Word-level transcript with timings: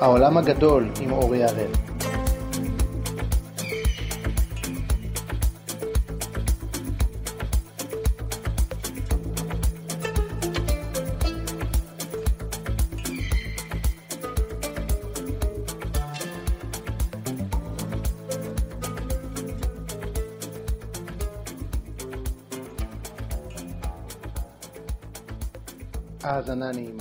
העולם 0.00 0.36
הגדול 0.36 0.88
עם 1.00 1.12
אורי 1.12 1.44
הראל. 1.44 1.72
האזנה 26.22 26.72
נעימה. 26.72 26.97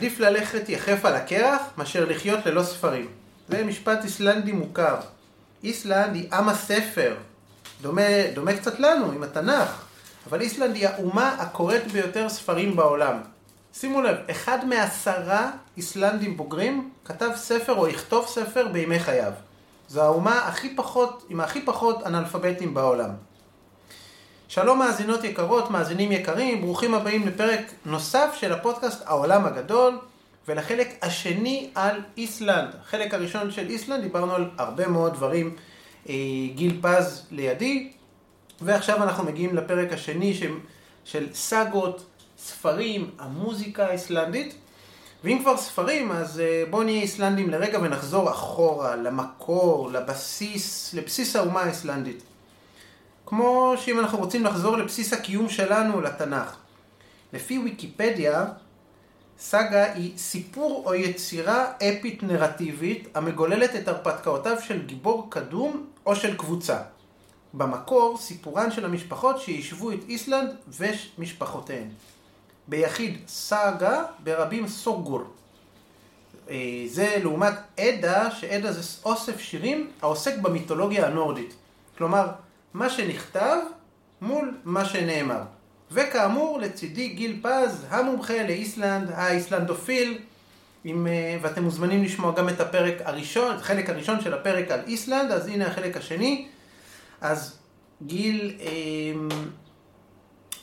עדיף 0.00 0.20
ללכת 0.20 0.68
יחף 0.68 1.04
על 1.04 1.14
הקרח 1.14 1.62
מאשר 1.76 2.04
לחיות 2.04 2.46
ללא 2.46 2.62
ספרים. 2.62 3.06
זה 3.48 3.64
משפט 3.64 4.04
איסלנדי 4.04 4.52
מוכר. 4.52 4.96
איסלנד 5.64 6.14
היא 6.14 6.32
עם 6.32 6.48
הספר. 6.48 7.14
דומה, 7.82 8.02
דומה 8.34 8.56
קצת 8.56 8.80
לנו, 8.80 9.12
עם 9.12 9.22
התנ"ך. 9.22 9.84
אבל 10.28 10.40
איסלנד 10.40 10.74
היא 10.74 10.88
האומה 10.88 11.36
הקוראת 11.38 11.92
ביותר 11.92 12.28
ספרים 12.28 12.76
בעולם. 12.76 13.20
שימו 13.74 14.02
לב, 14.02 14.16
אחד 14.30 14.64
מעשרה 14.64 15.50
איסלנדים 15.76 16.36
בוגרים 16.36 16.90
כתב 17.04 17.30
ספר 17.34 17.74
או 17.74 17.88
יכתוב 17.88 18.26
ספר 18.26 18.68
בימי 18.68 19.00
חייו. 19.00 19.32
זו 19.88 20.02
האומה 20.02 20.38
הכי 20.38 20.76
פחות, 20.76 21.26
עם 21.28 21.40
הכי 21.40 21.62
פחות 21.62 22.06
אנאלפביתים 22.06 22.74
בעולם. 22.74 23.10
שלום 24.52 24.78
מאזינות 24.78 25.24
יקרות, 25.24 25.70
מאזינים 25.70 26.12
יקרים, 26.12 26.60
ברוכים 26.60 26.94
הבאים 26.94 27.28
לפרק 27.28 27.60
נוסף 27.84 28.34
של 28.40 28.52
הפודקאסט 28.52 29.02
העולם 29.06 29.44
הגדול 29.44 29.98
ולחלק 30.48 30.88
השני 31.02 31.70
על 31.74 32.00
איסלנד. 32.16 32.68
החלק 32.82 33.14
הראשון 33.14 33.50
של 33.50 33.68
איסלנד 33.68 34.02
דיברנו 34.02 34.34
על 34.34 34.50
הרבה 34.58 34.88
מאוד 34.88 35.14
דברים, 35.14 35.56
אה, 36.08 36.14
גיל 36.54 36.78
פז 36.82 37.26
לידי, 37.30 37.92
ועכשיו 38.60 39.02
אנחנו 39.02 39.24
מגיעים 39.24 39.56
לפרק 39.56 39.92
השני 39.92 40.34
של, 40.34 40.52
של 41.04 41.26
סאגות, 41.34 42.06
ספרים, 42.38 43.10
המוזיקה 43.18 43.86
האיסלנדית. 43.86 44.54
ואם 45.24 45.38
כבר 45.42 45.56
ספרים, 45.56 46.12
אז 46.12 46.40
אה, 46.40 46.64
בואו 46.70 46.82
נהיה 46.82 47.02
איסלנדים 47.02 47.50
לרגע 47.50 47.78
ונחזור 47.82 48.30
אחורה, 48.30 48.96
למקור, 48.96 49.90
לבסיס, 49.92 50.94
לבסיס 50.94 51.36
האומה 51.36 51.62
האיסלנדית. 51.62 52.22
כמו 53.30 53.74
שאם 53.76 53.98
אנחנו 53.98 54.18
רוצים 54.18 54.44
לחזור 54.44 54.76
לבסיס 54.76 55.12
הקיום 55.12 55.48
שלנו, 55.48 56.00
לתנ"ך. 56.00 56.56
לפי 57.32 57.58
ויקיפדיה, 57.58 58.46
סאגה 59.38 59.92
היא 59.92 60.18
סיפור 60.18 60.82
או 60.86 60.94
יצירה 60.94 61.72
אפית 61.76 62.22
נרטיבית 62.22 63.08
המגוללת 63.14 63.76
את 63.76 63.88
הרפתקאותיו 63.88 64.56
של 64.60 64.86
גיבור 64.86 65.26
קדום 65.30 65.86
או 66.06 66.16
של 66.16 66.36
קבוצה. 66.36 66.78
במקור, 67.54 68.18
סיפורן 68.18 68.70
של 68.70 68.84
המשפחות 68.84 69.40
שיישבו 69.40 69.92
את 69.92 70.00
איסלנד 70.08 70.56
ומשפחותיהן. 70.68 71.88
ביחיד 72.68 73.18
סאגה, 73.28 74.04
ברבים 74.24 74.68
סוגור. 74.68 75.22
אה, 76.50 76.56
זה 76.86 77.16
לעומת 77.22 77.54
עדה, 77.76 78.30
שעדה 78.30 78.72
זה 78.72 79.00
אוסף 79.04 79.40
שירים 79.40 79.90
העוסק 80.02 80.38
במיתולוגיה 80.38 81.06
הנורדית. 81.06 81.54
כלומר, 81.98 82.26
מה 82.74 82.90
שנכתב 82.90 83.56
מול 84.20 84.58
מה 84.64 84.84
שנאמר. 84.84 85.42
וכאמור, 85.90 86.58
לצידי 86.60 87.08
גיל 87.08 87.40
פז, 87.42 87.86
המומחה 87.88 88.42
לאיסלנד, 88.42 89.10
האיסלנדופיל, 89.10 90.18
עם, 90.84 91.06
אה, 91.06 91.38
ואתם 91.42 91.62
מוזמנים 91.62 92.04
לשמוע 92.04 92.34
גם 92.34 92.48
את 92.48 92.60
הפרק 92.60 92.94
הראשון, 93.04 93.56
את 93.56 93.60
החלק 93.60 93.90
הראשון 93.90 94.20
של 94.20 94.34
הפרק 94.34 94.70
על 94.70 94.80
איסלנד, 94.86 95.30
אז 95.30 95.46
הנה 95.46 95.66
החלק 95.66 95.96
השני. 95.96 96.48
אז 97.20 97.58
גיל, 98.02 98.56
אה, 98.60 98.66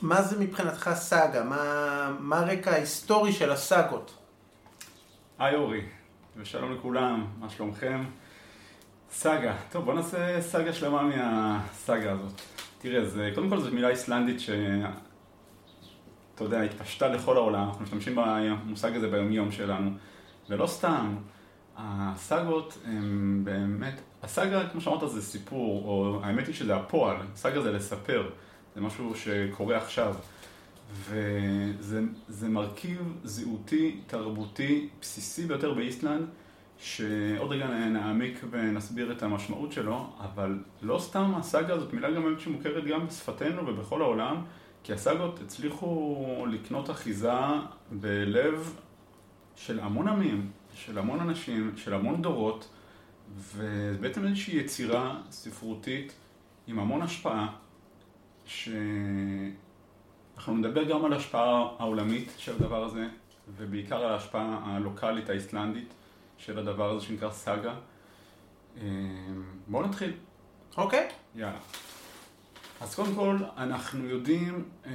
מה 0.02 0.22
זה 0.22 0.40
מבחינתך 0.40 0.90
סאגה? 0.96 1.44
מה, 1.44 2.16
מה 2.20 2.40
הרקע 2.40 2.72
ההיסטורי 2.72 3.34
של 3.34 3.52
הסאגות? 3.52 4.18
היי 5.40 5.56
אורי, 5.56 5.82
ושלום 6.38 6.74
לכולם, 6.74 7.26
מה 7.40 7.50
שלומכם? 7.50 8.04
סאגה, 9.12 9.56
טוב 9.72 9.86
בוא 9.86 9.94
נעשה 9.94 10.42
סאגה 10.42 10.74
שלמה 10.74 11.02
מהסאגה 11.02 12.12
הזאת. 12.12 12.42
תראה, 12.80 13.06
זה, 13.06 13.32
קודם 13.36 13.50
כל 13.50 13.62
זו 13.62 13.72
מילה 13.72 13.90
איסלנדית 13.90 14.40
ש... 14.40 14.50
אתה 16.36 16.44
יודע, 16.44 16.62
התפשטה 16.62 17.08
לכל 17.08 17.38
העולם, 17.38 17.68
אנחנו 17.68 17.84
משתמשים 17.84 18.16
במושג 18.16 18.96
הזה 18.96 19.08
ביומיום 19.08 19.52
שלנו. 19.52 19.92
ולא 20.50 20.68
סתם, 20.68 21.16
הסאגות 21.78 22.78
הן 22.86 23.42
באמת, 23.44 24.02
הסאגה, 24.24 24.70
כמו 24.70 24.82
שאמרת, 24.82 25.10
זה 25.12 25.22
סיפור, 25.22 25.84
או 25.86 26.20
האמת 26.24 26.48
היא 26.48 26.56
שזה 26.56 26.76
הפועל, 26.76 27.18
סאגה 27.36 27.62
זה 27.62 27.72
לספר, 27.72 28.30
זה 28.76 28.82
משהו 28.82 29.14
שקורה 29.16 29.78
עכשיו. 29.78 30.16
וזה 30.92 32.50
מרכיב 32.50 33.14
זהותי, 33.24 34.00
תרבותי, 34.08 34.90
בסיסי 35.02 35.46
ביותר 35.46 35.74
באיסלנד, 35.74 36.26
שעוד 36.80 37.52
רגע 37.52 37.68
נעמיק 37.68 38.44
ונסביר 38.50 39.12
את 39.12 39.24
המשמעות 39.24 39.72
שלו, 39.72 40.10
אבל 40.20 40.60
לא 40.82 41.00
סתם 41.00 41.34
הסאגה 41.36 41.74
הזאת 41.74 41.94
מילה 41.94 42.12
גם 42.12 42.40
שמוכרת 42.40 42.86
גם 42.86 43.08
בשפתנו 43.08 43.68
ובכל 43.68 44.02
העולם, 44.02 44.44
כי 44.84 44.94
הסאגות 44.94 45.40
הצליחו 45.42 46.46
לקנות 46.52 46.90
אחיזה 46.90 47.32
בלב 47.92 48.76
של 49.56 49.80
המון 49.80 50.08
עמים, 50.08 50.52
של 50.74 50.98
המון 50.98 51.20
אנשים, 51.20 51.72
של 51.78 51.94
המון 51.94 52.22
דורות, 52.22 52.70
ובעצם 53.38 54.26
איזושהי 54.26 54.58
יצירה 54.58 55.22
ספרותית 55.32 56.14
עם 56.68 56.80
המון 56.80 57.02
השפעה, 57.02 57.48
שאנחנו 58.46 59.58
נדבר 60.48 60.84
גם 60.84 61.06
על 61.06 61.14
ההשפעה 61.14 61.68
העולמית 61.80 62.34
של 62.38 62.56
הדבר 62.56 62.84
הזה, 62.84 63.08
ובעיקר 63.58 63.96
על 63.96 64.12
ההשפעה 64.12 64.60
הלוקאלית 64.66 65.30
האיסלנדית. 65.30 65.94
של 66.38 66.60
הדבר 66.60 66.90
הזה 66.92 67.06
שנקרא 67.06 67.32
סאגה. 67.32 67.76
אמ, 68.78 68.84
בואו 69.68 69.88
נתחיל. 69.88 70.14
אוקיי. 70.78 71.10
יאללה. 71.36 71.60
אז 72.82 72.96
קודם 72.96 73.16
כל, 73.16 73.38
אנחנו 73.58 74.06
יודעים 74.06 74.66
אמ, 74.86 74.92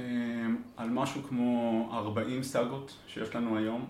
על 0.77 0.89
משהו 0.89 1.23
כמו 1.23 1.89
40 1.93 2.43
סאגות 2.43 2.97
שיש 3.07 3.35
לנו 3.35 3.57
היום. 3.57 3.87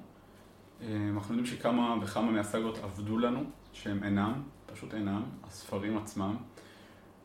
אמ, 0.82 1.18
אנחנו 1.18 1.36
יודעים 1.36 1.56
שכמה 1.56 1.96
וכמה 2.02 2.32
מהסאגות 2.32 2.78
עבדו 2.78 3.18
לנו, 3.18 3.44
שהם 3.74 4.04
אינם, 4.04 4.44
פשוט 4.66 4.94
אינם, 4.94 5.24
הספרים 5.44 5.98
עצמם. 5.98 6.36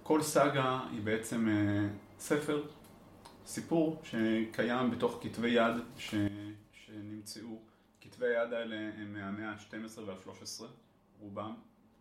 כל 0.02 0.22
סאגה 0.22 0.80
היא 0.92 1.02
בעצם 1.02 1.48
אה, 1.48 1.88
ספר, 2.18 2.62
סיפור 3.46 4.02
שקיים 4.04 4.90
בתוך 4.90 5.18
כתבי 5.22 5.48
יד 5.48 5.74
ש... 5.96 6.14
שנמצאו 6.72 7.58
כתבי 8.10 8.26
היד 8.26 8.52
האלה 8.52 8.76
הם 8.76 9.12
מהמאה 9.12 9.50
ה-12 9.50 10.00
וה-13, 10.00 10.64
רובם. 11.20 11.54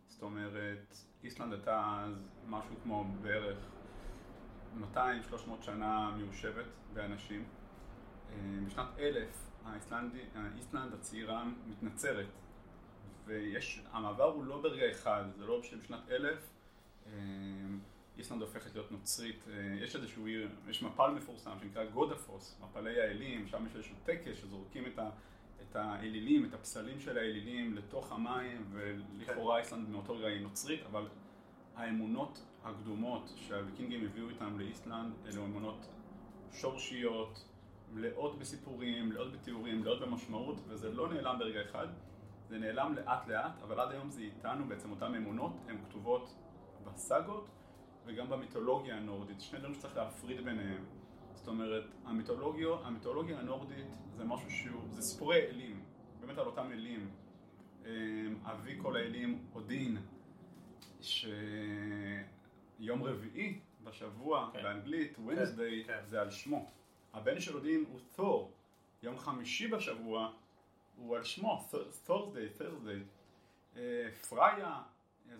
זאת 0.08 0.22
אומרת, 0.22 0.96
איסלנד 1.24 1.52
הייתה 1.52 2.04
אז 2.04 2.28
משהו 2.46 2.74
כמו 2.82 3.04
בערך 3.22 3.58
200-300 4.94 4.96
שנה 5.60 6.10
מיושבת 6.16 6.64
באנשים. 6.92 7.44
אה, 8.30 8.36
בשנת 8.66 8.86
1000 8.98 9.50
האיסלנדי, 9.64 10.22
איסלנד 10.56 10.92
הצעירה 10.92 11.44
מתנצרת, 11.66 12.28
ויש, 13.24 13.82
המעבר 13.90 14.32
הוא 14.32 14.44
לא 14.44 14.62
ברגע 14.62 14.90
אחד, 14.90 15.24
זה 15.36 15.46
לא 15.46 15.62
שבשנת 15.62 16.08
1000 16.10 16.50
אה, 17.06 17.12
איסלנד 18.18 18.42
הופכת 18.42 18.74
להיות 18.74 18.92
נוצרית. 18.92 19.48
אה, 19.48 19.76
יש 19.80 19.96
איזשהו, 19.96 20.28
יש 20.68 20.82
מפל 20.82 21.10
מפורסם 21.10 21.58
שנקרא 21.60 21.84
גודפוס, 21.84 22.60
מפלי 22.60 23.00
האלים, 23.00 23.46
שם 23.46 23.66
יש 23.66 23.76
איזשהו 23.76 23.96
טקס 24.04 24.36
שזורקים 24.36 24.86
את 24.86 24.98
ה... 24.98 25.10
את 25.70 25.76
האלילים, 25.76 26.44
את 26.44 26.54
הפסלים 26.54 27.00
של 27.00 27.18
האלילים 27.18 27.74
לתוך 27.74 28.12
המים, 28.12 28.66
ולכאורה 28.70 29.58
איסלנד 29.58 29.88
מאותו 29.88 30.16
רגע 30.16 30.26
היא 30.26 30.42
נוצרית, 30.42 30.80
אבל 30.86 31.08
האמונות 31.76 32.44
הקדומות 32.64 33.32
שהוויקינגים 33.36 34.04
הביאו 34.04 34.28
איתם 34.28 34.58
לאיסלנד, 34.58 35.12
אלו 35.26 35.44
אמונות 35.44 35.86
שורשיות, 36.52 37.44
מלאות 37.92 38.38
בסיפורים, 38.38 39.08
מלאות 39.08 39.32
בתיאורים, 39.32 39.80
מלאות 39.80 40.00
במשמעות, 40.00 40.56
וזה 40.68 40.92
לא 40.92 41.12
נעלם 41.14 41.38
ברגע 41.38 41.62
אחד, 41.62 41.86
זה 42.48 42.58
נעלם 42.58 42.94
לאט 42.94 43.26
לאט, 43.26 43.62
אבל 43.62 43.80
עד 43.80 43.90
היום 43.90 44.10
זה 44.10 44.20
איתנו, 44.20 44.64
בעצם 44.64 44.90
אותן 44.90 45.14
אמונות, 45.14 45.52
הן 45.68 45.76
כתובות 45.88 46.34
בסאגות 46.84 47.48
וגם 48.06 48.30
במיתולוגיה 48.30 48.96
הנורדית, 48.96 49.40
שני 49.40 49.58
דברים 49.58 49.74
שצריך 49.74 49.96
להפריד 49.96 50.44
ביניהם. 50.44 50.84
זאת 51.38 51.48
אומרת, 51.48 51.84
המיתולוגיה, 52.04 52.68
המיתולוגיה 52.84 53.38
הנורדית 53.38 53.86
זה 54.16 54.24
משהו 54.24 54.50
שהוא, 54.50 54.82
זה 54.90 55.02
סיפורי 55.02 55.46
אלים, 55.46 55.82
באמת 56.20 56.38
על 56.38 56.46
אותם 56.46 56.72
אלים. 56.72 57.10
אמ, 57.86 57.90
אבי 58.44 58.78
כל 58.82 58.96
האלים, 58.96 59.46
אודין, 59.54 59.96
יום 62.78 63.02
רביעי 63.02 63.60
בשבוע, 63.84 64.50
כן. 64.52 64.62
באנגלית, 64.62 65.16
Wednesday, 65.26 65.86
כן. 65.86 66.00
זה 66.04 66.20
על 66.20 66.30
שמו. 66.30 66.70
הבן 67.12 67.40
של 67.40 67.56
אודין 67.56 67.84
הוא 67.92 68.00
תור. 68.16 68.52
יום 69.02 69.18
חמישי 69.18 69.68
בשבוע 69.68 70.32
הוא 70.96 71.16
על 71.16 71.24
שמו, 71.24 71.68
Thursday, 72.06 72.60
Thursday. 72.60 73.02
אה, 73.76 74.08
פריה, 74.28 74.82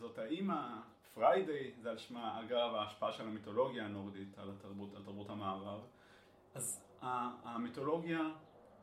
זאת 0.00 0.18
האימא, 0.18 0.80
Friday, 1.18 1.70
זה 1.82 1.90
על 1.90 1.98
שמה, 1.98 2.40
אגב, 2.40 2.74
ההשפעה 2.74 3.12
של 3.12 3.26
המיתולוגיה 3.26 3.84
הנורדית 3.84 4.38
על 4.38 4.50
התרבות, 4.50 4.94
על 4.96 5.02
תרבות 5.02 5.30
המערב. 5.30 5.80
אז 6.54 6.84
המיתולוגיה 7.44 8.20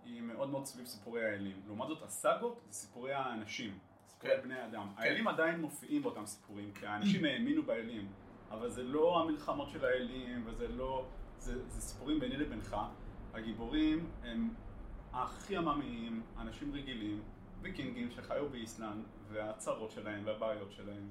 היא 0.06 0.22
מאוד 0.22 0.50
מאוד 0.50 0.66
סביב 0.66 0.86
סיפורי 0.86 1.26
האלים. 1.26 1.62
לעומת 1.66 1.88
זאת, 1.88 2.04
הסאגות 2.04 2.62
זה 2.66 2.74
סיפורי 2.74 3.14
האנשים, 3.14 3.80
סיפורי 4.08 4.36
כן. 4.36 4.42
בני 4.44 4.66
אדם. 4.66 4.88
האלים 4.98 5.28
עדיין 5.28 5.62
מופיעים 5.62 6.04
באותם 6.04 6.26
סיפורים, 6.26 6.72
כי 6.74 6.88
האנשים 6.88 7.26
האמינו 7.26 7.64
באלים, 7.64 8.12
אבל 8.52 8.70
זה 8.70 8.84
לא 8.84 9.22
המלחמות 9.22 9.70
של 9.70 9.86
האלים, 9.86 10.44
וזה 10.46 10.68
לא... 10.68 11.06
זה, 11.38 11.70
זה 11.70 11.82
סיפורים 11.82 12.20
ביני 12.20 12.38
לבינך. 12.38 12.78
הגיבורים 13.34 14.10
הם 14.24 14.54
הכי 15.14 15.58
עממיים, 15.58 16.24
אנשים 16.38 16.74
רגילים, 16.74 17.22
ויקינגים 17.62 18.12
שחיו 18.12 18.50
באיסלנד, 18.50 19.04
והצרות 19.28 19.92
שלהם 19.92 20.22
והבעיות 20.26 20.72
שלהם. 20.72 21.10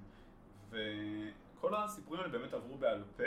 וכל 0.70 1.74
הסיפורים 1.74 2.20
האלה 2.20 2.32
באמת 2.32 2.52
עברו 2.54 2.78
בעל 2.78 3.02
פה, 3.16 3.22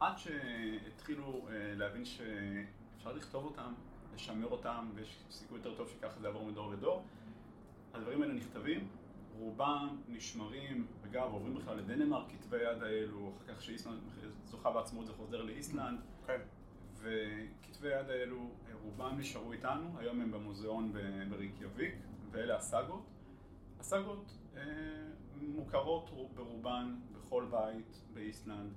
עד 0.00 0.18
שהתחילו 0.18 1.48
אה, 1.48 1.74
להבין 1.74 2.04
שאפשר 2.04 3.12
לכתוב 3.12 3.44
אותם, 3.44 3.72
לשמר 4.14 4.46
אותם, 4.46 4.90
ויש 4.94 5.18
סיכוי 5.30 5.58
יותר 5.58 5.74
טוב 5.76 5.88
שככה 5.88 6.20
זה 6.20 6.26
יעבור 6.26 6.44
מדור 6.44 6.72
לדור. 6.72 7.04
הדברים 7.94 8.22
האלה 8.22 8.34
נכתבים, 8.34 8.88
רובם 9.38 9.96
נשמרים, 10.08 10.86
אגב, 11.04 11.32
עוברים 11.32 11.54
בכלל 11.54 11.76
לדנמרק, 11.76 12.26
כתבי 12.32 12.56
יד 12.56 12.82
האלו, 12.82 13.32
אחר 13.36 13.54
כך 13.54 13.62
שאיסלנד 13.62 13.98
זוכה 14.44 14.70
בעצמאות 14.70 15.06
זה 15.06 15.12
חוזר 15.12 15.42
לאיסלנד, 15.42 16.00
כן. 16.26 16.40
וכתבי 16.96 17.88
יד 17.88 18.10
האלו, 18.10 18.50
אה, 18.68 18.74
רובם 18.82 19.18
נשארו 19.18 19.52
איתנו, 19.52 19.98
היום 19.98 20.20
הם 20.20 20.30
במוזיאון 20.30 20.92
ב- 20.92 21.30
ברייקיאביק, 21.30 21.94
ואלה 22.30 22.56
הסאגות. 22.56 23.02
הסאגות 23.80 24.38
אה, 24.56 24.62
מוכרות 25.48 26.08
רוב- 26.10 26.32
ברובן 26.34 26.94
בכל 27.12 27.44
בית 27.50 28.00
באיסלנד. 28.14 28.72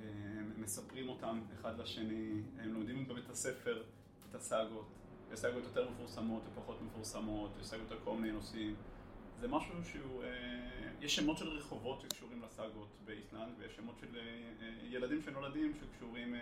הם 0.00 0.52
מספרים 0.56 1.08
אותם 1.08 1.40
אחד 1.60 1.78
לשני, 1.78 2.42
הם 2.58 2.74
לומדים 2.74 3.08
בבית 3.08 3.30
הספר 3.30 3.82
את 4.30 4.34
הסאגות. 4.34 4.86
יש 5.32 5.38
סאגות 5.38 5.62
יותר 5.64 5.90
מפורסמות 5.90 6.42
ופחות 6.52 6.82
מפורסמות, 6.82 7.50
יש 7.60 7.66
סאגות 7.66 7.90
על 7.90 7.98
כל 8.04 8.14
מיני 8.16 8.32
נושאים. 8.32 8.74
זה 9.40 9.48
משהו 9.48 9.74
שהוא, 9.84 10.22
אה, 10.24 10.28
יש 11.00 11.16
שמות 11.16 11.38
של 11.38 11.48
רחובות 11.48 12.00
שקשורים 12.00 12.42
לסאגות 12.42 12.88
באיסלנד, 13.04 13.52
ויש 13.58 13.76
שמות 13.76 13.98
של 14.00 14.16
אה, 14.16 14.22
אה, 14.62 14.72
ילדים 14.82 15.22
שנולדים 15.22 15.72
שקשורים 15.74 16.34
אה, 16.34 16.40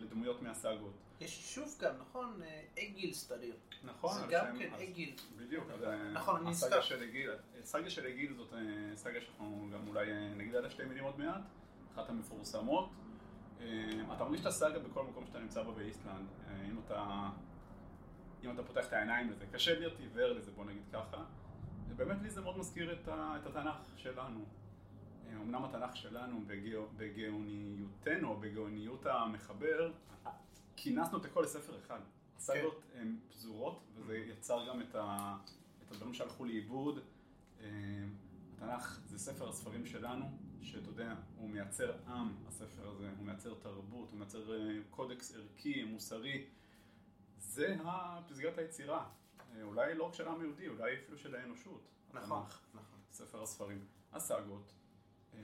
לדמויות 0.00 0.42
מהסאגות. 0.42 0.92
יש 1.20 1.36
יישוב 1.36 1.76
גם, 1.80 1.94
נכון? 2.00 2.40
אה, 2.42 2.62
אגיל 2.78 3.12
סטדיר. 3.12 3.54
נכון, 3.84 4.14
זה 4.14 4.26
גם 4.30 4.58
כן 4.58 4.74
אגיל. 4.74 5.14
בדיוק, 5.36 5.70
אז, 5.70 5.84
אה, 5.84 6.12
נכון, 6.12 6.40
אני 6.40 6.50
הסאגה 6.50 6.76
נזכר. 6.76 7.36
הסאגה 7.62 7.90
של 7.90 8.06
הגיל 8.06 8.34
זאת 8.34 8.52
סאגה 8.94 9.20
שאנחנו 9.20 9.68
גם 9.72 9.88
אולי 9.88 10.34
נגיד 10.36 10.54
עליה 10.54 10.70
שתי 10.70 10.84
מילים 10.84 11.04
עוד 11.04 11.18
מעט, 11.18 11.42
אחת 11.94 12.08
המפורסמות. 12.08 12.88
אה, 13.60 14.14
אתה 14.16 14.24
מרגיש 14.24 14.40
את 14.40 14.46
הסאגה 14.46 14.78
בכל 14.78 15.04
מקום 15.04 15.26
שאתה 15.26 15.38
נמצא 15.38 15.62
בו 15.62 15.72
באיסלנד, 15.72 16.26
אה, 16.48 16.64
אם 16.70 16.78
אתה, 16.86 17.28
אם 18.44 18.50
אתה 18.50 18.62
פותח 18.62 18.86
את 18.88 18.92
העיניים 18.92 19.30
לזה, 19.30 19.44
קשה 19.52 19.78
להיות 19.78 19.98
עיוור 19.98 20.32
לזה, 20.32 20.50
בוא 20.50 20.64
נגיד 20.64 20.82
ככה. 20.92 21.24
באמת 21.96 22.22
לי 22.22 22.30
זה 22.30 22.40
מאוד 22.40 22.58
מזכיר 22.58 22.92
את, 22.92 23.08
ה, 23.08 23.36
את 23.40 23.46
התנ"ך 23.46 23.76
שלנו. 23.96 24.44
אה, 25.28 25.36
אמנם 25.36 25.64
התנ"ך 25.64 25.96
שלנו 25.96 26.40
בגאו, 26.46 26.86
בגאוניותנו, 26.96 28.28
או 28.28 28.36
בגאוניות 28.36 29.06
המחבר, 29.06 29.92
כינסנו 30.76 31.18
את 31.18 31.24
הכל 31.24 31.40
לספר 31.40 31.78
אחד. 31.78 32.00
הסאגות 32.36 32.82
הן 32.94 33.16
פזורות, 33.28 33.82
וזה 33.94 34.16
יצר 34.16 34.68
גם 34.68 34.80
את, 34.80 34.94
ה, 34.94 35.36
את 35.86 35.92
הדברים 35.92 36.14
שהלכו 36.14 36.44
לאיבוד. 36.44 36.98
אה, 37.60 37.66
התנ"ך 38.56 39.00
זה 39.06 39.18
ספר 39.18 39.48
הספרים 39.48 39.86
שלנו, 39.86 40.24
שאתה 40.62 40.88
יודע, 40.88 41.14
הוא 41.36 41.50
מייצר 41.50 41.92
עם, 42.06 42.34
הספר 42.48 42.88
הזה, 42.88 43.10
הוא 43.18 43.26
מייצר 43.26 43.54
תרבות, 43.54 44.08
הוא 44.10 44.18
מייצר 44.18 44.54
אה, 44.54 44.78
קודקס 44.90 45.36
ערכי, 45.36 45.84
מוסרי. 45.84 46.46
זה 47.38 47.76
פסגת 48.28 48.58
היצירה. 48.58 49.08
אה, 49.52 49.62
אולי 49.62 49.94
לא 49.94 50.04
רק 50.04 50.14
של 50.14 50.28
העם 50.28 50.40
היהודי, 50.40 50.68
אולי 50.68 50.94
אפילו 50.94 51.18
של 51.18 51.34
האנושות. 51.34 51.88
נכון, 52.12 52.42
התנ"ך. 52.42 52.60
נכון. 52.74 52.98
ספר 53.10 53.42
הספרים. 53.42 53.86
הסאגות, 54.12 54.72
אה, 55.34 55.38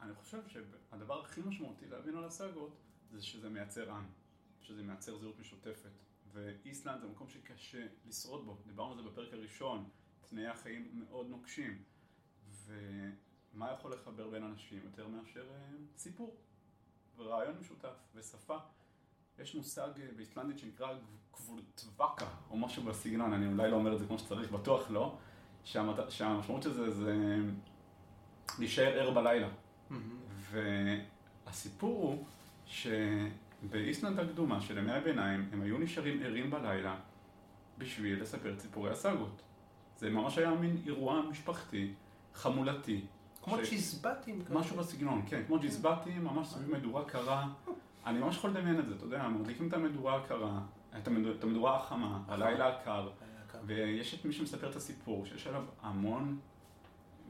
אני 0.00 0.14
חושב 0.14 0.48
שהדבר 0.48 1.22
הכי 1.22 1.40
משמעותי 1.40 1.86
להבין 1.86 2.16
על 2.16 2.24
הסאגות 2.24 2.76
זה 3.10 3.22
שזה 3.22 3.48
מייצר 3.48 3.90
עם, 3.90 4.06
שזה 4.60 4.82
מייצר 4.82 5.18
זהות 5.18 5.38
משותפת. 5.38 5.90
ואיסלנד 6.32 7.00
זה 7.00 7.08
מקום 7.08 7.28
שקשה 7.28 7.86
לשרוד 8.06 8.44
בו. 8.44 8.58
דיברנו 8.66 8.90
על 8.90 8.96
זה 8.96 9.02
בפרק 9.02 9.32
הראשון, 9.32 9.88
תנאי 10.28 10.46
החיים 10.46 10.90
מאוד 10.94 11.26
נוקשים. 11.26 11.82
ומה 12.66 13.72
יכול 13.72 13.92
לחבר 13.92 14.30
בין 14.30 14.42
אנשים 14.42 14.84
יותר 14.84 15.08
מאשר 15.08 15.50
אה, 15.50 15.70
סיפור, 15.96 16.36
ורעיון 17.16 17.58
משותף, 17.58 17.94
ושפה. 18.14 18.58
יש 19.42 19.54
מושג 19.54 19.88
אה, 20.00 20.06
באיסלנדית 20.16 20.58
שנקרא 20.58 20.88
קבולטווקה, 21.32 22.26
או 22.50 22.56
משהו 22.56 22.82
בסגנון, 22.82 23.32
אני 23.32 23.46
אולי 23.46 23.70
לא 23.70 23.76
אומר 23.76 23.94
את 23.94 23.98
זה 23.98 24.06
כמו 24.06 24.18
שצריך, 24.18 24.50
בטוח 24.52 24.90
לא, 24.90 25.16
שהמת... 25.64 25.94
שהמשמעות 26.08 26.62
של 26.62 26.72
זה 26.72 26.90
זה 26.90 27.36
להישאר 28.58 28.98
ער 29.00 29.10
בלילה. 29.10 29.48
והסיפור 31.46 32.02
הוא 32.02 32.24
שבאיסלנד 32.66 34.18
הקדומה 34.18 34.60
של 34.60 34.78
ימי 34.78 34.92
הביניים, 34.92 35.48
הם 35.52 35.62
היו 35.62 35.78
נשארים 35.78 36.22
ערים 36.22 36.50
בלילה 36.50 36.96
בשביל 37.78 38.22
לספר 38.22 38.52
את 38.54 38.60
סיפורי 38.60 38.90
הסאגות. 38.90 39.42
זה 39.98 40.10
ממש 40.10 40.38
היה 40.38 40.50
מין 40.50 40.82
אירוע 40.86 41.22
משפחתי, 41.30 41.92
חמולתי. 42.34 43.00
כמו 43.42 43.56
ש- 43.64 43.68
צ'יזבטים 43.68 44.44
כאלה. 44.44 44.60
משהו 44.60 44.76
בסגנון, 44.76 45.22
כן, 45.26 45.42
כמו 45.46 45.58
ג'יזבטים, 45.58 46.24
ממש 46.24 46.48
סביב 46.48 46.76
מדורה 46.76 47.04
קרה. 47.04 47.48
אני 48.08 48.18
ממש 48.18 48.36
יכול 48.36 48.50
לדמיין 48.50 48.80
את 48.80 48.86
זה, 48.86 48.94
אתה 48.94 49.04
יודע, 49.04 49.28
מדליקים 49.28 49.68
את 49.68 49.72
המדורה 49.72 50.16
הקרה, 50.16 50.60
את 50.98 51.06
המדורה, 51.08 51.34
את 51.34 51.44
המדורה 51.44 51.76
החמה, 51.76 52.20
הלילה 52.28 52.68
הקר. 52.68 53.08
ויש 53.66 54.14
את 54.14 54.24
מי 54.24 54.32
שמספר 54.32 54.70
את 54.70 54.76
הסיפור, 54.76 55.26
שיש 55.26 55.46
עליו 55.46 55.62
המון 55.82 56.38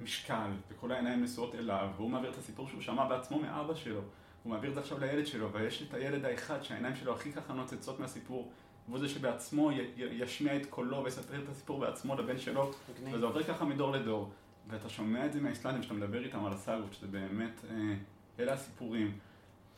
משקל, 0.02 0.50
וכל 0.70 0.92
העיניים 0.92 1.22
נשואות 1.22 1.54
אליו, 1.54 1.88
והוא 1.96 2.10
מעביר 2.10 2.30
את 2.30 2.38
הסיפור 2.38 2.68
שהוא 2.68 2.80
שמע 2.80 3.08
בעצמו 3.08 3.38
מאבא 3.38 3.74
שלו. 3.74 4.00
הוא 4.42 4.52
מעביר 4.52 4.70
את 4.70 4.74
זה 4.74 4.80
עכשיו 4.80 5.00
לילד 5.00 5.26
שלו, 5.26 5.52
ויש 5.52 5.82
את 5.82 5.94
הילד 5.94 6.24
האחד 6.24 6.62
שהעיניים 6.62 6.96
שלו 6.96 7.14
הכי 7.14 7.32
ככה 7.32 7.52
נוצצות 7.52 8.00
מהסיפור, 8.00 8.52
והוא 8.88 8.98
זה 8.98 9.08
שבעצמו 9.08 9.72
י- 9.72 9.90
ישמיע 9.96 10.56
את 10.56 10.66
קולו 10.66 11.04
ויספר 11.04 11.42
את 11.42 11.48
הסיפור 11.48 11.80
בעצמו 11.80 12.16
לבן 12.16 12.38
שלו, 12.38 12.70
מגניב. 12.94 13.14
וזה 13.14 13.26
עובר 13.26 13.42
ככה 13.42 13.64
מדור 13.64 13.92
לדור. 13.92 14.30
ואתה 14.68 14.88
שומע 14.88 15.26
את 15.26 15.32
זה 15.32 15.40
מהאיסלנדים, 15.40 15.82
שאתה 15.82 15.94
מדבר 15.94 16.24
איתם 16.24 16.44
על 16.44 16.52
הסאגות, 16.52 16.92
שזה 16.92 17.06
באמת, 17.06 17.60
אה, 17.70 17.94
אלה 18.38 18.52
הסיפורים. 18.52 19.18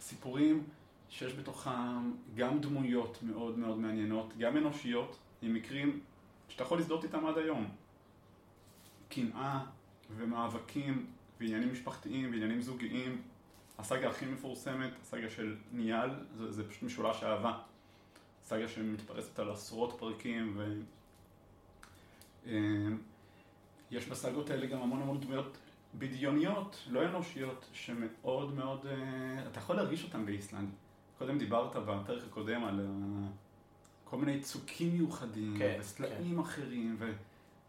סיפורים 0.00 0.64
שיש 1.10 1.34
בתוכם 1.34 2.12
גם 2.34 2.60
דמויות 2.60 3.18
מאוד 3.22 3.58
מאוד 3.58 3.78
מעניינות, 3.78 4.34
גם 4.38 4.56
אנושיות, 4.56 5.16
עם 5.42 5.54
מקרים 5.54 6.00
שאתה 6.48 6.62
יכול 6.62 6.78
להזדהות 6.78 7.04
איתם 7.04 7.26
עד 7.26 7.38
היום. 7.38 7.68
קנאה 9.08 9.64
ומאבקים 10.16 11.06
ועניינים 11.40 11.72
משפחתיים 11.72 12.30
ועניינים 12.30 12.60
זוגיים. 12.60 13.22
הסאגה 13.78 14.10
הכי 14.10 14.26
מפורסמת, 14.26 14.90
הסאגה 15.02 15.30
של 15.30 15.56
ניאל, 15.72 16.10
זה, 16.36 16.52
זה 16.52 16.68
פשוט 16.68 16.82
משולש 16.82 17.22
אהבה. 17.22 17.58
סאגה 18.42 18.68
שמתפרסת 18.68 19.38
על 19.38 19.50
עשרות 19.50 19.96
פרקים 19.98 20.52
ו... 20.56 20.80
אה, 22.46 22.52
יש 23.90 24.06
בסאגות 24.06 24.50
האלה 24.50 24.66
גם 24.66 24.82
המון 24.82 25.02
המון 25.02 25.20
דמויות 25.20 25.58
בדיוניות, 25.94 26.82
לא 26.90 27.08
אנושיות, 27.08 27.68
שמאוד 27.72 28.54
מאוד, 28.54 28.86
אה, 28.86 29.46
אתה 29.50 29.58
יכול 29.58 29.76
להרגיש 29.76 30.04
אותן 30.04 30.26
באיסלנד. 30.26 30.68
קודם 31.20 31.38
דיברת 31.38 31.76
בפרק 31.76 32.22
הקודם 32.30 32.64
על 32.64 32.80
אה, 32.80 33.28
כל 34.04 34.16
מיני 34.16 34.40
צוקים 34.40 34.92
מיוחדים, 34.92 35.54
כן, 35.58 35.76
וסלעים 35.80 36.38
אחרים, 36.38 36.96
ו... 36.98 37.12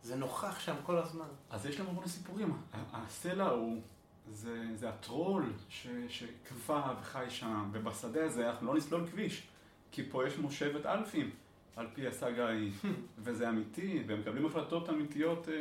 זה 0.04 0.16
נוכח 0.16 0.60
שם 0.60 0.76
כל 0.84 0.98
הזמן. 0.98 1.26
אז 1.50 1.66
יש 1.66 1.80
להם 1.80 1.90
המון 1.90 2.08
סיפורים. 2.08 2.58
הסלע 2.94 3.50
הוא, 3.50 3.82
זה, 4.30 4.66
זה 4.76 4.90
הטרול 4.90 5.54
ש, 5.70 5.88
שכפה 6.10 6.82
וחי 7.02 7.26
שם, 7.30 7.70
ובשדה 7.72 8.26
הזה 8.26 8.50
אנחנו 8.50 8.68
לא 8.68 8.76
נסלול 8.76 9.08
כביש, 9.08 9.48
כי 9.92 10.10
פה 10.10 10.28
יש 10.28 10.38
מושבת 10.38 10.86
אלפים, 10.86 11.30
על 11.76 11.88
פי 11.94 12.08
הסאגה 12.08 12.48
ההיא, 12.48 12.72
וזה 13.24 13.50
אמיתי, 13.50 14.04
והם 14.08 14.20
מקבלים 14.20 14.46
החלטות 14.46 14.90
אמיתיות 14.90 15.50
אה, 15.50 15.54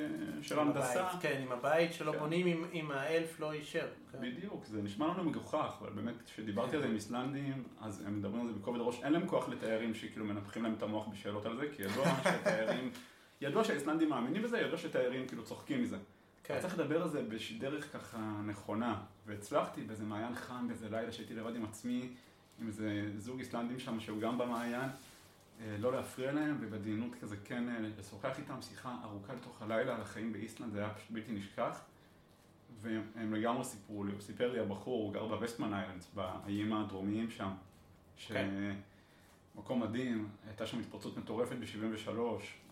של 0.42 0.58
הנדסה. 0.58 1.08
כן, 1.20 1.40
עם 1.42 1.52
הבית 1.52 1.92
שלא 1.92 2.12
כן. 2.12 2.18
בונים 2.18 2.46
אם- 2.46 2.64
אם 2.72 2.90
האלף 2.90 3.40
לא 3.40 3.54
יישר. 3.54 3.86
כן. 4.12 4.18
בדיוק, 4.20 4.64
זה 4.64 4.82
נשמע 4.82 5.06
לנו 5.08 5.24
מגוחך, 5.24 5.74
אבל 5.80 5.90
באמת 5.90 6.14
כשדיברתי 6.26 6.76
על 6.76 6.82
זה 6.82 6.88
עם 6.88 6.94
איסלנדים, 6.94 7.62
אז 7.80 8.02
הם 8.06 8.18
מדברים 8.18 8.40
על 8.40 8.46
זה 8.46 8.58
בכובד 8.58 8.80
ראש, 8.80 9.00
אין 9.02 9.12
להם 9.12 9.26
כוח 9.26 9.48
לתיירים 9.48 9.94
שכאילו 9.94 10.24
מנפחים 10.24 10.62
להם 10.62 10.74
את 10.78 10.82
המוח 10.82 11.08
בשאלות 11.08 11.46
על 11.46 11.56
זה, 11.56 11.66
כי 11.76 11.82
ידוע 11.82 12.04
שתיירים, 12.40 12.90
ידוע 13.40 13.64
שהאיסלנדים 13.64 14.08
מאמינים 14.08 14.42
בזה, 14.42 14.58
ידוע 14.58 14.78
שתיירים 14.78 15.26
כאילו 15.28 15.42
צוחקים 15.44 15.82
מזה. 15.82 15.96
כן. 16.44 16.58
צריך 16.60 16.74
לדבר 16.78 17.02
על 17.02 17.08
זה 17.08 17.22
בדרך 17.22 17.92
ככה 17.92 18.18
נכונה, 18.46 18.94
והצלחתי 19.26 19.80
באיזה 19.82 20.04
מעיין 20.04 20.34
חם, 20.34 20.68
באיזה 20.68 20.90
לילה 20.90 21.12
שהייתי 21.12 21.34
לבד 21.34 21.56
עם 21.56 21.64
עצמי, 21.64 22.08
עם 22.60 22.66
איזה 22.66 23.10
זוג 23.16 23.38
איסלנדים 23.38 23.78
שם 23.78 24.00
שהוא 24.00 24.20
גם 24.20 24.38
במעיין, 24.38 24.90
לא 25.78 25.92
להפריע 25.92 26.32
להם, 26.32 26.58
ובדיינות 26.60 27.14
כזה 27.20 27.36
כן 27.44 27.68
אה, 27.68 27.76
לשוחח 27.98 28.38
איתם 28.38 28.62
שיחה 28.62 28.96
ארוכה 29.04 29.32
לתוך 29.32 29.62
הלילה 29.62 29.94
על 29.94 30.00
החיים 30.00 30.32
באיסלנד, 30.32 30.72
זה 30.72 30.78
היה 30.78 30.94
פשוט 30.94 31.10
בלתי 31.10 31.32
נשכח. 31.32 31.80
והם 32.80 33.34
לגמרי 33.34 33.64
סיפרו 33.64 34.04
לי, 34.04 34.12
הוא 34.12 34.20
סיפר 34.20 34.52
לי 34.52 34.60
הבחור, 34.60 35.02
הוא 35.02 35.12
גר 35.12 35.26
בווסטמן 35.26 35.74
איילנדס, 35.74 36.10
באיים 36.14 36.72
הדרומיים 36.72 37.30
שם, 37.30 37.50
כן. 38.26 38.74
שמקום 39.54 39.82
מדהים, 39.82 40.28
הייתה 40.46 40.66
שם 40.66 40.80
התפרצות 40.80 41.16
מטורפת 41.16 41.56
ב-73, 41.56 42.10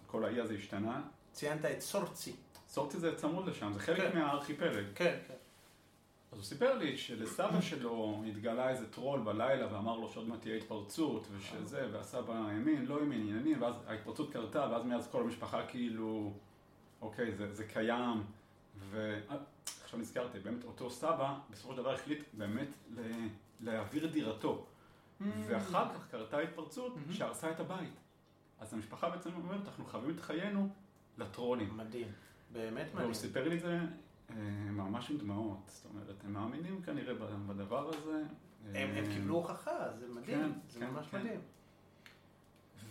כל 0.07 0.25
האי 0.25 0.40
הזה 0.40 0.54
השתנה. 0.54 1.02
ציינת 1.33 1.64
את 1.64 1.80
סורצי. 1.80 2.33
סורצי 2.68 2.99
זה 2.99 3.16
צמוד 3.16 3.49
לשם, 3.49 3.73
זה 3.73 3.80
חלק 3.80 4.12
כן. 4.12 4.18
מהארכיפלג. 4.18 4.85
כן, 4.95 5.18
כן. 5.28 5.35
אז 6.33 6.39
הוא 6.39 6.45
סיפר 6.45 6.79
לי 6.79 6.97
שלסבא 6.97 7.61
שלו 7.61 8.23
התגלה 8.29 8.71
איזה 8.71 8.93
טרול 8.93 9.21
בלילה 9.21 9.75
ואמר 9.75 9.97
לו 9.97 10.09
שעוד 10.09 10.29
מעט 10.29 10.41
תהיה 10.41 10.57
התפרצות 10.57 11.27
ושזה, 11.33 11.89
והסבא 11.93 12.33
האמין, 12.35 12.87
לא 12.87 12.99
האמין 13.01 13.21
עניינים, 13.21 13.63
ואז 13.63 13.75
ההתפרצות 13.87 14.33
קרתה, 14.33 14.69
ואז 14.71 14.85
מאז 14.85 15.09
כל 15.11 15.23
המשפחה 15.23 15.67
כאילו, 15.67 16.33
אוקיי, 17.01 17.33
זה, 17.35 17.55
זה 17.55 17.65
קיים, 17.65 18.23
ועכשיו 18.91 19.99
נזכרתי, 19.99 20.39
באמת 20.39 20.65
אותו 20.65 20.91
סבא 20.91 21.39
בסופו 21.51 21.73
של 21.73 21.79
דבר 21.79 21.95
החליט 21.95 22.25
באמת 22.33 22.69
ל- 22.97 23.27
להעביר 23.61 24.07
דירתו, 24.07 24.67
ואחר 25.21 25.95
כך 25.95 26.11
קרתה 26.11 26.39
התפרצות 26.39 26.93
שהרסה 27.13 27.51
את 27.51 27.61
הבית. 27.61 27.95
אז 28.61 28.75
המשפחה 28.75 29.11
בעצם 29.11 29.31
אומרת, 29.35 29.61
אנחנו 29.67 29.85
חייבים 29.85 30.11
את 30.11 30.21
חיינו 30.21 30.69
לטרולים. 31.19 31.77
מדהים. 31.77 32.07
באמת 32.53 32.87
מדהים. 32.87 32.99
והוא 33.05 33.15
סיפר 33.15 33.49
לי 33.49 33.57
את 33.57 33.61
זה 33.61 33.79
ממש 34.71 35.11
עם 35.11 35.19
דמעות, 35.19 35.59
זאת 35.67 35.85
אומרת, 35.85 36.25
הם 36.25 36.33
מאמינים 36.33 36.83
כנראה 36.83 37.15
בדבר 37.47 37.89
הזה. 37.89 38.23
הם, 38.67 38.75
הם 38.75 39.05
אה, 39.05 39.15
קיבלו 39.15 39.35
הוכחה, 39.35 39.93
זה 39.99 40.09
מדהים, 40.09 40.25
כן, 40.27 40.51
זה 40.69 40.81
כן, 40.81 40.91
ממש 40.91 41.07
כן. 41.11 41.21
מדהים. 41.21 41.41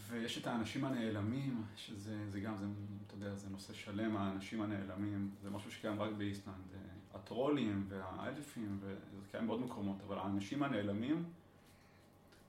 ויש 0.09 0.37
את 0.37 0.47
האנשים 0.47 0.85
הנעלמים, 0.85 1.63
שזה 1.75 2.31
זה 2.31 2.39
גם, 2.39 2.57
זה, 2.57 2.65
אתה 3.07 3.15
יודע, 3.15 3.35
זה 3.35 3.49
נושא 3.49 3.73
שלם, 3.73 4.17
האנשים 4.17 4.61
הנעלמים, 4.61 5.31
זה 5.41 5.49
משהו 5.49 5.71
שקיים 5.71 6.01
רק 6.01 6.11
באיסלנד. 6.17 6.55
אה, 6.73 6.79
הטרולים 7.13 7.85
והאלפים, 7.87 8.79
וזה 8.81 9.25
קיים 9.31 9.47
בעוד 9.47 9.61
מקומות, 9.61 9.97
אבל 10.07 10.17
האנשים 10.17 10.63
הנעלמים, 10.63 11.23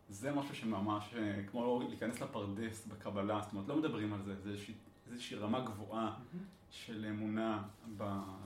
זה 0.08 0.32
משהו 0.32 0.54
שממש, 0.54 1.14
אה, 1.16 1.42
כמו 1.50 1.82
להיכנס 1.88 2.20
לפרדס 2.20 2.86
בקבלה, 2.86 3.40
זאת 3.42 3.52
אומרת, 3.52 3.68
לא 3.68 3.76
מדברים 3.76 4.12
על 4.12 4.22
זה, 4.22 4.34
זה 4.40 4.50
איזושהי, 4.50 4.74
איזושהי 5.10 5.36
רמה 5.36 5.60
גבוהה 5.60 6.14
של 6.70 7.06
אמונה 7.10 7.62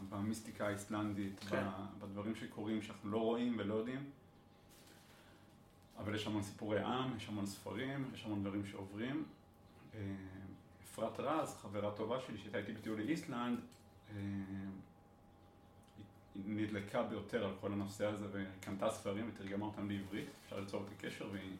במיסטיקה 0.08 0.66
האיסלנדית, 0.66 1.44
כן. 1.50 1.66
בדברים 1.98 2.34
שקורים 2.34 2.82
שאנחנו 2.82 3.10
לא 3.10 3.18
רואים 3.18 3.56
ולא 3.58 3.74
יודעים. 3.74 4.10
אבל 5.98 6.14
יש 6.14 6.26
המון 6.26 6.42
סיפורי 6.42 6.80
עם, 6.80 7.16
יש 7.16 7.28
המון 7.28 7.46
ספרים, 7.46 8.10
יש 8.14 8.24
המון 8.24 8.42
דברים 8.42 8.66
שעוברים. 8.66 9.24
אה, 9.94 10.00
אפרת 10.84 11.20
רז, 11.20 11.56
חברה 11.56 11.90
טובה 11.90 12.20
שלי, 12.20 12.38
שהייתה 12.38 12.58
איתי 12.58 12.72
בטיול 12.72 13.00
לאיסלנד, 13.00 13.58
אה, 14.10 14.16
היא 16.34 16.42
נדלקה 16.46 17.02
ביותר 17.02 17.44
על 17.44 17.54
כל 17.60 17.72
הנושא 17.72 18.06
הזה 18.06 18.26
וקנתה 18.32 18.90
ספרים 18.90 19.30
ותרגמה 19.34 19.66
אותם 19.66 19.90
לעברית, 19.90 20.28
אפשר 20.44 20.60
ליצור 20.60 20.82
את 20.82 20.92
הקשר 20.96 21.28
והיא 21.32 21.56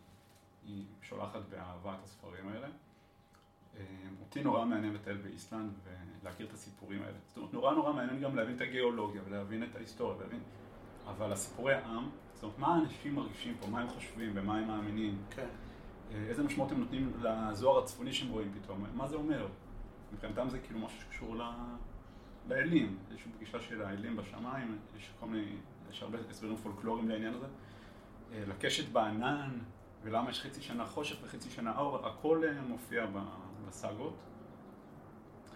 היא 0.66 0.85
שולחת 1.02 1.40
באהבה 1.50 1.95
את 1.95 2.04
הספרים 2.04 2.49
האלה. 2.49 2.69
אה, 3.76 3.85
אותי 4.21 4.43
נורא 4.43 4.64
מעניין 4.64 4.95
לטייל 4.95 5.17
באיסלנד 5.17 5.73
ולהכיר 6.23 6.47
את 6.47 6.52
הסיפורים 6.52 7.02
האלה. 7.02 7.19
זאת 7.29 7.37
אומרת, 7.37 7.52
נורא 7.52 7.75
נורא 7.75 7.93
מעניין 7.93 8.21
גם 8.21 8.37
להבין 8.37 8.57
את 8.57 8.61
הגיאולוגיה 8.61 9.23
ולהבין 9.26 9.62
את 9.62 9.76
ההיסטוריה, 9.76 10.17
ולהבין... 10.17 10.41
אבל 11.07 11.33
הסיפורי 11.33 11.75
עם, 11.75 12.09
זאת 12.35 12.43
אומרת, 12.43 12.59
מה 12.59 12.75
האנשים 12.75 13.14
מרגישים 13.14 13.55
פה, 13.61 13.67
מה 13.67 13.81
הם 13.81 13.88
חושבים, 13.88 14.35
במה 14.35 14.59
הם 14.59 14.69
מאמינים, 14.69 15.19
כן. 15.31 15.47
אה, 16.12 16.25
איזה 16.29 16.43
משמעות 16.43 16.73
הם 16.73 16.79
נותנים 16.79 17.12
לזוהר 17.23 17.79
הצפוני 17.79 18.12
שהם 18.12 18.31
רואים 18.31 18.52
פתאום, 18.62 18.85
מה 18.95 19.09
זה 19.09 19.17
אומר? 19.17 19.49
מבחינתם 20.12 20.49
זה 20.50 20.59
כאילו 20.59 20.79
משהו 20.79 21.00
שקשור 21.00 21.37
ל... 21.37 21.43
לאלים, 22.49 22.99
איזושהי 23.11 23.33
פגישה 23.33 23.61
של 23.61 23.83
האלים 23.83 24.17
בשמיים, 24.17 24.79
יש 24.99 25.11
כל 25.21 25.26
מיני, 25.26 25.52
יש 25.91 26.02
הרבה 26.02 26.19
הסברים 26.31 26.57
פולקלוריים 26.57 27.09
לעניין 27.09 27.35
הזה. 27.35 27.47
אה, 28.33 28.43
לקשת 28.47 28.88
בענן, 28.88 29.59
ולמה 30.02 30.31
יש 30.31 30.41
חצי 30.41 30.62
שנה 30.62 30.87
חושך 30.87 31.17
וחצי 31.25 31.50
שנה 31.50 31.79
אור, 31.79 32.07
הכל 32.07 32.43
מופיע 32.69 33.07
ב- 33.07 33.41
בסאגות. 33.73 34.14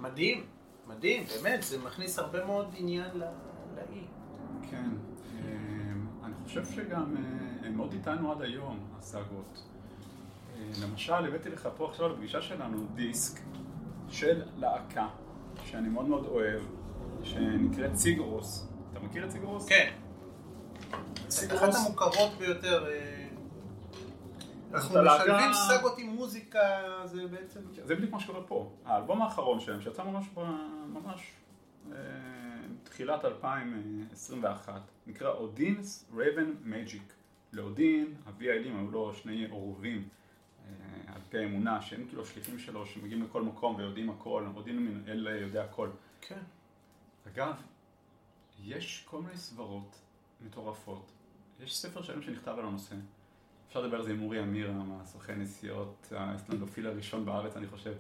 מדהים, 0.01 0.47
מדהים, 0.87 1.25
באמת, 1.25 1.63
זה 1.63 1.79
מכניס 1.79 2.19
הרבה 2.19 2.45
מאוד 2.45 2.75
עניין 2.77 3.11
ל- 3.15 3.25
לאי. 3.77 4.05
כן, 4.71 4.91
אה, 5.35 5.45
אני 6.25 6.35
חושב 6.45 6.65
שגם 6.65 7.17
אה, 7.17 7.23
הם 7.69 7.79
עוד 7.79 7.93
איתנו 7.93 8.33
עד 8.33 8.43
היום, 8.43 8.79
הסאגות. 8.99 9.63
אה, 10.57 10.63
למשל, 10.83 11.13
הבאתי 11.13 11.51
לך 11.51 11.69
פה 11.77 11.89
עכשיו 11.91 12.09
לפגישה 12.09 12.43
שלנו 12.43 12.87
דיסק 12.95 13.41
של 14.09 14.43
להקה, 14.57 15.09
שאני 15.65 15.89
מאוד 15.89 16.07
מאוד 16.09 16.27
אוהב, 16.27 16.61
שנקראת 17.23 17.97
סיגרוס. 17.97 18.69
אתה 18.93 19.01
מכיר 19.01 19.25
את 19.25 19.31
סיגרוס? 19.31 19.69
כן. 19.69 19.93
סיגרוס. 21.31 21.63
אחת 21.63 21.75
המוכרות 21.87 22.31
ביותר. 22.39 22.87
אה, 24.75 24.79
אנחנו 24.79 25.03
משלבים 25.03 25.53
סאגות 25.53 25.99
עם 25.99 26.07
מוזיקה, 26.07 26.61
זה 27.05 27.27
בעצם... 27.27 27.61
זה 27.85 27.95
בדיוק 27.95 28.13
מה 28.13 28.21
שקורה 28.21 28.43
פה. 28.43 28.73
האלבום 28.85 29.23
האחרון 29.23 29.61
שלהם, 29.61 29.81
שיצא 29.81 30.05
ממש, 30.05 30.27
ממש 30.93 31.33
אה, 31.93 31.97
תחילת 32.85 33.25
2021, 33.25 34.81
נקרא 35.07 35.31
Odin's 35.31 36.11
Raven 36.17 36.53
Magic. 36.65 37.13
לאודין, 37.53 38.15
אבי 38.29 38.51
האלים, 38.51 38.79
היו 38.79 38.91
לו 38.91 39.15
שני 39.15 39.47
עורבים, 39.51 40.09
אה, 40.65 41.15
על 41.15 41.21
פי 41.29 41.39
האמונה, 41.39 41.83
שהם 41.83 42.07
כאילו 42.09 42.23
השליחים 42.23 42.59
שלו, 42.59 42.87
שמגיעים 42.87 43.23
לכל 43.23 43.43
מקום 43.43 43.77
ויודעים 43.77 44.11
הכל, 44.11 44.47
אודין 44.57 44.79
מין 44.79 45.09
אל 45.09 45.27
יודע 45.41 45.65
הכל. 45.65 45.91
כן. 46.21 46.41
אגב, 47.33 47.55
יש 48.65 49.07
כל 49.11 49.23
מיני 49.23 49.37
סברות 49.37 49.97
מטורפות. 50.41 51.13
יש 51.61 51.77
ספר 51.77 52.03
שלם 52.03 52.23
שנכתב 52.23 52.55
על 52.59 52.65
הנושא. 52.65 52.95
אפשר 53.77 53.87
לדבר 53.87 53.97
על 53.97 54.05
זה 54.05 54.11
עם 54.11 54.23
אורי 54.23 54.43
אמירם, 54.43 54.99
הסוכן 55.01 55.41
נסיעות 55.41 56.13
האיסלנדופיל 56.17 56.87
הראשון 56.87 57.25
בארץ, 57.25 57.57
אני 57.57 57.67
חושב. 57.67 57.93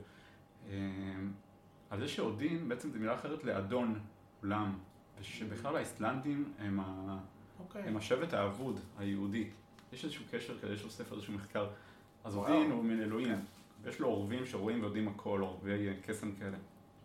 אה, 0.71 0.77
על 1.91 2.01
זה 2.01 2.09
שאודין, 2.09 2.69
בעצם 2.69 2.91
זו 2.91 2.99
מילה 2.99 3.15
אחרת 3.15 3.45
לאדון 3.45 4.01
עולם, 4.43 4.79
ושבכלל 5.21 5.77
האיסלנדים 5.77 6.53
הם, 6.59 6.81
ה... 6.81 7.19
אוקיי. 7.59 7.83
הם 7.83 7.97
השבט 7.97 8.33
האבוד, 8.33 8.81
היהודי. 8.99 9.51
יש 9.93 10.05
איזשהו 10.05 10.25
קשר 10.31 10.59
כזה, 10.59 10.73
יש 10.73 10.85
לו 10.85 10.91
ספר, 10.91 11.15
איזשהו 11.15 11.35
מחקר. 11.35 11.67
אז 12.25 12.37
וואו. 12.37 12.53
אודין 12.53 12.71
הוא 12.71 12.85
מן 12.85 13.01
אלוהים, 13.01 13.45
ויש 13.83 14.01
לו 14.01 14.09
עורבים 14.09 14.47
שרואים 14.47 14.81
ויודעים 14.81 15.09
הכל, 15.09 15.41
עורבי 15.41 15.93
קסם 16.03 16.33
כאלה. 16.33 16.57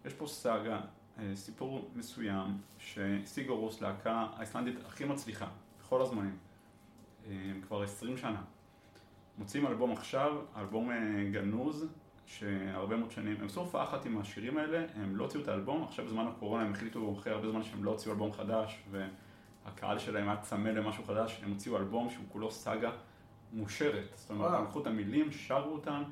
יש 0.05 0.13
פה 0.13 0.27
סאגה, 0.27 0.81
אה, 1.19 1.35
סיפור 1.35 1.91
מסוים, 1.95 2.57
שסיגורוס, 2.79 3.81
להקה 3.81 4.27
האיסלנדית 4.35 4.75
הכי 4.85 5.05
מצליחה, 5.05 5.47
בכל 5.79 6.01
הזמנים, 6.01 6.37
אה, 7.27 7.51
כבר 7.67 7.83
20 7.83 8.17
שנה. 8.17 8.41
מוציאים 9.41 9.67
אלבום 9.67 9.91
עכשיו, 9.91 10.37
אלבום 10.57 10.91
אה, 10.91 10.95
גנוז, 11.31 11.87
שהרבה 12.25 12.97
מאוד 12.97 13.11
שנים, 13.11 13.35
הם 13.39 13.45
עשו 13.45 13.59
הופעה 13.59 13.83
אחת 13.83 14.05
עם 14.05 14.17
השירים 14.17 14.57
האלה, 14.57 14.85
הם 14.95 15.15
לא 15.15 15.23
הוציאו 15.23 15.43
את 15.43 15.47
האלבום, 15.47 15.83
עכשיו 15.83 16.05
בזמן 16.05 16.27
הקורונה 16.27 16.63
הם 16.63 16.71
החליטו 16.71 17.15
אחרי 17.19 17.33
הרבה 17.33 17.51
זמן 17.51 17.63
שהם 17.63 17.83
לא 17.83 17.91
הוציאו 17.91 18.13
אלבום 18.13 18.31
חדש, 18.31 18.83
והקהל 18.91 19.99
שלהם 19.99 20.29
היה 20.29 20.37
צמא 20.37 20.69
למשהו 20.69 21.03
חדש, 21.03 21.41
הם 21.43 21.51
הוציאו 21.51 21.77
אלבום 21.77 22.09
שהוא 22.09 22.25
כולו 22.29 22.51
סאגה 22.51 22.91
מושרת. 23.53 24.11
זאת 24.15 24.29
אומרת. 24.29 24.53
הם 24.53 24.63
לקחו 24.63 24.81
את 24.81 24.87
המילים, 24.87 25.31
שרו 25.31 25.71
אותם, 25.73 26.03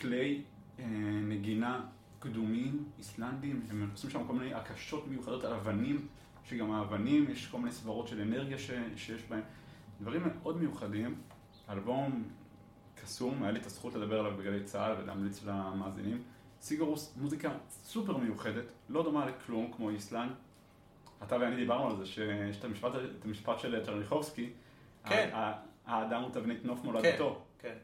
כלי 0.00 0.42
אה, 0.78 0.84
נגינה 1.22 1.80
קדומים, 2.18 2.84
איסלנדים, 2.98 3.62
הם 3.70 3.88
עושים 3.92 4.10
שם 4.10 4.24
כל 4.26 4.32
מיני 4.32 4.54
הקשות 4.54 5.08
מיוחדות 5.08 5.44
על 5.44 5.52
אבנים, 5.52 6.06
שגם 6.44 6.70
האבנים, 6.70 7.30
יש 7.30 7.46
כל 7.46 7.58
מיני 7.58 7.72
סברות 7.72 8.08
של 8.08 8.20
אנרגיה 8.20 8.58
ש, 8.58 8.70
שיש 8.96 9.22
בהם. 9.28 9.42
דברים 10.00 10.22
מאוד 10.22 10.56
מיוחדים, 10.56 11.14
אלבום 11.70 12.24
קסום, 13.08 13.42
היה 13.42 13.52
לי 13.52 13.60
את 13.60 13.66
הזכות 13.66 13.94
לדבר 13.94 14.20
עליו 14.20 14.36
בגלי 14.36 14.64
צה"ל 14.64 14.94
ולהמליץ 14.98 15.44
למאזינים. 15.44 16.22
סיגרוס, 16.60 17.14
מוזיקה 17.16 17.50
סופר 17.84 18.16
מיוחדת, 18.16 18.64
לא 18.88 19.02
דומה 19.02 19.26
לכלום 19.26 19.72
כמו 19.72 19.90
איסלנד. 19.90 20.30
אתה 21.22 21.36
ואני 21.36 21.56
דיברנו 21.56 21.90
על 21.90 21.96
זה, 21.96 22.06
שיש 22.06 22.58
את 22.58 22.64
המשפט, 22.64 22.90
את 23.18 23.24
המשפט 23.24 23.58
של 23.58 23.84
טרניחובסקי, 23.84 24.50
כן. 25.04 25.30
האדם 25.86 26.22
הוא 26.22 26.30
תבנית 26.32 26.64
נוף 26.64 26.84
מולדתו. 26.84 27.42
כן. 27.58 27.74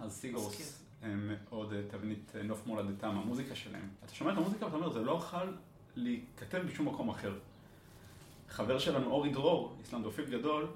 אז 0.00 0.12
סיגרוס. 0.12 0.84
הם 1.02 1.34
מאוד 1.34 1.72
אה, 1.72 1.80
תבנית 1.88 2.32
אה, 2.36 2.42
נוף 2.42 2.66
מולדתם, 2.66 3.08
המוזיקה 3.08 3.54
שלהם. 3.54 3.88
אתה 4.04 4.14
שומע 4.14 4.32
את 4.32 4.36
המוזיקה 4.36 4.64
ואתה 4.64 4.76
אומר, 4.76 4.90
זה 4.90 5.00
לא 5.00 5.12
יכול 5.12 5.56
להיכתב 5.96 6.62
בשום 6.66 6.88
מקום 6.88 7.08
אחר. 7.08 7.34
חבר 8.48 8.78
שלנו, 8.78 9.10
אורי 9.10 9.30
דרור, 9.30 9.76
איסלנדופיל 9.80 10.24
גדול, 10.38 10.66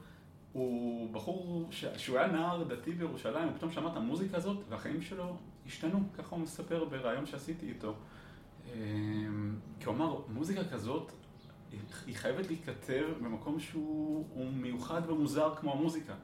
הוא 0.56 1.12
בחור 1.12 1.68
ש... 1.70 1.84
שהוא 1.96 2.18
היה 2.18 2.26
נער 2.26 2.64
דתי 2.64 2.92
בירושלים, 2.92 3.48
הוא 3.48 3.56
פתאום 3.56 3.72
שמע 3.72 3.92
את 3.92 3.96
המוזיקה 3.96 4.36
הזאת, 4.36 4.56
והחיים 4.68 5.02
שלו 5.02 5.36
השתנו, 5.66 6.00
ככה 6.18 6.36
הוא 6.36 6.42
מספר 6.42 6.84
בריאיון 6.84 7.26
שעשיתי 7.26 7.68
איתו. 7.68 7.94
אמ, 8.66 9.54
כי 9.80 9.86
הוא 9.86 9.94
אמר, 9.94 10.20
מוזיקה 10.28 10.64
כזאת 10.64 11.12
היא 12.06 12.16
חייבת 12.16 12.46
להיכתב 12.46 13.04
במקום 13.22 13.60
שהוא 13.60 14.52
מיוחד 14.52 15.10
ומוזר 15.10 15.54
כמו 15.54 15.72
המוזיקה. 15.72 16.14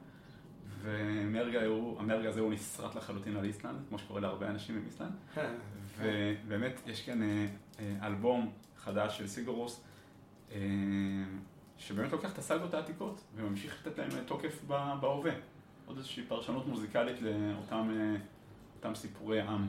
והמרגע 0.83 2.29
הזה 2.29 2.41
הוא 2.41 2.53
נסרט 2.53 2.95
לחלוטין 2.95 3.37
על 3.37 3.45
איסלנד, 3.45 3.79
כמו 3.89 3.99
שקורה 3.99 4.21
להרבה 4.21 4.51
אנשים 4.51 4.77
עם 4.77 4.83
איסלנד. 4.87 5.13
ובאמת, 5.99 6.81
יש 6.87 7.07
כאן 7.07 7.23
אה, 7.23 7.47
אה, 7.79 8.07
אלבום 8.07 8.53
חדש 8.77 9.19
של 9.19 9.27
סיגורוס, 9.27 9.85
אה, 10.53 10.59
שבאמת 11.87 12.13
לוקח 12.13 12.33
את 12.33 12.39
הסאגות 12.39 12.75
העתיקות 12.75 13.21
וממשיך 13.35 13.87
לתת 13.87 13.99
להם 13.99 14.25
תוקף 14.27 14.65
בהווה. 15.01 15.33
עוד 15.87 15.97
איזושהי 15.97 16.25
פרשנות 16.29 16.67
מוזיקלית 16.67 17.17
לאותם 17.21 18.95
סיפורי 18.95 19.41
עם. 19.41 19.69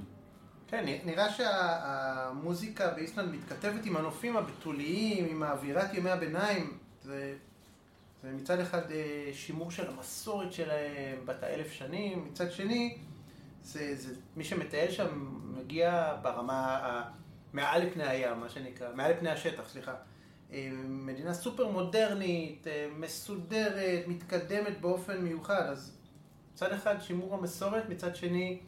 כן, 0.67 0.86
נראה 1.05 1.29
שהמוזיקה 1.29 2.91
באיסלנד 2.93 3.36
מתכתבת 3.36 3.86
עם 3.86 3.98
הנופים 3.98 4.38
הבתוליים, 4.38 5.25
עם 5.25 5.43
האווירת 5.43 5.93
ימי 5.93 6.10
הביניים. 6.10 6.77
זה, 7.01 7.36
זה 8.24 8.32
מצד 8.32 8.60
אחד 8.60 8.91
אה, 8.91 9.29
שימור 9.34 9.72
של 9.72 9.89
המסורת 9.89 10.53
שלהם, 10.53 11.25
בת 11.25 11.43
האלף 11.43 11.72
שנים, 11.72 12.27
מצד 12.32 12.51
שני, 12.51 12.98
זה, 13.63 13.96
זה, 13.96 14.15
מי 14.36 14.43
שמטייל 14.43 14.91
שם 14.91 15.38
מגיע 15.58 16.15
ברמה, 16.22 17.03
מעל 17.53 17.84
לפני 17.86 18.03
הים, 18.03 18.39
מה 18.39 18.50
שנקרא, 18.50 18.88
מעל 18.96 19.12
לפני 19.12 19.29
השטח, 19.29 19.70
סליחה. 19.70 19.93
אה, 20.53 20.69
מדינה 20.88 21.33
סופר 21.33 21.67
מודרנית, 21.67 22.67
אה, 22.67 22.88
מסודרת, 22.98 24.07
מתקדמת 24.07 24.81
באופן 24.81 25.22
מיוחד, 25.22 25.65
אז 25.69 25.91
מצד 26.53 26.72
אחד 26.72 27.01
שימור 27.01 27.33
המסורת, 27.33 27.89
מצד 27.89 28.15
שני 28.15 28.60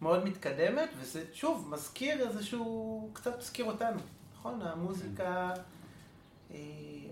מאוד 0.00 0.24
מתקדמת, 0.24 0.88
וזה 1.00 1.24
שוב 1.32 1.68
מזכיר 1.70 2.28
איזשהו, 2.28 3.10
קצת 3.12 3.38
מזכיר 3.38 3.64
אותנו, 3.64 4.00
נכון? 4.34 4.62
המוזיקה, 4.62 5.52
אה, 6.50 6.58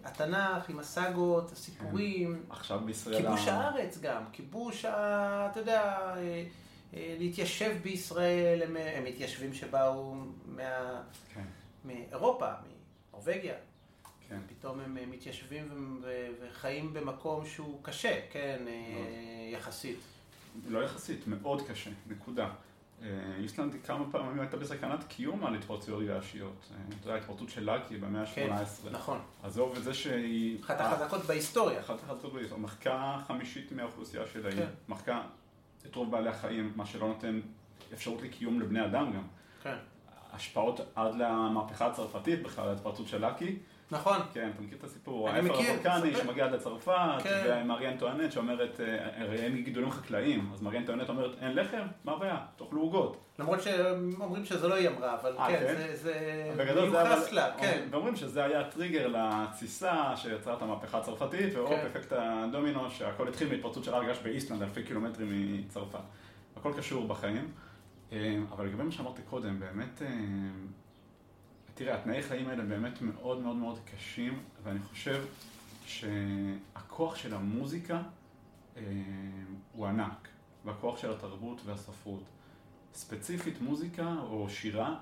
התנ"ך 0.04 0.70
עם 0.70 0.78
הסאגות, 0.78 1.52
הסיפורים. 1.52 2.34
כן. 2.34 2.52
עכשיו 2.52 2.80
בישראל... 2.84 3.22
כיבוש 3.22 3.48
הארץ 3.48 3.98
גם, 3.98 4.22
כיבוש, 4.32 4.84
ה... 4.84 5.48
אתה 5.50 5.60
יודע, 5.60 6.14
להתיישב 6.92 7.76
בישראל, 7.82 8.62
הם, 8.62 8.76
הם 8.76 9.04
מתיישבים 9.04 9.54
שבאו 9.54 10.14
מה... 10.46 11.02
כן. 11.34 11.44
מאירופה, 11.84 12.52
מנורבגיה. 13.12 13.54
כן. 14.28 14.38
פתאום 14.48 14.80
הם 14.80 15.10
מתיישבים 15.10 16.02
וחיים 16.40 16.94
במקום 16.94 17.46
שהוא 17.46 17.78
קשה, 17.82 18.20
כן, 18.32 18.62
מאוד. 18.64 19.06
יחסית. 19.52 19.98
לא 20.68 20.84
יחסית, 20.84 21.26
מאוד 21.26 21.62
קשה, 21.68 21.90
נקודה. 22.06 22.50
אה, 23.02 23.08
איסלנד 23.38 23.74
כמה 23.84 24.04
פעמים 24.10 24.40
הייתה 24.40 24.56
בסכנת 24.56 25.04
קיום 25.04 25.46
על 25.46 25.54
התפרצויות 25.54 26.02
געשיות. 26.06 26.70
אה, 26.70 26.76
אתה 26.88 27.06
יודע, 27.06 27.14
ההתפרצות 27.14 27.50
של 27.50 27.64
לאקי 27.64 27.96
במאה 27.96 28.20
ה-18. 28.20 28.34
כן, 28.34 28.52
נכון. 28.90 29.18
עזוב 29.42 29.76
את 29.76 29.84
זה 29.84 29.94
שהיא... 29.94 30.60
אחת 30.64 30.80
החזקות 30.80 31.24
בהיסטוריה. 31.24 31.80
אחת 31.80 32.02
החזקות 32.02 32.32
בהיסטוריה. 32.32 32.64
מחקה 32.64 33.18
חמישית 33.26 33.72
מהאוכלוסייה 33.72 34.22
של 34.32 34.46
העיר. 34.46 34.66
כן. 34.66 34.72
מחקה 34.88 35.22
את 35.86 35.94
רוב 35.94 36.10
בעלי 36.10 36.28
החיים, 36.28 36.72
מה 36.76 36.86
שלא 36.86 37.08
נותן 37.08 37.40
אפשרות 37.92 38.22
לקיום 38.22 38.60
לבני 38.60 38.84
אדם 38.84 39.12
גם. 39.12 39.22
כן. 39.62 39.76
השפעות 40.32 40.80
עד 40.94 41.14
למהפכה 41.14 41.86
הצרפתית 41.86 42.42
בכלל, 42.42 42.68
ההתפרצות 42.68 43.08
של 43.08 43.20
לאקי. 43.20 43.58
נכון. 43.90 44.16
כן, 44.32 44.50
אתה 44.54 44.62
מכיר 44.62 44.78
את 44.78 44.84
הסיפור, 44.84 45.28
האפר 45.28 45.54
הוולקני 45.54 46.16
שמגיע 46.16 46.46
לצרפת, 46.46 46.92
כן. 47.22 47.62
ומרי 47.64 47.88
אנטואנט 47.88 48.32
שאומרת, 48.32 48.80
אה, 48.80 49.22
הרי 49.22 49.36
אין 49.38 49.62
גידולים 49.62 49.90
חקלאיים, 49.90 50.50
אז 50.52 50.62
מרי 50.62 50.78
אנטואנט 50.78 51.08
אומרת, 51.08 51.30
אין 51.40 51.56
לחם? 51.56 51.86
מה 52.04 52.12
הבעיה? 52.12 52.38
תאכלו 52.56 52.80
עוגות. 52.80 53.16
למרות 53.38 53.62
שאומרים 53.62 54.44
שזה 54.44 54.68
לא 54.68 54.74
היא 54.74 54.88
אמרה, 54.88 55.14
אבל 55.20 55.36
아, 55.36 55.40
אה, 55.40 55.48
כן, 55.48 55.64
כן, 55.66 55.94
זה 55.94 56.84
מיוחס 56.90 57.32
לה, 57.32 57.58
כן. 57.58 57.86
ואומרים 57.90 58.16
שזה 58.16 58.44
היה 58.44 58.60
הטריגר 58.60 59.08
לתסיסה 59.08 60.16
שיצרה 60.16 60.54
את 60.54 60.62
המהפכה 60.62 60.98
הצרפתית, 60.98 61.54
והופ, 61.54 61.70
כן. 61.70 61.86
אפקט 61.86 62.12
הדומינו, 62.16 62.90
שהכל 62.90 63.28
התחיל 63.28 63.48
מהתפרצות 63.48 63.84
של 63.84 63.94
הר 63.94 64.04
געש 64.04 64.18
באיסלנד, 64.18 64.62
אלפי 64.62 64.82
קילומטרים 64.82 65.28
מצרפת. 65.66 65.98
הכל 66.56 66.72
קשור 66.76 67.08
בחיים. 67.08 67.50
אה, 68.12 68.36
אבל 68.52 68.66
לגבי 68.66 68.82
מה 68.82 68.92
שאמרתי 68.92 69.22
קודם, 69.22 69.60
באמת... 69.60 70.02
תראה, 71.76 71.94
התנאי 71.94 72.22
חיים 72.22 72.48
האלה 72.48 72.64
באמת 72.64 73.02
מאוד 73.02 73.40
מאוד 73.40 73.56
מאוד 73.56 73.78
קשים, 73.84 74.42
ואני 74.62 74.80
חושב 74.80 75.24
שהכוח 75.86 77.16
של 77.16 77.34
המוזיקה 77.34 78.02
אה, 78.76 78.82
הוא 79.72 79.86
ענק, 79.86 80.28
והכוח 80.64 80.98
של 80.98 81.12
התרבות 81.12 81.60
והספרות. 81.64 82.22
ספציפית 82.94 83.60
מוזיקה 83.60 84.14
או 84.22 84.48
שירה, 84.48 84.98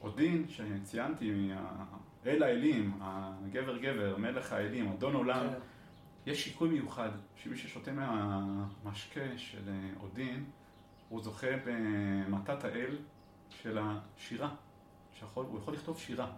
או 0.00 0.10
דין, 0.10 0.46
שציינתי, 0.48 1.50
אל 2.26 2.42
האלים, 2.42 2.98
הגבר 3.00 3.78
גבר, 3.78 4.16
מלך 4.18 4.52
האלים, 4.52 4.92
אדון 4.92 5.14
עולם, 5.14 5.46
כן. 5.48 5.58
יש 6.30 6.44
שיקוי 6.44 6.68
מיוחד, 6.68 7.10
שמי 7.36 7.56
ששותה 7.56 7.92
מהמשקה 7.92 9.20
של 9.36 9.68
אה, 9.68 9.90
אודין, 10.00 10.44
הוא 11.08 11.22
זוכה 11.22 11.50
במתת 11.64 12.64
האל 12.64 12.96
של 13.50 13.78
השירה. 13.78 14.54
שיכול, 15.20 15.46
הוא 15.46 15.58
יכול 15.58 15.74
לכתוב 15.74 15.98
שירה. 15.98 16.30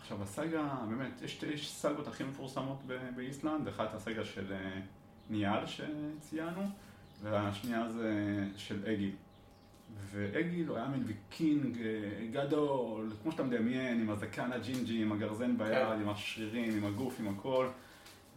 עכשיו 0.00 0.22
הסאגה, 0.22 0.74
באמת, 0.88 1.22
יש 1.22 1.32
שתי 1.32 1.58
סאגות 1.58 2.08
הכי 2.08 2.24
מפורסמות 2.24 2.82
באיסלנד, 3.16 3.68
אחת 3.68 3.94
הסאגה 3.94 4.24
של 4.24 4.52
אה, 4.52 4.80
ניאל 5.30 5.66
שציינו, 5.66 6.62
והשנייה 7.22 7.88
זה 7.88 8.44
של 8.56 8.86
אגיל. 8.86 9.14
ואגיל 10.10 10.68
הוא 10.68 10.76
היה 10.76 10.88
מין 10.88 11.04
ויקינג 11.06 11.78
אה, 11.82 12.26
גדול, 12.32 13.12
כמו 13.22 13.32
שאתה 13.32 13.42
מדמיין, 13.42 14.00
עם 14.00 14.10
הזקן 14.10 14.52
הג'ינג'י, 14.52 15.02
עם 15.02 15.12
הגרזן 15.12 15.58
ביד, 15.58 15.88
כן. 15.88 16.00
עם 16.00 16.08
השרירים, 16.08 16.76
עם 16.76 16.84
הגוף, 16.84 17.20
עם 17.20 17.28
הכל, 17.28 17.68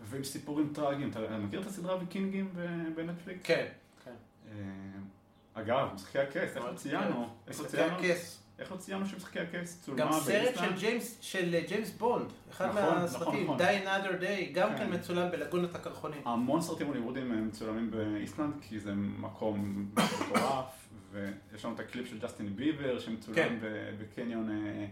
ועם 0.02 0.24
סיפורים 0.24 0.72
טראגיים. 0.74 1.10
אתה 1.10 1.38
מכיר 1.38 1.62
את 1.62 1.66
הסדרה 1.66 1.98
ויקינגים 1.98 2.54
בנטפליקס? 2.96 3.42
כן, 3.44 3.66
כן. 4.06 4.12
אה, 4.52 5.62
אגב, 5.62 5.90
משחקי 5.96 6.20
הכס, 6.20 6.58
איך 6.58 6.66
ציינו? 6.76 7.30
משחקי 7.50 7.82
הכס. 7.82 8.43
איך 8.60 8.72
לא 8.72 8.78
ציינו 8.78 9.06
שמשחקי 9.06 9.40
הכס 9.40 9.82
צולמה 9.82 10.12
באיסלנד? 10.12 10.46
גם 10.46 10.54
סרט 10.54 10.66
של 10.66 10.80
ג'יימס, 10.80 11.18
של 11.22 11.60
ג'יימס 11.68 11.92
בונד, 11.92 12.32
אחד 12.52 12.68
נכון, 12.68 12.82
מהסרטים, 12.84 13.44
נכון, 13.44 13.56
נכון. 13.56 13.60
Die 13.60 13.86
Another 13.86 14.22
Day, 14.22 14.54
גם 14.54 14.70
כן, 14.70 14.78
כן 14.78 14.94
מצולם 14.94 15.32
בלגונת 15.32 15.76
הקרחונים. 15.76 16.22
המון 16.26 16.62
סרטים 16.62 16.88
הוליוודיים 16.88 17.48
מצולמים 17.48 17.92
באיסלנד, 17.92 18.54
כי 18.62 18.80
זה 18.80 18.94
מקום 18.96 19.86
מטורף, 19.94 20.88
ויש 21.12 21.66
לנו 21.66 21.76
את 21.76 21.80
הקליפ 21.80 22.08
של 22.08 22.20
ג'סטין 22.20 22.56
ביבר, 22.56 23.00
שמצולם 23.00 23.36
כן. 23.36 23.56
בקניון 24.00 24.50
אה, 24.50 24.86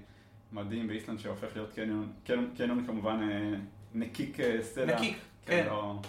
מדהים 0.51 0.87
באיסלנד, 0.87 1.19
שהופך 1.19 1.47
להיות 1.55 1.73
קניון, 1.73 2.11
קניון 2.57 2.85
כמובן 2.85 3.29
אה, 3.31 3.57
נקיק 3.93 4.39
אה, 4.39 4.57
סלע. 4.61 4.95
נקיק, 4.95 5.17
כן. 5.45 5.63
כן. 5.63 5.65
לא, 5.69 5.99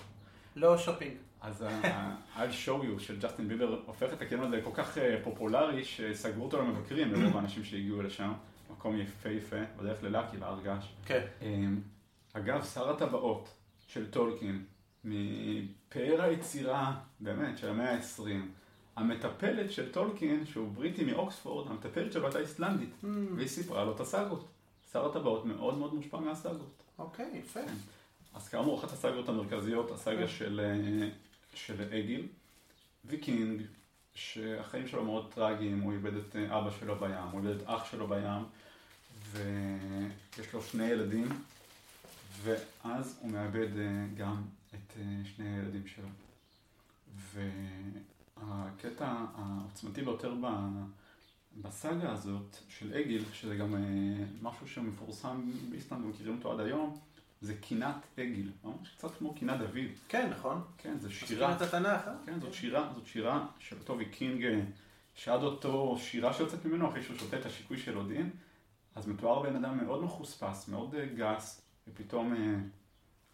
לא 0.57 0.79
שופינג. 0.79 1.13
אז 1.43 1.63
ה-I'll 1.63 2.67
show 2.67 2.85
you 2.85 3.01
של 3.01 3.19
ג'סטין 3.21 3.49
ביבר 3.49 3.81
הופך 3.87 4.13
את 4.13 4.23
הקניון 4.23 4.47
הזה 4.47 4.61
כל 4.65 4.71
כך 4.75 4.99
אה, 4.99 5.21
פופולרי 5.25 5.85
שסגרו 5.85 6.45
אותו 6.45 6.63
למבקרים, 6.63 7.09
לרוב 7.13 7.37
האנשים 7.37 7.65
שהגיעו 7.65 8.03
לשם, 8.03 8.33
מקום 8.71 8.97
יפהפה, 8.97 9.57
בדרך 9.77 10.03
ללאקי, 10.03 10.37
להר 10.37 10.61
געש. 10.63 10.85
כן. 11.07 11.27
אמ, 11.43 11.81
אגב, 12.33 12.65
שר 12.65 12.91
הטבעות 12.91 13.55
של 13.87 14.11
טולקין, 14.11 14.65
מפאר 15.05 16.23
היצירה, 16.23 16.95
באמת, 17.21 17.59
של 17.59 17.69
המאה 17.69 17.95
ה-20, 17.95 18.23
המטפלת 18.97 19.73
של 19.73 19.93
טולקין, 19.93 20.47
שהוא 20.47 20.73
בריטי 20.73 21.05
מאוקספורד, 21.05 21.71
המטפלת 21.71 22.13
שלו 22.13 22.25
הייתה 22.25 22.39
איסלנדית, 22.39 22.91
mm. 23.03 23.07
והיא 23.37 23.49
סיפרה 23.49 23.85
לו 23.85 23.95
את 23.95 24.01
הסאגות. 24.01 24.49
שר 24.93 25.07
הטבעות 25.07 25.45
מאוד 25.45 25.79
מאוד 25.79 25.95
מושפע 25.95 26.21
מהסאגות. 26.21 26.83
אוקיי, 26.99 27.31
יפה. 27.35 27.61
כן. 27.61 27.75
אז 28.35 28.49
כאמור, 28.49 28.79
אחת 28.79 28.93
הסאגות 28.93 29.29
המרכזיות, 29.29 29.91
הסאגה 29.91 30.29
של 30.29 30.61
אה, 30.61 31.09
של 31.55 31.83
אגיל, 31.83 32.27
ויקינג, 33.05 33.63
שהחיים 34.15 34.89
שלו 34.89 35.05
מאוד 35.05 35.33
טרגיים, 35.35 35.81
הוא 35.81 35.93
איבד 35.93 36.17
את 36.17 36.37
אה, 36.37 36.59
אבא 36.59 36.71
שלו 36.81 36.97
בים, 36.97 37.29
הוא 37.33 37.41
איבד 37.41 37.61
את 37.61 37.63
אח 37.67 37.91
שלו 37.91 38.09
בים, 38.09 38.45
ויש 39.33 40.53
לו 40.53 40.63
שני 40.63 40.85
ילדים, 40.85 41.29
ואז 42.43 43.19
הוא 43.21 43.31
מאבד 43.31 43.79
אה, 43.79 44.07
גם 44.17 44.43
את 44.75 44.93
אה, 44.97 45.05
שני 45.37 45.49
הילדים 45.49 45.87
שלו. 45.87 46.09
והקטע 47.33 49.15
העוצמתי 49.35 50.03
ביותר 50.03 50.35
בסאגה 51.63 52.13
הזאת 52.13 52.57
של 52.69 52.95
אגיל, 52.95 53.25
שזה 53.33 53.57
גם 53.57 53.75
משהו 54.43 54.69
שמפורסם 54.69 55.51
באיסלנד 55.71 56.05
ומכירים 56.05 56.37
אותו 56.37 56.53
עד 56.53 56.61
היום, 56.61 56.99
זה 57.43 57.55
קינת 57.55 58.07
עגל, 58.17 58.51
ממש 58.65 58.91
קצת 58.97 59.11
כמו 59.19 59.35
קינת 59.35 59.59
דוד. 59.59 59.91
כן, 60.09 60.31
נכון. 60.31 60.63
כן, 60.79 60.99
זו 60.99 61.13
שירה. 61.13 61.49
קינת 61.49 61.63
התנ"ך, 61.63 62.09
אה? 62.09 62.15
כן, 62.27 62.41
זאת 62.41 62.55
שירה, 62.55 62.93
זאת 62.95 63.07
שירה 63.07 63.47
של 63.59 63.79
אותו 63.79 63.99
ויקינג, 63.99 64.45
אה, 64.45 64.61
שעד 65.15 65.43
אותו 65.43 65.97
שירה 65.99 66.33
שיוצאת 66.33 66.65
ממנו, 66.65 66.89
אחרי 66.89 67.03
שהוא 67.03 67.17
שותה 67.19 67.39
את 67.39 67.47
השיקוי 67.47 67.79
של 67.79 67.99
אודין, 67.99 68.31
אז 68.95 69.07
מתואר 69.07 69.43
בן 69.43 69.65
אדם 69.65 69.85
מאוד 69.85 70.05
מחוספס, 70.05 70.69
מאוד 70.69 70.95
אה, 70.95 71.07
גס, 71.07 71.63
ופתאום 71.89 72.35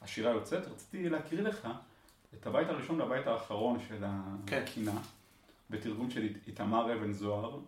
השירה 0.03 0.31
יוצאת. 0.31 0.67
רציתי 0.67 1.09
להקריא 1.09 1.43
לך 1.43 1.69
את 2.35 2.47
הבית 2.47 2.69
הראשון 2.69 3.01
והבית 3.01 3.27
האחרון 3.27 3.79
של 3.89 4.05
כן. 4.47 4.63
הקינה, 4.63 4.93
כן. 4.93 4.99
בתרגום 5.71 6.11
של 6.11 6.29
איתמר 6.47 6.95
אבן 6.95 7.13
זוהר, 7.13 7.61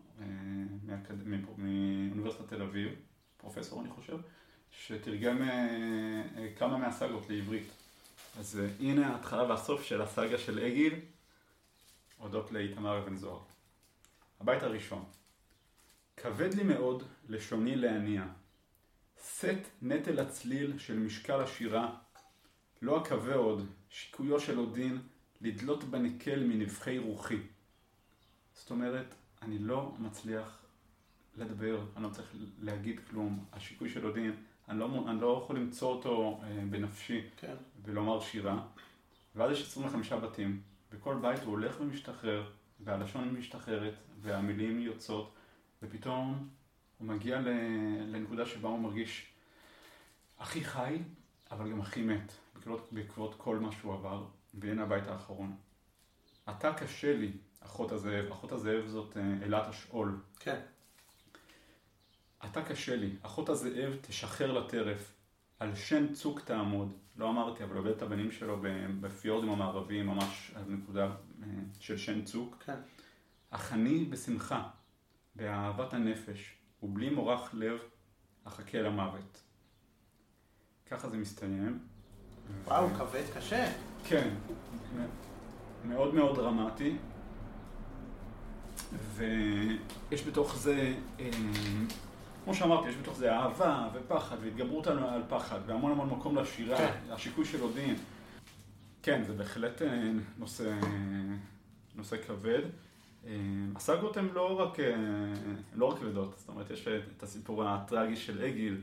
מאוניברסיטת 1.58 2.48
תל 2.48 2.62
אביב, 2.62 2.92
פרופסור 3.36 3.80
אני 3.80 3.90
חושב. 3.90 4.18
שתרגם 4.70 5.38
כמה 6.56 6.78
מהסאגות 6.78 7.30
לעברית. 7.30 7.66
אז 8.38 8.60
הנה 8.80 9.06
ההתחלה 9.06 9.42
והסוף 9.42 9.82
של 9.82 10.02
הסאגה 10.02 10.38
של 10.38 10.58
אגיל, 10.58 10.94
הודות 12.18 12.52
לאיתמר 12.52 12.98
אבן 12.98 13.16
זוהר. 13.16 13.40
הבית 14.40 14.62
הראשון. 14.62 15.04
כבד 16.16 16.54
לי 16.54 16.62
מאוד 16.62 17.02
לשוני 17.28 17.76
להניע. 17.76 18.24
שאת 19.40 19.68
נטל 19.82 20.20
הצליל 20.20 20.78
של 20.78 20.98
משקל 20.98 21.40
השירה, 21.40 21.96
לא 22.82 23.02
אקווה 23.02 23.34
עוד, 23.34 23.66
שיקויו 23.90 24.40
של 24.40 24.58
אודין, 24.58 24.98
לדלות 25.40 25.84
בניקל 25.84 26.44
מנבחי 26.44 26.98
רוחי. 26.98 27.40
זאת 28.54 28.70
אומרת, 28.70 29.14
אני 29.42 29.58
לא 29.58 29.94
מצליח 29.98 30.58
לדבר, 31.36 31.84
אני 31.96 32.04
לא 32.04 32.08
צריך 32.08 32.34
להגיד 32.58 33.00
כלום. 33.10 33.44
השיקוי 33.52 33.90
של 33.90 34.06
אודין, 34.06 34.44
אני 34.70 34.78
לא, 34.78 35.04
אני 35.08 35.20
לא 35.20 35.40
יכול 35.44 35.56
למצוא 35.56 35.88
אותו 35.88 36.40
אה, 36.42 36.62
בנפשי 36.70 37.20
כן. 37.36 37.54
ולומר 37.84 38.20
שירה. 38.20 38.62
ואז 39.36 39.50
יש 39.52 39.62
25 39.62 40.12
בתים, 40.12 40.60
בכל 40.92 41.16
בית 41.20 41.42
הוא 41.42 41.50
הולך 41.50 41.80
ומשתחרר, 41.80 42.50
והלשון 42.80 43.28
משתחררת, 43.28 43.94
והמילים 44.20 44.80
יוצאות, 44.80 45.34
ופתאום 45.82 46.48
הוא 46.98 47.08
מגיע 47.08 47.40
לנקודה 48.06 48.46
שבה 48.46 48.68
הוא 48.68 48.78
מרגיש 48.78 49.26
הכי 50.38 50.64
חי, 50.64 50.98
אבל 51.50 51.70
גם 51.70 51.80
הכי 51.80 52.02
מת, 52.02 52.32
בעקבות, 52.54 52.88
בעקבות 52.92 53.34
כל 53.38 53.58
מה 53.58 53.72
שהוא 53.72 53.94
עבר, 53.94 54.24
והנה 54.54 54.82
הבית 54.82 55.06
האחרון. 55.06 55.56
אתה 56.50 56.72
קשה 56.72 57.16
לי, 57.16 57.32
אחות 57.60 57.92
הזאב, 57.92 58.32
אחות 58.32 58.52
הזאב 58.52 58.86
זאת 58.86 59.16
אה, 59.16 59.22
אלת 59.42 59.66
השאול. 59.66 60.20
כן. 60.40 60.60
אתה 62.44 62.62
קשה 62.62 62.96
לי, 62.96 63.16
אחות 63.22 63.48
הזאב 63.48 63.92
תשחרר 64.00 64.52
לטרף, 64.52 65.12
על 65.58 65.74
שן 65.74 66.12
צוק 66.12 66.40
תעמוד, 66.40 66.92
לא 67.16 67.28
אמרתי, 67.28 67.64
אבל 67.64 67.76
עובד 67.76 67.90
את 67.90 68.02
הבנים 68.02 68.30
שלו 68.30 68.62
בפיורדים 69.00 69.50
המערביים, 69.50 70.06
ממש 70.06 70.52
על 70.54 70.62
נקודה 70.68 71.04
אה, 71.06 71.46
של 71.80 71.96
שן 71.96 72.24
צוק. 72.24 72.56
כן. 72.66 72.76
אך 73.50 73.72
אני 73.72 74.04
בשמחה, 74.04 74.68
באהבת 75.34 75.94
הנפש, 75.94 76.54
ובלי 76.82 77.10
מורך 77.10 77.50
לב, 77.52 77.78
אחכה 78.44 78.82
למוות. 78.82 79.42
ככה 80.86 81.08
זה 81.08 81.16
מסתיים. 81.16 81.78
וואו, 82.64 82.88
כבד 82.88 83.24
קשה. 83.34 83.72
כן, 84.04 84.34
מאוד 85.84 86.14
מאוד 86.14 86.36
דרמטי. 86.36 86.96
ויש 89.16 90.26
בתוך 90.26 90.56
זה, 90.56 90.94
אה, 91.20 91.30
כמו 92.44 92.54
שאמרתי, 92.54 92.88
יש 92.88 92.96
בתוך 92.96 93.16
זה 93.16 93.32
אהבה 93.32 93.88
ופחד 93.94 94.36
והתגברות 94.42 94.86
על 94.86 95.22
פחד 95.28 95.58
והמון 95.66 95.92
המון 95.92 96.08
מקום 96.10 96.36
לשירה, 96.36 96.78
כן. 96.78 96.92
השיקוי 97.10 97.44
של 97.44 97.62
אודין. 97.62 97.96
כן, 99.02 99.22
זה 99.26 99.32
בהחלט 99.32 99.82
אה, 99.82 100.10
נושא, 100.38 100.74
נושא 101.94 102.16
כבד. 102.26 102.62
אה, 103.26 103.32
הסאגות 103.76 104.16
הן 104.16 104.28
לא 104.34 104.60
רק, 104.60 104.78
לא 105.74 105.86
רק 105.86 105.98
כבדות, 105.98 106.34
זאת 106.38 106.48
אומרת, 106.48 106.70
יש 106.70 106.88
את 107.16 107.22
הסיפור 107.22 107.64
הטרגי 107.64 108.16
של 108.16 108.44
אגיל, 108.44 108.80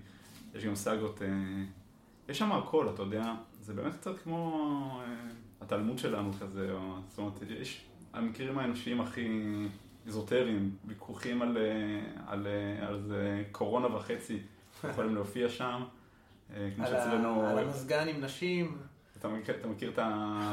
יש 0.56 0.66
גם 0.66 0.76
סאגות 0.76 1.22
יש 2.30 2.40
שם 2.40 2.52
הכל, 2.52 2.90
אתה 2.90 3.02
יודע, 3.02 3.34
זה 3.62 3.74
באמת 3.74 3.94
קצת 3.96 4.20
כמו 4.24 5.02
אה, 5.02 5.14
התלמוד 5.62 6.00
שלנו 6.00 6.32
כזה, 6.40 6.72
או, 6.72 6.96
זאת 7.10 7.18
אומרת, 7.18 7.34
יש 7.60 7.86
המקרים 8.14 8.60
האנושיים 8.60 9.02
הכי 9.02 9.30
איזוטריים, 10.08 10.76
ויכוחים 10.86 11.42
על, 11.42 11.58
אה, 11.58 12.32
על, 12.32 12.48
אה, 12.48 12.88
על 12.88 13.02
זה 13.02 13.44
קורונה 13.52 13.96
וחצי, 13.96 14.40
יכולים 14.90 15.16
להופיע 15.16 15.50
שם, 15.50 15.84
כמו 16.76 16.88
שאצלנו... 16.88 17.48
על 17.48 17.60
המזגן 17.60 18.08
עם 18.08 18.22
נשים. 18.22 18.78
אתה 19.20 19.28
מכיר, 19.28 19.56
אתה 19.56 19.68
מכיר 19.68 19.90
את, 19.90 20.00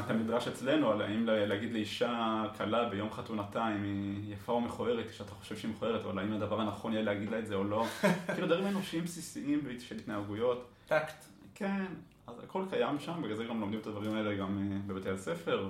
את 0.05 0.11
המדרש 0.11 0.47
אצלנו, 0.47 0.91
על 0.91 1.01
האם 1.01 1.25
להגיד 1.25 1.73
לאישה 1.73 2.43
כלה 2.57 2.89
ביום 2.89 3.11
חתונתה 3.11 3.67
אם 3.75 3.83
היא 3.83 4.33
יפה 4.33 4.51
או 4.51 4.61
מכוערת, 4.61 5.09
כשאתה 5.09 5.31
חושב 5.31 5.57
שהיא 5.57 5.71
מכוערת, 5.71 6.05
אבל 6.05 6.19
האם 6.19 6.33
הדבר 6.33 6.61
הנכון 6.61 6.93
יהיה 6.93 7.03
להגיד 7.03 7.29
לה 7.29 7.39
את 7.39 7.47
זה 7.47 7.55
או 7.55 7.63
לא. 7.63 7.85
כאילו 8.33 8.47
דברים 8.47 8.67
אנושיים 8.67 9.03
בסיסיים 9.03 9.61
של 9.79 9.95
התנהגויות. 9.95 10.69
טקט. 10.87 11.25
כן, 11.55 11.85
אז 12.27 12.39
הכל 12.43 12.63
קיים 12.69 12.99
שם, 12.99 13.21
בגלל 13.21 13.35
זה 13.35 13.45
גם 13.45 13.59
לומדים 13.59 13.79
את 13.79 13.87
הדברים 13.87 14.13
האלה 14.13 14.35
גם 14.35 14.57
אה, 14.57 14.77
בבתי 14.87 15.09
הספר, 15.09 15.69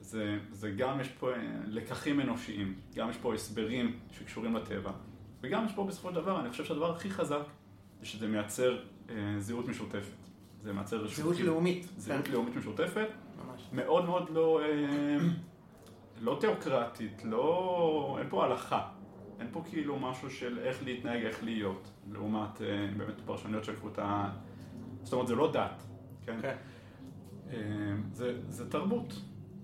וזה 0.00 0.70
גם 0.76 1.00
יש 1.00 1.08
פה 1.08 1.32
אה, 1.32 1.36
לקחים 1.66 2.20
אנושיים, 2.20 2.74
גם 2.94 3.10
יש 3.10 3.16
פה 3.16 3.34
הסברים 3.34 3.98
שקשורים 4.10 4.56
לטבע, 4.56 4.92
וגם 5.40 5.66
יש 5.66 5.72
פה 5.72 5.84
בסופו 5.84 6.08
של 6.08 6.14
דבר, 6.14 6.40
אני 6.40 6.50
חושב 6.50 6.64
שהדבר 6.64 6.90
הכי 6.96 7.10
חזק 7.10 7.42
זה 8.00 8.06
שזה 8.06 8.28
מייצר 8.28 8.78
אה, 9.10 9.14
זהות 9.38 9.68
משותפת. 9.68 10.16
זה 10.62 10.72
מייצר... 10.72 11.06
זהות 11.08 11.34
כאילו, 11.34 11.52
לאומית. 11.52 11.88
זהות 11.96 12.24
כן. 12.24 12.32
לאומית 12.32 12.56
משותפת. 12.56 13.08
ממש. 13.36 13.68
מאוד 13.72 14.04
מאוד 14.04 14.30
לא, 14.30 14.60
אה, 14.62 15.16
לא 16.20 16.36
תיאוקרטית, 16.40 17.24
לא... 17.24 18.16
אין 18.20 18.26
פה 18.30 18.44
הלכה. 18.44 18.88
אין 19.40 19.48
פה 19.52 19.62
כאילו 19.70 19.98
משהו 19.98 20.30
של 20.30 20.58
איך 20.58 20.82
להתנהג, 20.84 21.24
איך 21.24 21.44
להיות, 21.44 21.90
לעומת 22.12 22.62
אה, 22.62 22.88
באמת 22.96 23.20
פרשנויות 23.26 23.64
של 23.64 23.76
קבוצה 23.76 24.28
זאת 25.02 25.12
אומרת, 25.12 25.28
זה 25.28 25.34
לא 25.34 25.52
דת, 25.52 25.82
כן? 26.26 26.38
כן. 26.42 26.56
אמ, 27.50 27.56
זה, 28.12 28.38
זה 28.48 28.70
תרבות, 28.70 29.14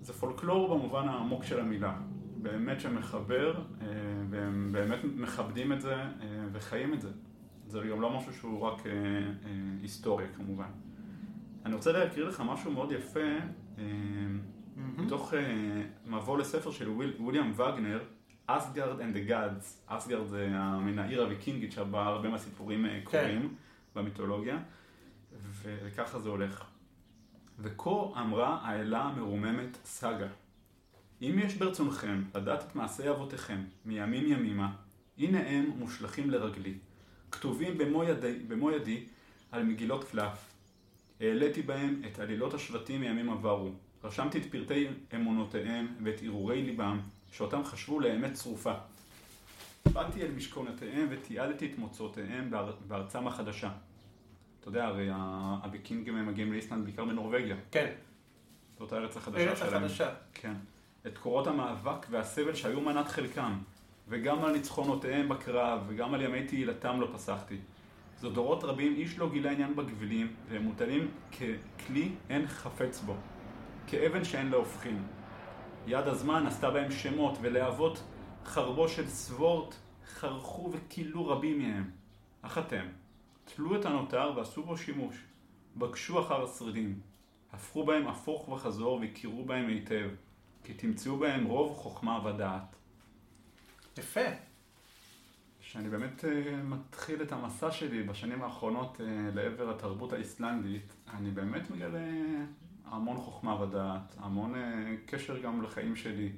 זה 0.07 0.13
פולקלור 0.13 0.77
במובן 0.77 1.07
העמוק 1.07 1.43
של 1.43 1.59
המילה. 1.59 1.95
באמת 2.37 2.81
שמחבר, 2.81 3.53
אה, 3.81 3.87
והם 4.29 4.69
באמת 4.71 4.99
מכבדים 5.15 5.73
את 5.73 5.81
זה 5.81 5.95
אה, 5.95 6.07
וחיים 6.51 6.93
את 6.93 7.01
זה. 7.01 7.09
זה 7.67 7.79
גם 7.91 8.01
לא 8.01 8.17
משהו 8.17 8.33
שהוא 8.33 8.61
רק 8.61 8.87
אה, 8.87 8.91
היסטוריה 9.81 10.27
כמובן. 10.35 10.69
אני 11.65 11.75
רוצה 11.75 11.91
להקריא 11.91 12.25
לך 12.25 12.43
משהו 12.45 12.71
מאוד 12.71 12.91
יפה, 12.91 13.29
מתוך 14.77 15.33
מבוא 16.05 16.37
לספר 16.37 16.71
של 16.71 16.89
וויליאם 17.19 17.51
וגנר, 17.51 17.99
אסגרד 18.47 18.99
and 18.99 19.15
the 19.15 19.29
Gods. 19.29 19.65
אסגרד 19.87 20.27
זה 20.27 20.49
מן 20.81 20.99
העיר 20.99 21.23
הוויקינגית 21.23 21.71
שבה 21.71 22.05
הרבה 22.05 22.29
מהסיפורים 22.29 22.85
קורים 23.03 23.41
כן. 23.41 23.47
במיתולוגיה. 23.95 24.59
וככה 25.63 26.19
זה 26.19 26.29
הולך. 26.29 26.76
וכה 27.59 28.21
אמרה 28.21 28.59
האלה 28.63 29.01
המרוממת 29.01 29.77
סגה. 29.85 30.27
אם 31.21 31.39
יש 31.43 31.55
ברצונכם 31.55 32.23
לדעת 32.35 32.63
את 32.63 32.75
מעשי 32.75 33.09
אבותיכם 33.09 33.63
מימים 33.85 34.31
ימימה, 34.31 34.75
הנה 35.17 35.39
הם 35.39 35.71
מושלכים 35.77 36.29
לרגלי, 36.29 36.73
כתובים 37.31 37.77
במו 37.77 38.03
ידי, 38.03 38.39
במו 38.47 38.71
ידי 38.71 39.05
על 39.51 39.63
מגילות 39.63 40.03
קלף. 40.03 40.53
העליתי 41.21 41.61
בהם 41.61 42.01
את 42.07 42.19
עלילות 42.19 42.53
השבטים 42.53 43.01
מימים 43.01 43.29
עברו, 43.29 43.71
רשמתי 44.03 44.37
את 44.37 44.45
פרטי 44.51 44.87
אמונותיהם 45.15 45.95
ואת 46.03 46.21
הרהורי 46.23 46.63
ליבם, 46.63 46.99
שאותם 47.31 47.63
חשבו 47.65 47.99
לאמת 47.99 48.33
צרופה. 48.33 48.73
באתי 49.93 50.21
אל 50.21 50.31
משכונותיהם 50.31 51.07
ותיעדתי 51.11 51.65
את 51.65 51.77
מוצאותיהם 51.77 52.51
בארצם 52.87 53.27
החדשה. 53.27 53.69
אתה 54.67 54.77
יודע, 54.77 54.87
הרי 54.87 55.09
הוויקינגים 55.63 56.15
הם 56.15 56.27
מגיעים 56.27 56.53
לאיסלנד 56.53 56.83
בעיקר 56.83 57.05
בנורבגיה. 57.05 57.55
כן. 57.71 57.91
זאת 58.79 58.93
הארץ 58.93 59.17
החדשה 59.17 59.39
שלהם. 59.39 59.49
ארץ 59.49 59.61
החדשה. 59.61 60.09
כן. 60.33 60.53
את 61.07 61.17
קורות 61.17 61.47
המאבק 61.47 62.05
והסבל 62.09 62.55
שהיו 62.55 62.81
מנת 62.81 63.07
חלקם, 63.07 63.57
וגם 64.07 64.45
על 64.45 64.51
ניצחונותיהם 64.51 65.29
בקרב, 65.29 65.83
וגם 65.87 66.13
על 66.13 66.21
ימי 66.21 66.43
תהילתם 66.43 67.01
לא 67.01 67.07
פסחתי. 67.13 67.57
זו 68.19 68.29
דורות 68.29 68.63
רבים, 68.63 68.95
איש 68.95 69.19
לא 69.19 69.29
גילה 69.29 69.51
עניין 69.51 69.75
בגבילים, 69.75 70.33
והם 70.49 70.61
מוטלים 70.61 71.11
ככלי 71.31 72.11
אין 72.29 72.47
חפץ 72.47 73.01
בו, 73.01 73.15
כאבן 73.87 74.23
שאין 74.23 74.49
להופכין. 74.49 75.03
יד 75.87 76.07
הזמן 76.07 76.47
עשתה 76.47 76.71
בהם 76.71 76.91
שמות 76.91 77.37
ולהבות 77.41 78.03
חרבו 78.45 78.89
של 78.89 79.07
סבורט 79.07 79.75
חרכו 80.13 80.71
וכילו 80.73 81.27
רבים 81.27 81.59
מהם. 81.59 81.89
אך 82.41 82.57
אתם, 82.57 82.85
טלו 83.55 83.79
את 83.79 83.85
הנותר 83.85 84.31
ועשו 84.35 84.63
בו 84.63 84.77
שימוש. 84.77 85.15
בקשו 85.75 86.19
אחר 86.19 86.43
השרידים. 86.43 86.99
הפכו 87.53 87.85
בהם 87.85 88.07
הפוך 88.07 88.49
וחזור 88.49 88.99
והכירו 89.01 89.45
בהם 89.45 89.67
היטב, 89.67 90.09
כי 90.63 90.73
תמצאו 90.73 91.17
בהם 91.17 91.45
רוב 91.45 91.77
חוכמה 91.77 92.25
ודעת. 92.25 92.75
יפה. 93.97 94.29
שאני 95.61 95.89
באמת 95.89 96.23
uh, 96.23 96.27
מתחיל 96.63 97.21
את 97.21 97.31
המסע 97.31 97.71
שלי 97.71 98.03
בשנים 98.03 98.43
האחרונות 98.43 98.97
uh, 98.97 99.01
לעבר 99.35 99.69
התרבות 99.69 100.13
האיסלנדית, 100.13 100.93
אני 101.13 101.31
באמת 101.31 101.69
מגלה 101.69 101.99
המון 102.85 103.17
חוכמה 103.17 103.61
ודעת, 103.61 104.15
המון 104.17 104.53
uh, 104.55 104.57
קשר 105.05 105.41
גם 105.41 105.61
לחיים 105.61 105.95
שלי, 105.95 106.31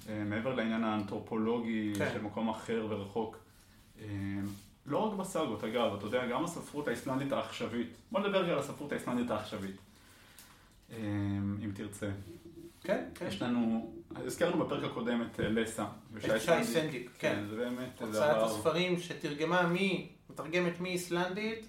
uh, 0.00 0.08
מעבר 0.26 0.54
לעניין 0.54 0.84
האנתרופולוגי 0.84 1.92
כן. 1.98 2.10
של 2.12 2.22
מקום 2.22 2.48
אחר 2.48 2.86
ורחוק. 2.90 3.36
Uh, 3.98 4.02
לא 4.86 4.98
רק 4.98 5.18
בסאגות, 5.18 5.64
אגב, 5.64 5.94
אתה 5.94 6.06
יודע, 6.06 6.26
גם 6.26 6.44
הספרות 6.44 6.88
האיסלנדית 6.88 7.32
העכשווית. 7.32 7.96
בוא 8.12 8.20
נדבר 8.20 8.42
רגע 8.42 8.52
על 8.52 8.58
הספרות 8.58 8.92
האיסלנדית 8.92 9.30
העכשווית, 9.30 9.76
אמ, 10.90 11.58
אם 11.64 11.70
תרצה. 11.74 12.10
כן, 12.84 13.04
כן. 13.14 13.26
יש 13.26 13.42
לנו, 13.42 13.92
הזכרנו 14.16 14.64
בפרק 14.64 14.84
הקודם 14.84 15.22
את 15.22 15.40
אה, 15.40 15.48
לסה. 15.48 15.84
את 16.16 16.40
שי 16.40 16.64
סנדיק, 16.64 17.10
כן. 17.18 17.44
זה 17.50 17.56
באמת 17.56 18.02
הוצאת 18.02 18.36
הספרים 18.36 18.98
שתרגמה 18.98 19.62
מי, 19.62 20.08
מתרגמת 20.30 20.80
מאיסלנדית 20.80 21.68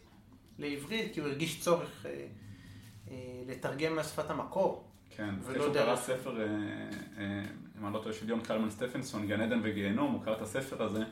לעברית, 0.60 1.14
כי 1.14 1.20
הוא 1.20 1.30
הרגיש 1.30 1.62
צורך 1.62 2.06
אה, 2.06 2.26
אה, 3.12 3.16
לתרגם 3.48 3.96
מהשפת 3.96 4.30
המקור. 4.30 4.84
כן, 5.10 5.36
ולא 5.44 5.64
שהוא 5.64 5.74
קרא 5.74 5.96
ספר, 5.96 6.46
אם 7.80 7.86
אני 7.86 7.94
לא 7.94 8.00
טועה, 8.00 8.14
של 8.14 8.30
יון 8.30 8.42
קלמן 8.42 8.70
סטפנסון, 8.70 9.28
גן 9.28 9.42
עדן 9.42 9.60
וגיהנום, 9.64 10.12
הוא 10.12 10.24
קרא 10.24 10.34
את 10.34 10.42
הספר 10.42 10.84
הזה, 10.84 11.04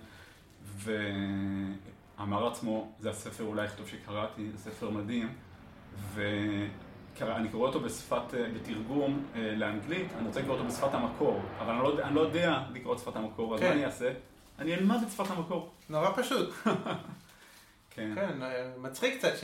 ואמר 0.77 2.43
לעצמו, 2.43 2.91
זה 2.99 3.09
הספר 3.09 3.43
אולי 3.43 3.65
הכי 3.65 3.77
טוב 3.77 3.88
שקראתי, 3.88 4.49
זה 4.51 4.57
ספר 4.57 4.89
מדהים, 4.89 5.33
ואני 6.13 7.49
קורא 7.51 7.67
אותו 7.67 7.79
בשפת, 7.79 8.33
אה, 8.33 8.49
בתרגום 8.55 9.25
אה, 9.36 9.55
לאנגלית, 9.55 10.07
אני 10.17 10.27
רוצה 10.27 10.39
לקרוא 10.39 10.55
אותו 10.55 10.67
בשפת 10.67 10.93
המקור, 10.93 11.41
אבל 11.59 11.73
אני 11.73 11.83
לא, 11.83 12.03
אני 12.03 12.15
לא 12.15 12.21
יודע 12.21 12.59
לקרוא 12.73 12.93
את 12.93 12.99
שפת 12.99 13.15
המקור, 13.15 13.55
אז 13.55 13.59
כן. 13.59 13.67
מה 13.67 13.73
אני 13.73 13.86
אעשה? 13.86 14.13
אני 14.59 14.73
אלמד 14.75 14.97
את 15.03 15.12
שפת 15.12 15.29
המקור. 15.29 15.71
נורא 15.89 16.09
פשוט. 16.15 16.53
כן, 17.95 18.12
כן, 18.15 18.43
אה, 18.43 18.71
מצחיק 18.77 19.17
קצת 19.17 19.38
ש... 19.38 19.43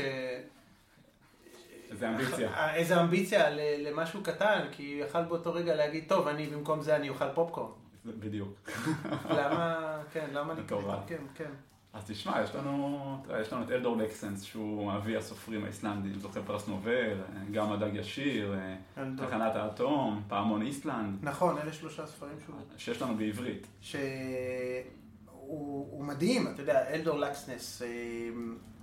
זה 1.92 2.10
אמביציה. 2.10 2.76
איזה 2.76 3.02
אמביציה 3.02 3.50
למשהו 3.78 4.24
קטן, 4.24 4.68
כי 4.72 5.02
יכל 5.08 5.24
באותו 5.24 5.54
רגע 5.54 5.76
להגיד, 5.76 6.04
טוב, 6.08 6.28
אני 6.28 6.48
במקום 6.48 6.82
זה 6.82 6.96
אני 6.96 7.10
אוכל 7.10 7.30
פופקורן. 7.34 7.72
בדיוק. 8.06 8.70
למה, 9.30 9.98
כן, 10.12 10.28
למה. 10.34 10.54
מטורף. 10.54 11.00
כן, 11.08 11.24
כן. 11.36 11.52
אז 11.94 12.04
תשמע, 12.08 12.42
יש 12.44 12.56
לנו, 12.56 13.18
יש 13.42 13.54
לנו 13.54 13.64
את 13.64 13.72
אלדור 13.72 13.98
לקסנס, 13.98 14.42
שהוא 14.44 14.94
אבי 14.94 15.18
הסופרים 15.18 15.64
האיסלנדים, 15.64 16.20
זוכה 16.20 16.42
פרס 16.42 16.68
נובל, 16.68 17.18
גם 17.52 17.72
הדג 17.72 17.90
ישיר, 17.94 18.56
אלדור. 18.98 19.26
תחנת 19.26 19.56
האטום, 19.56 20.24
פעמון 20.28 20.62
איסלנד, 20.62 21.18
נכון, 21.22 21.58
אלה 21.58 21.74
שלושה 21.74 22.08
ספרים 22.08 22.40
שהוא... 22.46 22.56
שיש 22.78 23.02
לנו 23.02 23.16
בעברית. 23.18 23.68
שהוא 23.82 24.00
הוא 25.90 26.04
מדהים, 26.04 26.48
אתה 26.48 26.62
יודע, 26.62 26.90
אלדור 26.90 27.20
לקסנס, 27.20 27.82
אה, 27.82 27.88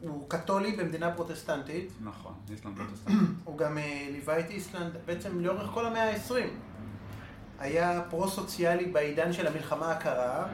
הוא 0.02 0.28
קתולי 0.28 0.76
במדינה 0.76 1.14
פרוטסטנטית, 1.14 1.92
נכון, 2.00 2.34
איסלנד 2.50 2.76
פרוטסטנט. 2.78 3.14
הוא 3.44 3.58
גם 3.58 3.78
אה, 3.78 4.08
ליווה 4.10 4.40
את 4.40 4.50
איסלנד 4.50 4.92
בעצם 5.06 5.40
לאורך 5.40 5.70
כל 5.70 5.86
המאה 5.86 6.10
ה-20. 6.10 6.32
היה 7.58 8.02
פרו-סוציאלי 8.10 8.84
בעידן 8.84 9.32
של 9.32 9.46
המלחמה 9.46 9.92
הקרה. 9.92 10.46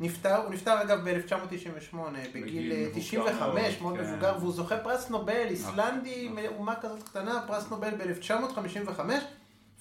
נפטר, 0.00 0.36
הוא 0.36 0.54
נפטר 0.54 0.82
אגב 0.82 1.08
ב-1998, 1.08 1.96
בגיל 2.34 2.42
בגיל 2.42 2.72
אה, 2.72 2.78
מבוגר 2.78 3.00
95, 3.00 3.80
מאוד, 3.80 3.96
כן. 3.96 4.02
מבוגר, 4.02 4.36
והוא 4.38 4.52
זוכה 4.52 4.76
פרס 4.78 5.10
נובל, 5.10 5.46
איסלנדי, 5.48 6.28
נכון. 6.28 6.56
אומה 6.58 6.74
כזאת 6.80 7.02
קטנה, 7.02 7.42
פרס 7.46 7.70
נובל 7.70 7.90
ב-1955, 7.90 9.00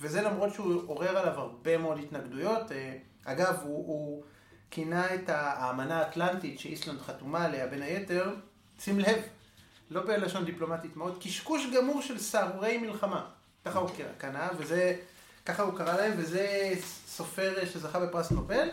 וזה 0.02 0.22
למרות 0.22 0.54
שהוא 0.54 0.82
עורר 0.88 1.18
עליו 1.18 1.40
הרבה 1.40 1.78
מאוד 1.78 2.00
התנגדויות. 2.00 2.72
אה, 2.72 2.94
אגב, 3.26 3.58
הוא, 3.64 3.88
הוא 3.88 4.24
כינה 4.72 5.16
את 5.16 5.30
האמנה 5.30 6.00
האטלנטית 6.00 6.60
שאיסלנד 6.60 7.02
חתומה 7.02 7.46
עליה, 7.46 7.68
בין 7.68 7.82
היתר, 7.82 8.36
שים 8.80 9.00
לב, 9.00 9.22
לא 9.92 10.02
בלשון 10.02 10.46
דיפלומטית 10.46 10.98
מאוד, 10.98 11.18
קשקוש 11.24 11.68
גמור 11.76 12.02
של 12.02 12.18
סהרורי 12.18 12.78
מלחמה. 12.78 13.26
ככה 13.66 13.80
הוא 13.80 13.90
קנה, 14.18 14.48
וזה, 14.58 14.96
ככה 15.48 15.64
הוא 15.64 15.78
קרא 15.78 15.98
להם, 15.98 16.14
וזה 16.18 16.74
סופר 17.06 17.66
שזכה 17.66 18.00
בפרס 18.00 18.32
נובל, 18.32 18.68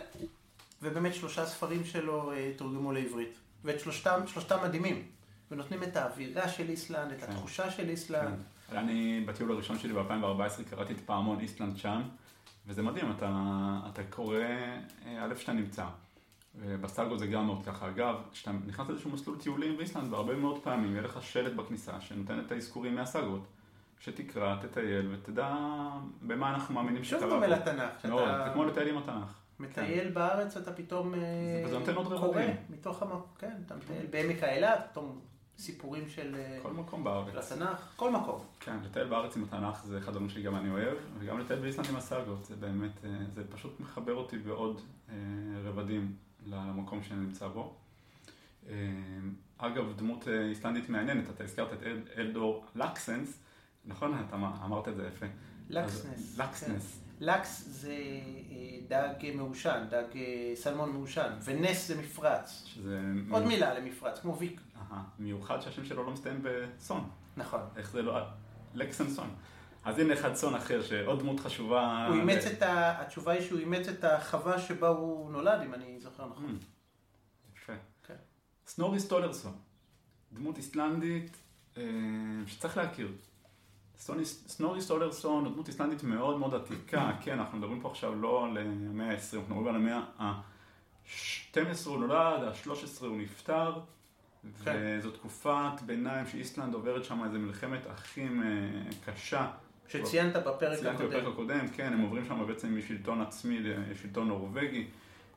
ובאמת 0.81 1.13
שלושה 1.13 1.45
ספרים 1.45 1.85
שלו 1.85 2.31
אה, 2.31 2.51
תורגמו 2.57 2.91
לעברית. 2.91 3.37
ואת 3.63 3.79
שלושתם, 3.79 4.19
שלושתם 4.27 4.57
מדהימים. 4.63 5.03
ונותנים 5.51 5.83
את 5.83 5.95
האווירה 5.95 6.49
של 6.49 6.69
איסלנד, 6.69 7.11
את 7.11 7.19
כן. 7.19 7.31
התחושה 7.31 7.71
של 7.71 7.89
איסלנד. 7.89 8.39
כן. 8.69 8.77
אני, 8.77 9.23
בטיול 9.27 9.51
הראשון 9.51 9.79
שלי 9.79 9.93
ב-2014 9.93 10.63
קראתי 10.69 10.93
את 10.93 10.99
פעמון 11.05 11.39
איסלנד 11.39 11.77
שם, 11.77 12.01
וזה 12.67 12.83
מדהים, 12.83 13.11
אתה, 13.11 13.29
אתה 13.93 14.03
קורא, 14.03 14.37
אה, 15.05 15.25
א', 15.25 15.35
שאתה 15.35 15.53
נמצא. 15.53 15.85
בסאגו 16.81 17.17
זה 17.17 17.27
גם 17.27 17.45
מאוד 17.45 17.65
ככה. 17.65 17.89
אגב, 17.89 18.15
כשאתה 18.31 18.51
נכנס 18.65 18.89
לאיזשהו 18.89 19.11
מסלול 19.11 19.37
טיולים 19.37 19.77
באיסלנד, 19.77 20.13
והרבה 20.13 20.35
מאוד 20.35 20.63
פעמים 20.63 20.91
יהיה 20.91 21.01
לך 21.01 21.23
שלט 21.23 21.53
בכניסה 21.53 22.01
שנותן 22.01 22.39
את 22.39 22.51
האזכורים 22.51 22.95
מהסאגות. 22.95 23.41
שתקרא, 23.99 24.55
תטייל 24.61 25.13
ותדע 25.13 25.55
במה 26.21 26.49
אנחנו 26.49 26.75
מאמינים 26.75 27.03
שוב 27.03 27.19
שקרה. 27.19 27.29
דומה 27.29 27.47
פה. 27.47 27.53
לתנ"ך, 27.53 28.05
מאוד, 28.05 28.23
שאתה 28.23 28.43
זה 28.47 28.53
כמו 28.53 28.65
לטייל 28.65 28.87
עם 28.87 28.97
התנ"ך. 28.97 29.45
מטייל 29.59 30.09
בארץ, 30.09 30.57
אתה 30.57 30.73
פתאום 30.73 31.13
אה, 31.13 31.19
וזה 31.65 31.79
נותן 31.79 31.95
עוד 31.95 32.19
קורא. 32.19 32.41
מתוך 32.69 33.01
המקום, 33.01 33.21
כן, 33.39 33.53
אתה 33.65 33.75
מטייל 33.75 34.05
בעמק 34.05 34.43
האלה, 34.43 34.81
פתאום 34.81 35.19
סיפורים 35.57 36.09
של 36.09 36.35
אה, 36.35 36.59
כל 36.61 36.71
מקום 36.71 36.99
של 36.99 37.03
בארץ. 37.03 37.51
התנ"ך, 37.51 37.93
כל 37.95 38.11
מקום. 38.11 38.39
כן, 38.59 38.77
לטייל 38.85 39.07
בארץ 39.07 39.37
עם 39.37 39.43
התנ"ך 39.43 39.85
זה 39.85 39.97
אחד 39.97 40.07
הדברים 40.07 40.29
שגם 40.29 40.55
אני 40.55 40.69
אוהב, 40.69 40.97
וגם 41.19 41.39
לטייל 41.39 41.59
באיסלנד 41.59 41.89
עם 41.89 41.95
הסאגות, 41.95 42.45
זה 42.45 42.55
באמת, 42.55 43.05
אה, 43.05 43.09
זה 43.33 43.43
פשוט 43.51 43.79
מחבר 43.79 44.13
אותי 44.13 44.37
בעוד 44.37 44.81
רבדים 45.63 46.15
למקום 46.45 47.03
שאני 47.03 47.19
נמצא 47.19 47.47
בו. 47.47 47.75
אגב, 49.57 49.93
דמות 49.97 50.27
איסלנדית 50.27 50.89
מעניינת, 50.89 51.29
אתה 51.29 51.43
הזכרת 51.43 51.73
את 51.73 51.83
אל, 51.83 52.01
אלדור 52.17 52.65
לקסנס, 52.75 53.39
נכון? 53.87 54.23
אתה 54.27 54.35
אמר- 54.35 54.65
אמרת 54.65 54.87
את 54.87 54.95
זה 54.95 55.07
יפה. 55.07 55.25
לקסנס. 55.69 56.99
כן. 57.19 57.25
לקס 57.25 57.63
זה 57.67 57.91
אה, 57.91 58.79
דג 58.87 59.31
מעושן, 59.35 59.85
דג 59.89 60.03
אה, 60.15 60.51
סלמון 60.55 60.91
מעושן, 60.91 61.33
ונס 61.43 61.87
זה 61.87 62.01
מפרץ. 62.01 62.63
שזה... 62.65 62.97
עוד 62.97 63.13
מיוחד- 63.43 63.45
מילה 63.47 63.79
למפרץ, 63.79 64.19
כמו 64.19 64.37
ויק. 64.37 64.61
אהה, 64.75 65.03
מיוחד 65.19 65.61
שהשם 65.61 65.85
שלו 65.85 66.03
לא 66.03 66.11
מסתיים 66.11 66.41
בסון. 66.43 67.09
נכון. 67.37 67.59
איך 67.75 67.91
זה 67.91 68.01
לא... 68.01 68.19
לקסנסון. 68.73 69.29
אז 69.85 69.99
הנה 69.99 70.13
אחד 70.13 70.35
סון 70.35 70.55
אחר, 70.55 70.81
שעוד 70.83 71.19
דמות 71.19 71.39
חשובה. 71.39 72.07
הוא 72.07 72.15
אימץ 72.15 72.45
את 72.45 72.61
ה... 72.61 73.01
התשובה 73.01 73.31
היא 73.31 73.41
שהוא 73.41 73.59
אימץ 73.59 73.87
את 73.87 74.03
החווה 74.03 74.59
שבה 74.59 74.87
הוא 74.87 75.31
נולד, 75.31 75.61
אם 75.65 75.73
אני 75.73 75.99
זוכר 75.99 76.27
נכון. 76.29 76.57
Mm, 76.61 77.55
יפה. 77.57 77.73
כן. 78.07 78.15
סנורי 78.67 78.99
סטולרסון, 78.99 79.53
דמות 80.33 80.57
איסלנדית 80.57 81.37
אה, 81.77 81.83
שצריך 82.47 82.77
להכיר. 82.77 83.11
סנורי 84.47 84.81
סטולרסון 84.81 85.45
הוא 85.45 85.53
דמות 85.53 85.67
איסלנדית 85.67 86.03
מאוד 86.03 86.39
מאוד 86.39 86.53
עתיקה, 86.53 87.11
כן, 87.23 87.39
אנחנו 87.39 87.57
מדברים 87.57 87.81
פה 87.81 87.89
עכשיו 87.89 88.15
לא 88.15 88.45
על 88.45 88.57
המאה 88.57 89.11
ה-20, 89.11 89.37
אנחנו 89.37 89.55
מדברים 89.55 89.75
על 89.75 89.81
המאה 89.81 90.01
ה-12 90.19 91.59
הוא 91.85 91.97
נולד, 91.97 92.43
ה-13 92.43 93.05
הוא 93.05 93.17
נפטר, 93.17 93.73
כן. 94.63 94.97
וזו 94.99 95.11
תקופת 95.11 95.81
ביניים 95.85 96.27
שאיסלנד 96.27 96.73
עוברת 96.73 97.05
שם 97.05 97.23
איזה 97.23 97.37
מלחמת 97.37 97.87
אחים 97.93 98.43
אה, 98.43 98.47
קשה. 99.05 99.47
שציינת 99.87 100.35
בפרק 100.35 100.79
ציינתי 100.79 101.03
בפרק 101.03 101.23
הקודם. 101.23 101.31
הקודם, 101.31 101.67
כן, 101.67 101.93
הם 101.93 102.01
עוברים 102.01 102.25
שם 102.25 102.47
בעצם 102.47 102.77
משלטון 102.77 103.21
עצמי 103.21 103.59
לשלטון 103.59 104.27
נורבגי. 104.27 104.87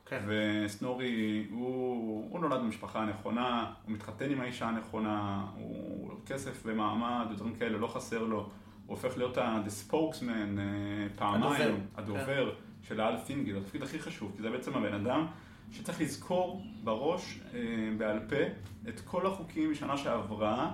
כן. 0.09 0.21
וסנורי, 0.27 1.45
הוא, 1.51 2.27
הוא 2.29 2.39
נולד 2.39 2.59
במשפחה 2.61 3.01
הנכונה, 3.01 3.73
הוא 3.85 3.93
מתחתן 3.93 4.31
עם 4.31 4.41
האישה 4.41 4.67
הנכונה, 4.67 5.45
הוא 5.55 6.11
כסף 6.25 6.61
ומעמד 6.65 7.25
ודברים 7.31 7.55
כאלה, 7.55 7.77
לא 7.77 7.87
חסר 7.87 8.23
לו. 8.23 8.37
הוא 8.37 8.49
הופך 8.87 9.17
להיות 9.17 9.37
ה-the 9.37 9.91
spokesman 9.91 10.59
אה, 10.59 11.07
פעמיים, 11.15 11.79
הדובר, 11.95 12.21
הדובר 12.21 12.53
של 12.83 13.01
האל 13.01 13.17
זה 13.17 13.57
התפקיד 13.57 13.83
הכי 13.83 13.99
חשוב, 13.99 14.33
כי 14.35 14.41
זה 14.41 14.49
בעצם 14.49 14.73
הבן 14.75 14.93
אדם 14.93 15.25
שצריך 15.71 16.01
לזכור 16.01 16.63
בראש, 16.83 17.39
אה, 17.53 17.59
בעל 17.97 18.19
פה, 18.29 18.35
את 18.89 18.99
כל 18.99 19.27
החוקים 19.27 19.71
משנה 19.71 19.97
שעברה, 19.97 20.71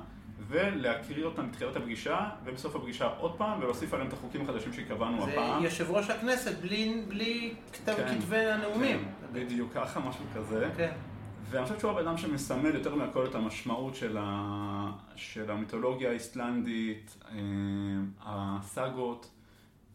ולהקריא 0.47 1.25
אותם 1.25 1.51
בתחילת 1.51 1.75
הפגישה, 1.75 2.29
ובסוף 2.43 2.75
הפגישה 2.75 3.05
עוד 3.05 3.37
פעם, 3.37 3.59
ולהוסיף 3.59 3.93
עליהם 3.93 4.07
את 4.07 4.13
החוקים 4.13 4.41
החדשים 4.41 4.73
שקבענו 4.73 5.25
זה 5.25 5.31
הפעם. 5.31 5.63
יושב 5.63 5.91
ראש 5.91 6.09
הכנסת 6.09 6.59
בלי, 6.61 7.03
בלי 7.07 7.53
כתב 7.73 7.93
כן. 7.93 8.19
כתבי 8.19 8.37
הנאומים. 8.37 8.99
כן, 8.99 9.27
בדיוק 9.33 9.73
ככה, 9.73 9.99
משהו 9.99 10.25
כזה. 10.35 10.69
כן. 10.77 10.91
ואני 11.49 11.65
חושב 11.65 11.79
שהוא 11.79 11.91
הבן 11.91 12.07
אדם 12.07 12.17
שמסמל 12.17 12.75
יותר 12.75 12.95
מהכל 12.95 13.25
את 13.25 13.35
המשמעות 13.35 13.95
של, 13.95 14.17
ה... 14.19 14.91
של 15.15 15.51
המיתולוגיה 15.51 16.09
האיסלנדית, 16.09 17.17
אה, 17.31 17.37
הסאגות. 18.21 19.29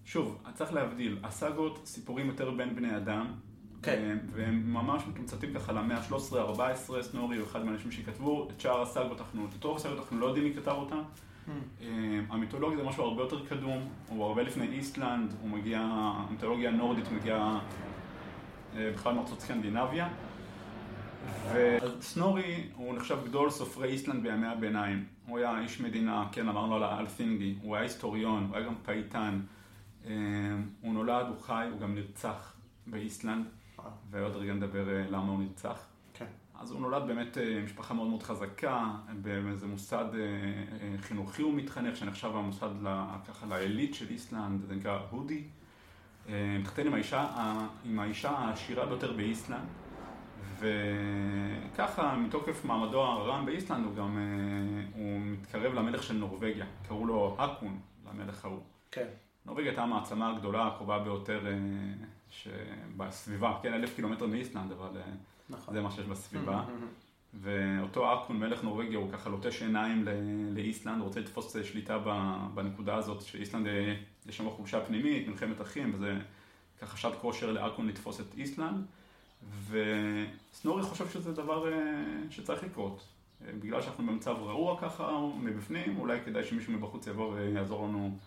שוב, 0.05 0.43
צריך 0.55 0.73
להבדיל, 0.73 1.19
הסאגות 1.23 1.81
סיפורים 1.85 2.27
יותר 2.27 2.51
בין 2.51 2.77
בני 2.77 2.97
אדם. 2.97 3.33
כן. 3.83 3.91
אה, 3.93 4.15
והם 4.33 4.73
ממש 4.73 5.03
מתומצתים 5.09 5.55
ככה 5.55 5.73
למאה 5.73 5.97
ה-13-14, 5.97 7.03
סנורי 7.03 7.37
הוא 7.37 7.47
אחד 7.47 7.65
מהאנשים 7.65 7.93
שכתבו, 7.93 8.49
את 8.51 8.61
שאר 8.61 8.83
הסאגות 8.83 9.21
אנחנו, 9.21 9.47
את 9.59 9.65
רוב 9.65 9.77
הסאגות 9.77 9.99
אנחנו 9.99 10.19
לא 10.19 10.27
יודעים 10.27 10.45
מי 10.45 10.55
כתב 10.55 10.75
אותם. 10.77 10.97
Mm. 10.97 11.51
אה, 11.81 11.87
המיתולוגיה 12.29 12.79
זה 12.79 12.85
משהו 12.85 13.05
הרבה 13.05 13.23
יותר 13.23 13.47
קדום, 13.47 13.89
הוא 14.09 14.25
הרבה 14.25 14.43
לפני 14.43 14.67
איסלנד, 14.67 15.35
הוא 15.41 15.51
מגיע, 15.51 15.81
המיתולוגיה 15.81 16.71
הנורדית 16.71 17.13
מגיעה 17.13 17.61
אה, 18.77 18.91
בכלל 18.95 19.15
מארצות 19.15 19.41
סקנדינביה. 19.41 20.09
וסנורי 21.53 22.69
הוא 22.75 22.95
נחשב 22.95 23.19
גדול 23.25 23.51
סופרי 23.51 23.89
איסלנד 23.89 24.23
בימי 24.23 24.47
הביניים. 24.47 25.05
הוא 25.27 25.39
היה 25.39 25.61
איש 25.61 25.81
מדינה, 25.81 26.29
כן 26.33 26.49
אמרנו 26.49 26.77
על 26.77 26.83
האלפינגי, 26.83 27.55
הוא 27.63 27.77
היה 27.77 27.83
היסטוריון, 27.83 28.47
הוא 28.49 28.57
היה 28.57 28.67
גם 28.67 28.75
פייטן. 28.85 29.41
הוא 30.81 30.95
נולד, 30.95 31.27
הוא 31.29 31.41
חי, 31.41 31.67
הוא 31.73 31.81
גם 31.81 31.95
נרצח 31.95 32.55
באיסלנד, 32.87 33.45
וואו. 33.47 33.60
ועוד 34.11 34.37
רגע 34.37 34.53
נדבר 34.53 34.89
אה, 34.89 35.05
למה 35.11 35.33
הוא 35.33 35.39
נרצח. 35.41 35.87
כן. 36.15 36.27
אז 36.61 36.71
הוא 36.71 36.81
נולד 36.81 37.07
באמת 37.07 37.39
אה, 37.39 37.63
משפחה 37.65 37.95
מאוד 37.95 38.09
מאוד 38.09 38.23
חזקה, 38.23 38.91
באיזה 39.23 39.67
מוסד 39.67 40.05
אה, 40.15 40.99
חינוכי 40.99 41.43
הוא 41.43 41.55
מתחנך, 41.55 41.97
שנחשב 41.97 42.31
המוסד 42.35 42.71
ככה 43.29 43.47
לעילית 43.47 43.95
של 43.95 44.09
איסלנד, 44.11 44.61
זה 44.67 44.75
נקרא 44.75 44.99
הודי. 45.11 45.45
מתחתן 46.59 46.87
עם 46.87 46.95
האישה, 46.95 47.27
עם 47.85 47.99
האישה 47.99 48.31
העשירה 48.31 48.87
ביותר 48.87 49.13
באיסלנד, 49.13 49.67
וככה 50.59 51.87
ככה, 51.87 52.17
מתוקף 52.17 52.65
מעמדו 52.65 53.03
הרם 53.03 53.47
באיסלנד, 53.47 53.85
הוא 53.85 53.95
גם 53.95 54.19
הוא 54.95 55.21
מתקרב 55.21 55.75
למלך 55.75 56.03
של 56.03 56.15
נורבגיה. 56.15 56.67
קראו 56.89 57.07
לו 57.07 57.37
הקון, 57.39 57.81
למלך 58.11 58.45
ההוא. 58.45 58.61
כן. 58.91 59.07
נורבגיה 59.47 59.71
הייתה 59.71 59.83
המעצמה 59.83 60.31
הגדולה, 60.31 60.67
הקרובה 60.67 60.99
ביותר 60.99 61.47
שבסביבה, 62.31 63.59
כן, 63.63 63.75
אלף 63.75 63.95
קילומטר 63.97 64.27
מאיסלנד, 64.27 64.73
אבל 64.73 64.97
אה, 64.97 65.03
נכון. 65.51 65.75
זה 65.75 65.81
מה 65.81 65.91
שיש 65.91 66.07
בסביבה. 66.07 66.65
ואותו 67.35 68.15
אקון, 68.15 68.39
מלך 68.39 68.65
נורבגיה, 68.65 68.99
הוא 68.99 69.13
ככה 69.13 69.31
לוטש 69.31 69.63
עיניים 69.63 70.05
לאיסלנד, 70.55 70.99
הוא 70.99 71.07
רוצה 71.07 71.21
לתפוס 71.21 71.57
שליטה 71.65 71.99
בנקודה 72.55 72.95
הזאת, 72.95 73.23
שאיסלנד 73.23 73.67
אה, 73.67 73.95
יש 74.27 74.37
שם 74.37 74.51
חולשה 74.51 74.81
פנימית, 74.81 75.29
מלחמת 75.29 75.61
אחים, 75.61 75.95
וזה 75.95 76.19
ככה 76.81 76.97
שעת 76.97 77.13
כושר 77.21 77.53
לאקון 77.53 77.89
לתפוס 77.89 78.21
את 78.21 78.35
איסלנד. 78.37 78.85
וסנורי 79.71 80.83
חושב 80.83 81.09
שזה 81.09 81.33
דבר 81.33 81.73
אה, 81.73 82.03
שצריך 82.31 82.65
לקרות. 82.65 83.05
בגלל 83.61 83.83
שאנחנו 83.83 84.07
במצב 84.07 84.37
רעוע 84.41 84.81
ככה 84.81 85.21
מבפנים, 85.41 85.99
אולי 85.99 86.21
כדאי 86.25 86.45
שמישהו 86.45 86.73
מבחוץ 86.73 87.07
יבוא 87.07 87.35
ויעזור 87.35 87.87
לנו 87.87 88.19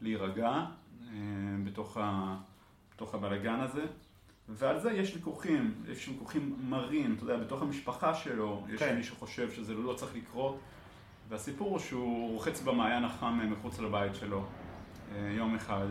להירגע 0.00 0.64
בתוך, 1.64 1.96
ה, 1.96 2.36
בתוך 2.98 3.14
הבלגן 3.14 3.60
הזה. 3.60 3.82
ועל 4.48 4.80
זה 4.80 4.92
יש 4.92 5.14
ויכוחים, 5.14 5.74
יש 5.88 6.08
ויכוחים 6.08 6.56
מרים, 6.60 7.14
אתה 7.14 7.22
יודע, 7.22 7.36
בתוך 7.36 7.62
המשפחה 7.62 8.14
שלו, 8.14 8.64
יש 8.68 8.80
כן. 8.80 8.96
מי 8.96 9.02
שחושב 9.02 9.50
שזה 9.52 9.74
לא 9.74 9.94
צריך 9.94 10.16
לקרות. 10.16 10.58
והסיפור 11.28 11.70
הוא 11.70 11.78
שהוא 11.78 12.32
רוחץ 12.32 12.60
במעיין 12.60 13.04
החם 13.04 13.50
מחוץ 13.50 13.78
לבית 13.78 14.14
שלו 14.14 14.44
אה, 15.14 15.30
יום 15.36 15.54
אחד. 15.54 15.86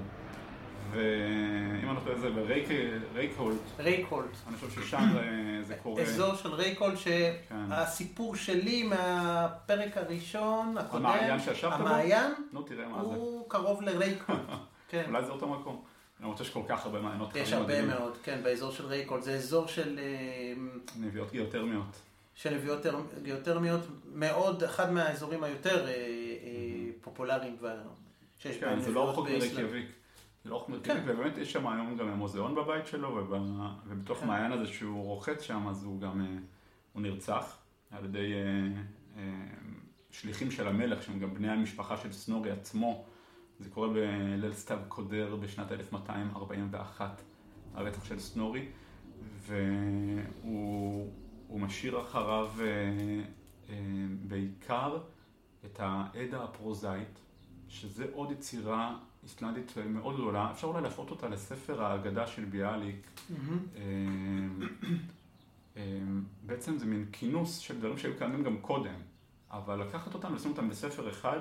ואם 0.91 1.89
אני 1.89 1.95
לא 1.95 1.99
טועה 1.99 2.17
זה 2.17 2.29
ברייקהולט, 3.13 3.59
רייקהולט. 3.79 4.37
אני 4.47 4.57
חושב 4.57 4.81
ששם 4.81 5.03
זה, 5.13 5.61
זה 5.63 5.75
קורה. 5.83 6.01
אזור 6.01 6.35
של 6.35 6.53
רייקהולט, 6.53 6.97
כן. 7.03 7.65
שהסיפור 7.69 8.35
שלי 8.35 8.83
מהפרק 8.83 9.97
הראשון, 9.97 10.77
הקודם, 10.77 11.05
המעיין 11.05 11.39
שישבת 11.39 11.79
בו? 11.79 11.87
המעיין, 11.87 12.33
נו, 12.51 12.61
תראה 12.61 12.87
מה 12.87 13.05
זה. 13.05 13.15
הוא 13.15 13.49
קרוב 13.49 13.81
לרייקהולט. 13.81 14.39
כן. 14.89 15.03
אולי 15.07 15.25
זה 15.25 15.31
אותו 15.31 15.47
מקום. 15.47 15.83
למרות 16.19 16.37
שיש 16.37 16.49
כל 16.49 16.61
כך 16.67 16.85
הרבה 16.85 17.01
מעיינות 17.01 17.35
יש 17.35 17.49
חמים 17.49 17.61
הרבה. 17.61 17.85
מאוד, 17.85 18.17
כן, 18.23 18.39
באזור 18.43 18.71
של 18.71 18.85
רייקהולט. 18.85 19.23
זה 19.23 19.33
אזור 19.33 19.67
של... 19.67 19.99
אה, 19.99 20.53
נביעות 20.99 21.31
גיאותרמיות. 21.31 22.01
של 22.35 22.55
נביעות 22.55 22.85
גיאותרמיות, 23.23 23.81
מאוד, 24.13 24.63
אחד 24.63 24.91
מהאזורים 24.93 25.43
היותר 25.43 25.87
אה, 25.87 25.91
אה, 25.93 25.95
פופולריים 27.01 27.57
כבר, 27.57 27.77
כן, 28.39 28.79
זה 28.79 28.91
לא 28.91 29.09
רחוק. 29.09 29.27
מרייקיאביק. 29.27 29.85
זה 30.43 30.49
לא 30.49 30.55
רחוק 30.55 30.75
כן. 30.83 31.03
ובאמת 31.05 31.37
יש 31.37 31.51
שם 31.53 31.67
היום 31.67 31.97
גם 31.97 32.07
מוזיאון 32.09 32.55
בבית 32.55 32.87
שלו, 32.87 33.15
וב- 33.15 33.33
ובתוך 33.87 34.17
כן. 34.17 34.23
המעיין 34.23 34.51
הזה 34.51 34.65
שהוא 34.73 35.03
רוחץ 35.03 35.41
שם, 35.41 35.67
אז 35.67 35.83
הוא 35.83 36.01
גם, 36.01 36.21
אה, 36.21 36.27
הוא 36.93 37.01
נרצח 37.01 37.57
על 37.91 38.05
ידי 38.05 38.33
אה, 38.33 38.39
אה, 39.17 39.23
שליחים 40.11 40.51
של 40.51 40.67
המלך, 40.67 41.03
שהם 41.03 41.19
גם 41.19 41.33
בני 41.33 41.49
המשפחה 41.49 41.97
של 41.97 42.11
סנורי 42.11 42.51
עצמו. 42.51 43.05
זה 43.59 43.69
קורה 43.69 43.87
בליל 43.87 44.53
סתיו 44.53 44.79
קודר 44.87 45.35
בשנת 45.35 45.71
1241, 45.71 47.21
הרצח 47.73 48.05
של 48.05 48.19
סנורי, 48.19 48.65
והוא 49.47 51.11
הוא 51.47 51.59
משאיר 51.59 52.01
אחריו 52.01 52.49
אה, 52.59 52.65
אה, 53.69 53.75
בעיקר 54.27 54.97
את 55.65 55.79
העדה 55.79 56.43
הפרוזאית, 56.43 57.19
שזה 57.67 58.05
עוד 58.13 58.31
יצירה 58.31 58.97
איסלנדית 59.23 59.73
מאוד 59.85 60.15
גדולה, 60.15 60.51
אפשר 60.51 60.67
אולי 60.67 60.81
להפנות 60.81 61.11
אותה 61.11 61.29
לספר 61.29 61.83
האגדה 61.83 62.27
של 62.27 62.45
ביאליק. 62.45 63.07
אה, 63.75 63.81
בעצם 66.45 66.77
זה 66.77 66.85
מין 66.85 67.05
כינוס 67.11 67.57
של 67.57 67.79
דברים 67.79 67.97
שהיו 67.97 68.17
קיימים 68.17 68.43
גם 68.43 68.57
קודם, 68.57 68.95
אבל 69.51 69.81
לקחת 69.81 70.13
אותם, 70.13 70.35
לשים 70.35 70.51
אותם 70.51 70.69
בספר 70.69 71.09
אחד, 71.09 71.39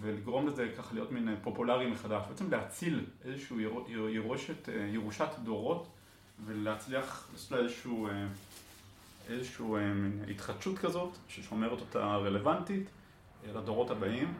ולגרום 0.00 0.46
לזה 0.46 0.68
ככה 0.78 0.94
להיות 0.94 1.12
מין 1.12 1.36
פופולרי 1.42 1.90
מחדש, 1.90 2.22
בעצם 2.28 2.50
להציל 2.50 3.06
איזושהי 3.24 3.56
ירו- 3.62 3.86
ירושת, 4.08 4.68
אה, 4.68 4.74
ירושת 4.74 5.28
דורות, 5.44 5.86
ולהצליח 6.46 7.28
לעשות 7.32 7.50
לה 7.52 7.58
איזשהו, 7.58 8.06
אה, 8.08 8.26
איזשהו 9.28 9.76
אה, 9.76 9.80
התחדשות 10.30 10.78
כזאת, 10.78 11.16
ששומרת 11.28 11.80
אותה 11.80 12.16
רלוונטית 12.16 12.86
אה, 13.46 13.52
לדורות 13.52 13.90
הבאים. 13.90 14.34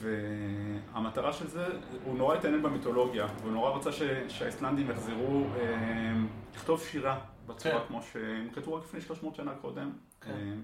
והמטרה 0.00 1.32
של 1.32 1.46
זה, 1.48 1.66
הוא 2.04 2.18
נורא 2.18 2.34
התעניין 2.36 2.62
במיתולוגיה, 2.62 3.26
והוא 3.40 3.52
נורא 3.52 3.70
רצה 3.70 3.92
ש, 3.92 4.02
שהאיסלנדים 4.28 4.90
יחזרו 4.90 5.46
אה, 5.56 6.12
לכתוב 6.54 6.80
שירה 6.80 7.20
בצורה 7.46 7.80
כן. 7.80 7.86
כמו 7.88 8.00
שהם 8.12 8.48
כתבו 8.54 8.74
רק 8.74 8.84
לפני 8.84 9.00
300 9.00 9.34
שנה 9.34 9.54
קודם. 9.54 9.92
כן. 10.20 10.30
אה, 10.30 10.54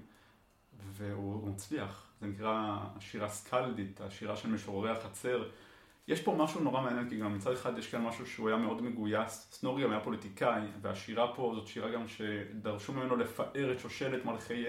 והוא 0.91 1.47
מצליח, 1.49 2.10
זה 2.21 2.27
נקרא 2.27 2.77
השירה 2.97 3.29
סקלדית, 3.29 4.01
השירה 4.01 4.35
של 4.35 4.49
משוררי 4.49 4.91
החצר. 4.91 5.43
יש 6.07 6.21
פה 6.21 6.35
משהו 6.39 6.61
נורא 6.61 6.81
מעניין, 6.81 7.09
כי 7.09 7.17
גם 7.17 7.35
מצד 7.35 7.51
אחד 7.51 7.77
יש 7.77 7.87
כאן 7.87 8.01
משהו 8.01 8.25
שהוא 8.27 8.49
היה 8.49 8.57
מאוד 8.57 8.81
מגויס, 8.81 9.47
סנורי 9.51 9.83
גם 9.83 9.91
היה 9.91 9.99
פוליטיקאי, 9.99 10.61
והשירה 10.81 11.35
פה 11.35 11.51
זאת 11.55 11.67
שירה 11.67 11.89
גם 11.89 12.07
שדרשו 12.07 12.93
ממנו 12.93 13.15
לפאר 13.15 13.71
את 13.71 13.79
שושלת 13.79 14.25
מלכי 14.25 14.65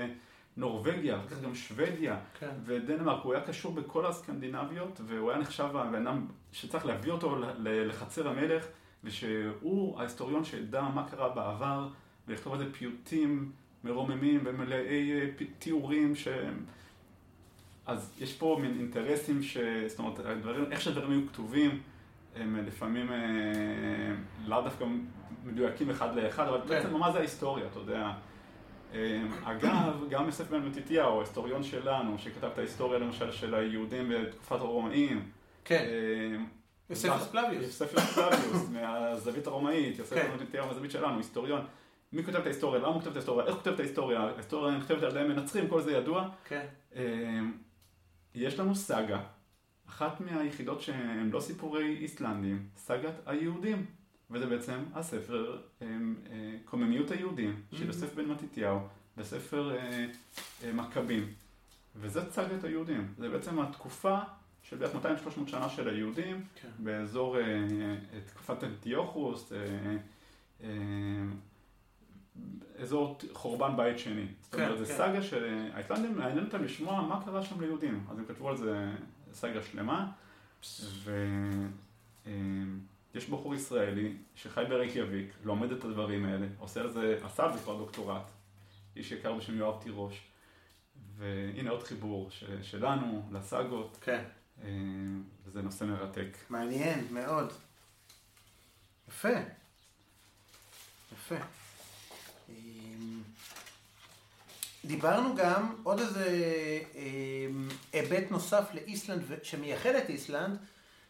נורבגיה, 0.56 1.16
ואחר 1.16 1.28
כך 1.28 1.40
גם 1.40 1.54
שוודיה, 1.54 2.18
כן. 2.38 2.50
ודנמרק, 2.64 3.24
הוא 3.24 3.34
היה 3.34 3.44
קשור 3.44 3.72
בכל 3.72 4.06
הסקנדינביות, 4.06 5.00
והוא 5.06 5.30
היה 5.30 5.40
נחשב 5.40 5.76
הבן 5.76 6.06
אדם 6.06 6.26
שצריך 6.52 6.86
להביא 6.86 7.12
אותו 7.12 7.36
לחצר 7.58 8.28
המלך, 8.28 8.66
ושהוא 9.04 9.98
ההיסטוריון 9.98 10.44
שידע 10.44 10.82
מה 10.82 11.08
קרה 11.10 11.28
בעבר, 11.28 11.88
ולכתוב 12.28 12.52
על 12.52 12.58
זה 12.58 12.72
פיוטים 12.72 13.52
מרוממים 13.84 14.40
ומלאי 14.44 15.12
אה, 15.12 15.28
תיאורים 15.58 16.14
שהם... 16.14 16.64
אז 17.86 18.12
יש 18.20 18.32
פה 18.32 18.58
מין 18.62 18.76
אינטרסים 18.78 19.42
ש... 19.42 19.56
זאת 19.86 19.98
אומרת, 19.98 20.18
הדברים, 20.26 20.64
איך 20.72 20.80
שהדברים 20.80 21.10
היו 21.10 21.28
כתובים, 21.28 21.80
הם 22.36 22.56
לפעמים 22.66 23.12
אה, 23.12 23.16
לאו 24.46 24.60
דווקא 24.62 24.84
מדויקים 25.44 25.90
אחד 25.90 26.14
לאחד, 26.16 26.46
אבל 26.48 26.60
כן. 26.60 26.68
בעצם 26.68 26.96
מה 26.96 27.12
זה 27.12 27.18
ההיסטוריה, 27.18 27.66
אתה 27.66 27.78
יודע. 27.78 28.10
אה, 28.94 29.22
אגב, 29.44 30.04
גם 30.10 30.26
יוסף 30.26 30.50
בן 30.50 30.62
מתתיהו, 30.62 31.16
ההיסטוריון 31.16 31.62
שלנו, 31.62 32.18
שכתב 32.18 32.44
את 32.52 32.58
ההיסטוריה 32.58 32.98
למשל 32.98 33.32
של 33.32 33.54
היהודים 33.54 34.12
בתקופת 34.14 34.60
הרומאים. 34.60 35.28
כן, 35.64 35.84
אה, 35.88 36.36
יוסף 36.90 37.08
גם- 37.08 37.16
אספלביוס. 37.16 37.62
יוסף 37.64 37.94
אספלביוס, 37.98 38.68
מהזווית 38.72 39.46
הרומאית, 39.46 39.98
יוסף 39.98 40.14
כן. 40.16 40.28
בן 40.36 40.42
מתתיהו 40.42 40.66
מהזווית 40.66 40.90
שלנו, 40.90 41.16
היסטוריון. 41.16 41.60
מי 42.12 42.24
כותב 42.24 42.36
את 42.36 42.46
ההיסטוריה, 42.46 42.78
למה 42.80 42.88
הוא 42.88 42.94
כותב 43.00 43.10
את 43.10 43.16
ההיסטוריה, 43.16 43.46
איך 43.46 43.54
הוא 43.54 43.62
כותב 43.62 43.72
את 43.74 43.80
ההיסטוריה, 43.80 44.20
ההיסטוריה 44.20 44.76
נכתבת 44.76 45.02
על 45.02 45.10
ידי 45.16 45.28
מנצחים, 45.28 45.68
כל 45.68 45.80
זה 45.80 45.92
ידוע. 45.92 46.28
כן. 46.44 46.66
יש 48.34 48.58
לנו 48.58 48.74
סאגה, 48.74 49.22
אחת 49.88 50.20
מהיחידות 50.20 50.80
שהן 50.80 51.30
לא 51.30 51.40
סיפורי 51.40 51.96
איסלנדים, 51.96 52.68
סאגת 52.76 53.14
היהודים. 53.26 53.86
וזה 54.32 54.46
בעצם 54.46 54.84
הספר 54.94 55.58
אה, 55.82 55.86
אה, 56.30 56.56
קוממיות 56.64 57.10
היהודים 57.10 57.60
של 57.72 57.86
יוסף 57.86 58.14
בן 58.14 58.24
מתתיהו, 58.24 58.78
בספר 59.16 59.76
אה, 59.76 60.06
מכבים. 60.74 61.32
וזה 61.96 62.30
סאגת 62.30 62.64
היהודים. 62.64 63.14
זה 63.18 63.28
בעצם 63.28 63.60
התקופה 63.60 64.18
של 64.62 64.76
בערך 64.76 64.94
200-300 64.94 65.06
שנה 65.46 65.68
של 65.68 65.88
היהודים, 65.88 66.44
כן. 66.54 66.68
באזור 66.78 67.36
תקופת 68.26 68.64
אנטיוכוס, 68.64 69.52
אזור 72.82 73.18
חורבן 73.32 73.76
בית 73.76 73.98
שני. 73.98 74.26
זאת 74.42 74.54
כן, 74.54 74.62
אומרת, 74.64 74.78
זו 74.78 74.84
כן. 74.86 74.96
סאגה 74.96 75.22
שהאיסלנדים 75.22 76.18
מעניין 76.18 76.44
אותם 76.44 76.64
לשמוע 76.64 77.00
מה 77.02 77.22
קרה 77.24 77.42
שם 77.44 77.60
ליהודים. 77.60 78.06
אז 78.10 78.18
הם 78.18 78.24
כתבו 78.24 78.48
על 78.48 78.56
זה 78.56 78.92
סאגה 79.32 79.62
שלמה, 79.62 80.10
ויש 82.24 83.28
בחור 83.28 83.54
ישראלי 83.54 84.16
שחי 84.34 84.64
ברייקיאביק, 84.68 85.32
לומד 85.44 85.72
את 85.72 85.84
הדברים 85.84 86.24
האלה, 86.24 86.46
עושה 86.58 86.80
על 86.80 86.90
זה, 86.92 87.18
עשה 87.24 87.44
על 87.44 87.52
זה 87.52 87.58
כבר 87.58 87.76
דוקטורט, 87.78 88.22
איש 88.96 89.12
יקר 89.12 89.32
בשם 89.34 89.56
יואב 89.58 89.82
תירוש. 89.82 90.22
והנה 91.16 91.70
עוד 91.70 91.82
חיבור 91.82 92.30
ש- 92.30 92.44
שלנו 92.62 93.28
לסאגות, 93.32 93.98
כן. 94.00 94.24
אה, 94.62 94.68
וזה 95.44 95.62
נושא 95.62 95.84
מרתק. 95.84 96.36
מעניין, 96.50 97.04
מאוד. 97.10 97.52
יפה. 99.08 99.28
יפה. 101.12 101.34
דיברנו 104.84 105.34
גם 105.34 105.74
עוד 105.82 106.00
איזה 106.00 106.26
אמ, 106.94 107.68
היבט 107.92 108.30
נוסף 108.30 108.64
לאיסלנד 108.74 109.22
שמייחד 109.42 109.90
את 109.90 110.08
איסלנד. 110.08 110.58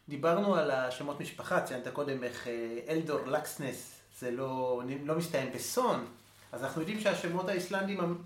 דיברנו 0.09 0.57
על 0.57 0.71
השמות 0.71 1.21
משפחה, 1.21 1.61
ציינת 1.61 1.89
קודם 1.89 2.25
איך 2.25 2.47
אה, 2.47 2.79
אלדור 2.89 3.27
לקסנס 3.27 4.01
זה 4.19 4.31
לא, 4.31 4.83
לא 5.05 5.15
מסתיים 5.15 5.53
בסון, 5.55 6.07
אז 6.53 6.65
אנחנו 6.65 6.81
יודעים 6.81 7.01
שהשמות 7.01 7.49
האיסלנדים 7.49 8.25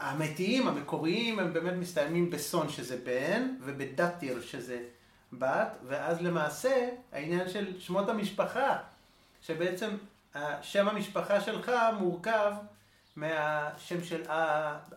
האמיתיים, 0.00 0.68
המקוריים, 0.68 1.38
הם 1.38 1.52
באמת 1.52 1.74
מסתיימים 1.74 2.30
בסון 2.30 2.68
שזה 2.68 2.96
בן, 3.04 3.54
ובדתיר 3.60 4.42
שזה 4.42 4.82
בת, 5.32 5.68
ואז 5.86 6.20
למעשה 6.20 6.88
העניין 7.12 7.48
של 7.48 7.80
שמות 7.80 8.08
המשפחה, 8.08 8.78
שבעצם 9.42 9.90
שם 10.62 10.88
המשפחה 10.88 11.40
שלך 11.40 11.72
מורכב 11.98 12.52
מהשם 13.16 14.04
של 14.04 14.22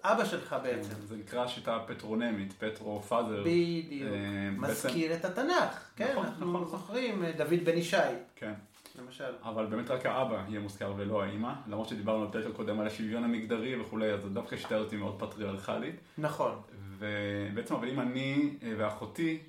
אבא 0.04 0.26
שלך 0.26 0.56
בעצם. 0.64 0.90
כן, 0.90 1.06
זה 1.06 1.16
נקרא 1.16 1.48
שיטה 1.48 1.80
פטרונמית, 1.88 2.54
פטרו 2.54 3.02
פאזר. 3.02 3.42
בדיוק. 3.42 4.12
אה, 4.14 4.50
מזכיר 4.58 5.14
את 5.16 5.26
התנ"ך. 5.26 5.90
כן, 5.96 6.12
נכון, 6.12 6.26
אנחנו 6.26 6.54
נכון. 6.54 6.68
זוכרים, 6.68 7.24
אה, 7.24 7.32
דוד 7.38 7.60
בן 7.64 7.78
ישי, 7.78 7.98
כן. 8.36 8.54
למשל. 8.96 9.34
אבל 9.44 9.66
באמת 9.66 9.92
רק 9.92 10.06
האבא 10.06 10.44
יהיה 10.48 10.60
מוזכר 10.60 10.94
ולא 10.98 11.24
האימא, 11.24 11.54
למרות 11.68 11.88
שדיברנו 11.88 12.28
בפרק 12.28 12.46
הקודם 12.46 12.80
על 12.80 12.88
השוויון 12.88 13.24
המגדרי 13.24 13.82
וכולי, 13.82 14.14
אז 14.14 14.20
דווקא 14.34 14.58
שיטה 14.58 14.78
אותי 14.78 14.96
מאוד 14.96 15.16
פטריארכלית. 15.20 15.96
נכון. 16.18 16.62
ובעצם, 17.00 17.76
אבל 17.76 17.90
אם 17.90 18.00
אני 18.00 18.58
אה, 18.64 18.74
ואחותי, 18.78 19.40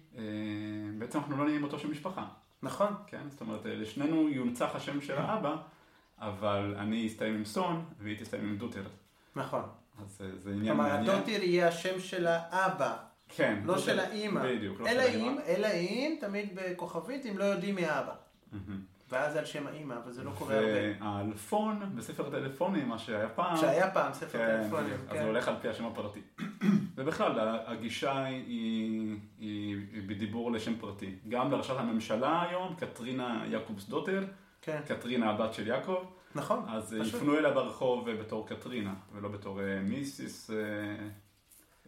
בעצם 0.99 1.19
אנחנו 1.19 1.37
לא 1.37 1.45
נהיים 1.45 1.63
אותו 1.63 1.79
שם 1.79 1.91
משפחה. 1.91 2.25
נכון. 2.63 2.95
כן? 3.07 3.21
זאת 3.31 3.41
אומרת, 3.41 3.61
לשנינו 3.65 4.29
יונצח 4.29 4.71
השם 4.75 5.01
של 5.01 5.19
האבא, 5.19 5.57
אבל 6.21 6.75
אני 6.79 7.07
אסתיים 7.07 7.35
עם 7.35 7.45
סון, 7.45 7.85
והיא 7.99 8.19
תסתיים 8.19 8.49
עם 8.49 8.57
דוטר. 8.57 8.83
נכון. 9.37 9.63
אז 10.05 10.21
אה, 10.21 10.27
זה 10.39 10.51
עניין 10.51 10.75
כלומר, 10.75 10.89
מעניין. 10.89 11.11
הדוטיר 11.11 11.43
יהיה 11.43 11.69
השם 11.69 12.01
של 12.01 12.27
האבא, 12.27 12.97
כן. 13.29 13.59
לא 13.65 13.75
דוטר. 13.75 13.87
של 13.87 14.01
האימא. 14.01 14.43
בדיוק, 14.43 14.81
לא 14.81 14.89
של 14.91 15.01
האימא. 15.01 15.31
אם, 15.31 15.39
אלא 15.47 15.69
אם, 15.69 16.17
תמיד 16.21 16.49
בכוכבית, 16.55 17.27
אם 17.27 17.39
לא 17.39 17.45
יודעים 17.45 17.75
מי 17.75 17.87
האבא. 17.87 18.15
ואז 19.11 19.33
זה 19.33 19.39
על 19.39 19.45
שם 19.45 19.67
האימא, 19.67 19.95
אבל 20.05 20.13
זה 20.13 20.25
לא 20.25 20.31
קורה 20.39 20.55
הרבה. 20.55 20.69
והאלפון 21.01 21.93
בספר 21.95 22.27
הטלפונים, 22.27 22.89
מה 22.89 22.99
שהיה 22.99 23.29
פעם, 23.29 23.57
שהיה 23.57 23.91
פעם 23.91 24.13
ספר 24.13 24.39
כן, 24.39 24.63
טלפונים, 24.63 24.85
בדיוק. 24.85 25.01
אז 25.09 25.13
כן. 25.13 25.19
זה 25.19 25.25
הולך 25.25 25.49
על 25.49 25.55
פי 25.61 25.69
השם 25.69 25.87
הפרטי. 25.87 26.21
ובכלל, 26.97 27.59
הגישה 27.67 28.25
היא, 28.25 29.17
היא, 29.39 29.77
היא 29.93 30.03
בדיבור 30.07 30.53
לשם 30.53 30.75
פרטי. 30.81 31.15
גם 31.29 31.51
לראשת 31.51 31.75
הממשלה 31.79 32.43
היום, 32.43 32.75
קטרינה 32.75 33.45
יעקובס 33.47 33.89
דוטר, 33.89 34.25
כן, 34.69 34.95
קטרינה 34.95 35.31
הבת 35.31 35.55
של 35.55 35.67
יעקב, 35.67 36.05
נכון. 36.35 36.65
אז 36.69 36.97
פשוט. 37.01 37.15
יפנו 37.15 37.39
אליה 37.39 37.51
ברחוב 37.51 38.11
בתור 38.11 38.49
קטרינה, 38.49 38.95
ולא 39.13 39.29
בתור 39.29 39.61
אה, 39.61 39.81
מיסיס. 39.81 40.51
אה, 40.51 40.57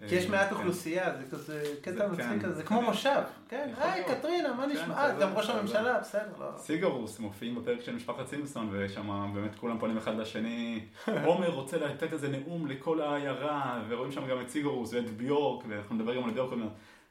כי 0.08 0.14
יש 0.14 0.24
אה, 0.24 0.30
מעט 0.30 0.48
כן. 0.48 0.54
אוכלוסייה, 0.54 1.16
זה 1.16 1.24
כזה 1.30 1.64
זה 1.64 1.80
קטע 1.82 2.08
כן, 2.08 2.12
מצחיק 2.12 2.42
כזה, 2.42 2.54
זה 2.54 2.62
כן. 2.62 2.68
כמו 2.68 2.82
מושב. 2.82 3.20
כן, 3.48 3.72
היי. 3.78 4.04
קטרינה, 4.04 4.52
מה 4.52 4.62
כן, 4.62 4.70
נשמע? 4.70 4.94
אה, 4.94 5.20
גם 5.20 5.32
ראש 5.34 5.44
כזה. 5.44 5.58
הממשלה, 5.58 6.00
בסדר, 6.00 6.32
לא. 6.38 6.46
סיגרוס 6.56 7.18
מופיעים 7.18 7.54
בפרק 7.54 7.80
של 7.80 7.94
משפחת 7.94 8.28
סימפסון, 8.28 8.68
ושם 8.72 9.30
באמת 9.34 9.54
כולם 9.54 9.78
פונים 9.78 9.96
אחד 9.96 10.16
לשני. 10.16 10.84
עומר 11.26 11.50
רוצה 11.50 11.76
לתת 11.76 12.12
איזה 12.12 12.28
נאום 12.28 12.66
לכל 12.66 13.00
העיירה, 13.00 13.82
ורואים 13.88 14.12
שם 14.12 14.26
גם 14.26 14.40
את 14.40 14.48
סיגרוס 14.48 14.92
ואת 14.92 15.10
ביורק, 15.10 15.64
ואנחנו 15.68 15.94
נדבר 15.94 16.16
גם 16.16 16.24
על 16.24 16.30
ביורק. 16.30 16.52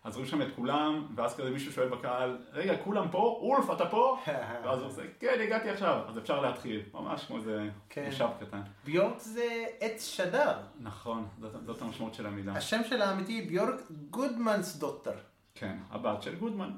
אז 0.03 0.15
רואים 0.15 0.29
שם 0.29 0.41
את 0.41 0.47
כולם, 0.55 1.07
ואז 1.15 1.35
כזה 1.35 1.49
מישהו 1.49 1.73
שואל 1.73 1.89
בקהל, 1.89 2.37
רגע, 2.53 2.77
כולם 2.83 3.07
פה? 3.11 3.39
אולף, 3.41 3.69
אתה 3.71 3.89
פה? 3.89 4.17
ואז 4.63 4.79
הוא 4.79 4.87
עושה, 4.87 5.01
כן, 5.19 5.39
הגעתי 5.43 5.69
עכשיו. 5.69 6.01
אז 6.07 6.17
אפשר 6.17 6.41
להתחיל, 6.41 6.81
ממש 6.93 7.25
כמו 7.25 7.37
איזה 7.37 7.69
כן. 7.89 8.05
מושב 8.05 8.27
קטן. 8.39 8.61
ביורק 8.85 9.19
זה 9.19 9.65
עץ 9.79 10.05
שדר. 10.05 10.57
נכון, 10.79 11.27
זאת, 11.39 11.51
זאת 11.65 11.81
המשמעות 11.81 12.13
של 12.13 12.25
המילה. 12.25 12.53
השם 12.53 12.81
שלה 12.89 13.01
האמיתי 13.01 13.41
ביורק 13.41 13.75
גודמונדסדוטיר. 14.09 15.17
כן, 15.55 15.77
הבת 15.89 16.23
של 16.23 16.35
גודמן. 16.35 16.71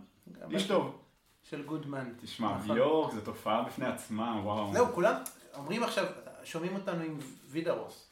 איש 0.52 0.68
טוב. 0.68 0.98
של 1.44 1.64
גודמן. 1.64 2.14
תשמע, 2.22 2.56
נכון. 2.56 2.76
ביורק 2.76 3.14
זה 3.14 3.26
תופעה 3.26 3.64
בפני 3.64 3.86
עצמה, 3.86 4.42
וואו. 4.44 4.74
זהו, 4.74 4.88
כולם 4.94 5.16
אומרים 5.56 5.84
עכשיו, 5.84 6.06
שומעים 6.44 6.76
אותנו 6.76 7.04
עם 7.04 7.18
וידרוס. 7.50 8.12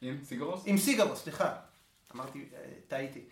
עם 0.00 0.18
סיגרוס? 0.24 0.62
עם 0.66 0.78
סיגרוס, 0.78 1.22
סליחה. 1.22 1.56
אמרתי, 2.14 2.48
אה, 2.54 2.72
טעיתי. 2.88 3.24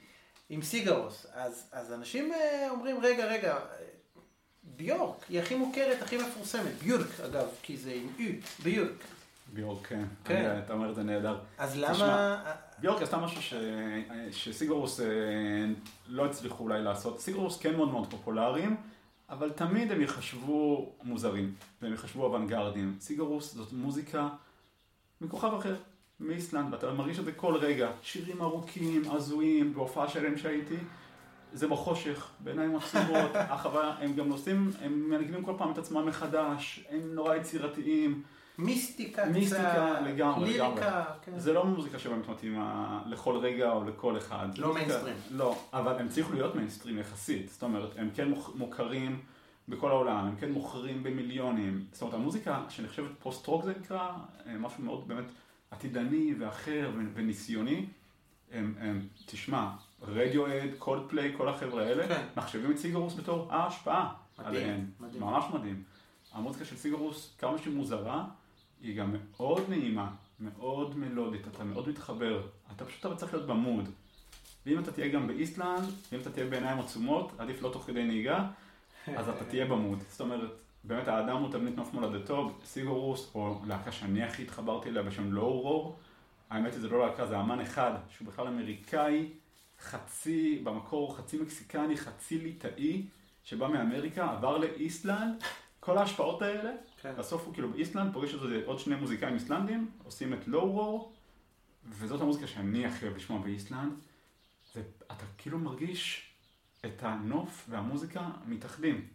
עם 0.48 0.62
סיגרוס. 0.62 1.26
אז, 1.34 1.68
אז 1.72 1.92
אנשים 1.92 2.32
אה, 2.32 2.70
אומרים, 2.70 2.96
רגע, 3.02 3.26
רגע, 3.26 3.58
ביורק 4.62 5.24
היא 5.28 5.40
הכי 5.40 5.54
מוכרת, 5.54 6.02
הכי 6.02 6.18
מפורסמת. 6.18 6.82
ביורק, 6.82 7.20
אגב, 7.20 7.48
כי 7.62 7.76
זה 7.76 7.92
עם 7.92 8.08
אי, 8.18 8.40
ביורק. 8.62 9.04
ביורק, 9.52 9.86
כן. 9.86 10.04
כן. 10.24 10.60
אתה 10.64 10.72
אומר 10.72 10.90
את 10.90 10.94
זה 10.94 11.02
נהדר. 11.02 11.38
אז 11.58 11.70
תשמע, 11.70 11.92
למה... 11.92 12.42
ביורק 12.78 13.02
עשתה 13.02 13.16
משהו 13.16 13.42
ש... 13.42 13.54
שסיגרוס 14.30 15.00
אה, 15.00 15.06
לא 16.08 16.26
הצליחו 16.26 16.64
אולי 16.64 16.82
לעשות. 16.82 17.20
סיגרוס 17.20 17.58
כן 17.58 17.76
מאוד 17.76 17.88
מאוד 17.88 18.10
פופולריים, 18.10 18.76
אבל 19.28 19.50
תמיד 19.50 19.92
הם 19.92 20.00
יחשבו 20.00 20.92
מוזרים, 21.02 21.54
והם 21.82 21.92
יחשבו 21.92 22.24
אוונגרדים. 22.24 22.96
סיגרוס 23.00 23.54
זאת 23.54 23.72
מוזיקה 23.72 24.28
מכוכב 25.20 25.54
אחר, 25.54 25.76
מאיסלנד, 26.20 26.72
ואתה 26.72 26.92
מרגיש 26.92 27.18
את 27.18 27.24
זה 27.24 27.32
כל 27.32 27.54
רגע. 27.56 27.90
שירים 28.02 28.42
ארוכים, 28.42 29.02
הזויים, 29.10 29.74
בהופעה 29.74 30.08
שלהם 30.08 30.36
שהייתי. 30.38 30.76
זה 31.52 31.68
בחושך, 31.68 32.30
בעיניים 32.40 32.76
עצומות, 32.76 33.30
החוויה, 33.52 33.94
הם 34.00 34.14
גם 34.14 34.28
נוסעים, 34.28 34.70
הם 34.82 35.10
מנגנים 35.10 35.44
כל 35.44 35.52
פעם 35.58 35.72
את 35.72 35.78
עצמם 35.78 36.06
מחדש, 36.06 36.84
הם 36.90 37.00
נורא 37.14 37.34
יצירתיים. 37.36 38.22
מיסטיקה, 38.58 39.24
מיסטיקה 39.24 40.00
לגמרי, 40.00 40.44
ליריקה, 40.52 40.68
לגמרי. 40.88 41.02
כן. 41.24 41.38
זה 41.38 41.52
לא 41.52 41.64
מוזיקה 41.64 41.98
שבאמת 41.98 42.28
מתאימה 42.28 43.00
לכל 43.06 43.36
רגע 43.36 43.72
או 43.72 43.84
לכל 43.84 44.18
אחד. 44.18 44.48
לא 44.58 44.74
מיינסטרים. 44.74 45.14
לא, 45.30 45.56
אבל 45.72 45.98
הם 45.98 46.08
צריכים 46.08 46.34
להיות 46.34 46.54
מיינסטרים 46.54 46.98
יחסית. 46.98 47.48
זאת 47.48 47.62
אומרת, 47.62 47.90
הם 47.96 48.10
כן 48.14 48.32
מוכ- 48.32 48.50
מוכרים 48.54 49.20
בכל 49.68 49.90
העולם, 49.90 50.26
הם 50.26 50.36
כן 50.36 50.52
מוכרים 50.52 51.02
במיליונים. 51.02 51.84
זאת 51.92 52.02
אומרת, 52.02 52.14
המוזיקה 52.14 52.62
שנחשבת 52.68 53.10
פוסט-רוק 53.22 53.64
זה 53.64 53.72
נקרא, 53.80 54.08
אה, 54.46 54.58
משהו 54.58 54.84
מאוד 54.84 55.08
באמת 55.08 55.24
עתידני 55.70 56.34
ואחר 56.38 56.90
וניסיוני. 57.14 57.86
הם, 58.52 58.74
הם, 58.78 59.06
תשמע, 59.26 59.70
Radiohead, 60.02 60.70
Coldplay, 60.78 61.34
כל 61.36 61.48
החבר'ה 61.48 61.82
האלה, 61.82 62.08
כן. 62.08 62.26
מחשבים 62.36 62.70
את 62.70 62.78
Sigur 62.78 63.01
Rós 63.01 63.14
בתור 63.14 63.52
ההשפעה 63.52 64.14
מדהים, 64.38 64.54
עליהם. 64.54 64.90
מדהים. 65.00 65.22
ממש 65.22 65.44
מדהים. 65.54 65.82
המוזיקה 66.32 66.64
של 66.64 66.76
סיגרוס, 66.76 67.34
כמה 67.38 67.58
שהיא 67.58 67.74
מוזרה, 67.74 68.24
היא 68.80 68.98
גם 68.98 69.14
מאוד 69.30 69.62
נעימה, 69.68 70.10
מאוד 70.40 70.98
מלודית, 70.98 71.48
אתה 71.48 71.64
מאוד 71.64 71.88
מתחבר, 71.88 72.46
אתה 72.76 72.84
פשוט 72.84 73.06
אבל 73.06 73.16
צריך 73.16 73.34
להיות 73.34 73.46
במוד. 73.46 73.88
ואם 74.66 74.78
אתה 74.78 74.92
תהיה 74.92 75.08
גם 75.08 75.26
באיסלנד, 75.26 75.88
ואם 76.12 76.20
אתה 76.20 76.30
תהיה 76.30 76.46
בעיניים 76.46 76.78
עצומות, 76.78 77.32
עדיף 77.38 77.62
לא 77.62 77.70
תוך 77.72 77.86
כדי 77.86 78.04
נהיגה, 78.04 78.46
אז 79.06 79.28
אתה 79.28 79.44
תהיה 79.44 79.66
במוד. 79.66 79.98
זאת 80.08 80.20
אומרת, 80.20 80.50
באמת 80.86 81.08
האדם 81.08 81.36
הוא 81.36 81.52
תבנית 81.52 81.76
נוף 81.76 81.94
מולדתו, 81.94 82.50
סיגורוס, 82.64 83.30
או 83.34 83.60
להקה 83.64 83.92
שאני 83.92 84.22
הכי 84.22 84.42
התחברתי 84.42 84.88
אליה 84.88 85.02
בשם 85.02 85.32
לואו 85.32 85.60
רור, 85.60 85.98
האמת 86.50 86.72
היא 86.72 86.80
זה 86.80 86.88
לא 86.88 87.06
להקה, 87.06 87.26
זה 87.26 87.40
אמן 87.40 87.60
אחד, 87.60 87.92
שהוא 88.08 88.28
בכלל 88.28 88.46
אמריקאי, 88.46 89.28
חצי, 89.80 90.60
במקור 90.64 91.16
חצי 91.16 91.38
מקסיקני, 91.38 91.96
חצי 91.96 92.38
ליטאי, 92.38 93.06
שבא 93.44 93.68
מאמריקה, 93.68 94.30
עבר 94.30 94.58
לאיסלנד, 94.58 95.42
כל 95.80 95.98
ההשפעות 95.98 96.42
האלה, 96.42 96.70
כן. 97.02 97.12
בסוף 97.18 97.46
הוא 97.46 97.54
כאילו 97.54 97.70
באיסלנד, 97.70 98.12
פוגש 98.12 98.34
את 98.34 98.40
זה 98.40 98.62
עוד 98.66 98.78
שני 98.78 98.94
מוזיקאים 98.94 99.34
איסלנדים, 99.34 99.90
עושים 100.04 100.32
את 100.32 100.48
לואו 100.48 100.72
רור, 100.72 101.12
וזאת 101.88 102.20
המוזיקה 102.20 102.46
שאני 102.46 102.86
הכי 102.86 103.04
אוהב 103.04 103.16
לשמוע 103.16 103.42
באיסלנד, 103.42 103.92
זה, 104.74 104.82
אתה 105.12 105.24
כאילו 105.38 105.58
מרגיש 105.58 106.30
את 106.84 107.02
הנוף 107.02 107.66
והמוזיקה 107.70 108.28
מתאחדים, 108.46 109.06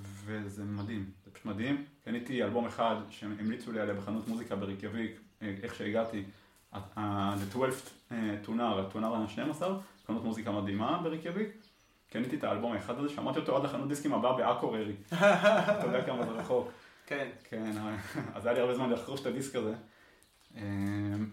וזה 0.00 0.64
מדהים, 0.64 1.10
זה 1.24 1.30
פשוט 1.30 1.46
מדהים. 1.46 1.84
קניתי 2.04 2.42
אלבום 2.42 2.66
אחד 2.66 2.96
שהם 3.10 3.36
המליצו 3.40 3.72
לי 3.72 3.80
עליה 3.80 3.94
בחנות 3.94 4.28
מוזיקה 4.28 4.56
בריקייביק, 4.56 5.20
אה, 5.42 5.54
איך 5.62 5.74
שהגעתי, 5.74 6.22
The 6.72 7.54
12th 7.54 7.90
אה, 8.12 8.36
Tónar, 8.42 8.80
ה 8.80 8.86
Tónar 8.86 9.14
ה-12, 9.14 9.62
חנות 10.06 10.24
מוזיקה 10.24 10.52
מדהימה 10.52 11.00
בריקייביק. 11.02 11.48
קניתי 12.10 12.36
את 12.36 12.44
האלבום 12.44 12.72
האחד 12.72 12.98
הזה, 12.98 13.08
שמעתי 13.08 13.38
אותו 13.38 13.56
עד 13.56 13.64
לחנות 13.64 13.88
דיסקים 13.88 14.14
הבאה 14.14 14.36
באקוריירי. 14.36 14.94
אתה 15.12 15.82
יודע 15.84 16.04
כמה 16.06 16.26
זה 16.26 16.30
רחוק. 16.30 16.70
כן. 17.06 17.28
כן, 17.44 17.72
אז 18.34 18.46
היה 18.46 18.54
לי 18.54 18.60
הרבה 18.60 18.74
זמן 18.74 18.90
לחרוש 18.90 19.20
את 19.20 19.26
הדיסק 19.26 19.56
הזה, 19.56 19.74
אמ, 20.56 21.26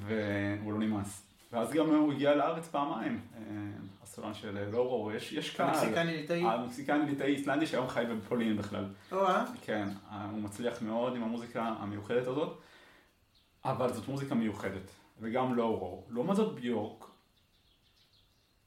והוא 0.00 0.72
לא 0.72 0.78
נמאס. 0.78 1.22
ואז 1.52 1.72
גם 1.72 1.94
הוא 1.94 2.12
הגיע 2.12 2.34
לארץ 2.34 2.68
פעמיים, 2.68 3.20
אמ, 3.38 3.72
הסולן 4.02 4.34
של 4.34 4.70
לורו, 4.70 5.12
יש, 5.12 5.32
יש 5.32 5.56
קהל. 5.56 5.68
המקסיקני 5.68 6.16
ליטאי? 6.16 6.42
המקסיקני 6.44 7.10
ליטאי 7.10 7.26
איסלנדי 7.26 7.66
שהיום 7.66 7.88
חי 7.88 8.04
בפולין 8.10 8.56
בכלל. 8.56 8.84
או 9.12 9.26
אה? 9.26 9.44
כן, 9.62 9.88
הוא 10.30 10.42
מצליח 10.42 10.82
מאוד 10.82 11.16
עם 11.16 11.22
המוזיקה 11.22 11.62
המיוחדת 11.62 12.26
הזאת, 12.26 12.58
אבל 13.64 13.92
זאת 13.92 14.08
מוזיקה 14.08 14.34
מיוחדת, 14.34 14.90
וגם 15.20 15.54
לורו. 15.54 16.04
לעומת 16.10 16.36
זאת 16.36 16.54
ביורק, 16.54 17.04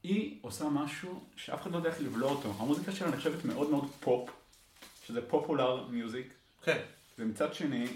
היא 0.04 0.40
עושה 0.42 0.70
משהו 0.70 1.24
שאף 1.36 1.62
אחד 1.62 1.72
לא 1.72 1.78
יודע 1.78 1.90
איך 1.90 2.02
לבלוע 2.02 2.32
אותו. 2.32 2.54
המוזיקה 2.58 2.92
שלה 2.92 3.10
נחשבת 3.10 3.46
מאוד 3.46 3.70
מאוד 3.70 3.90
פופ, 4.00 4.30
שזה 5.06 5.22
popular 5.30 5.88
music, 5.90 6.34
כן. 6.64 6.78
ומצד 7.20 7.54
שני, 7.54 7.88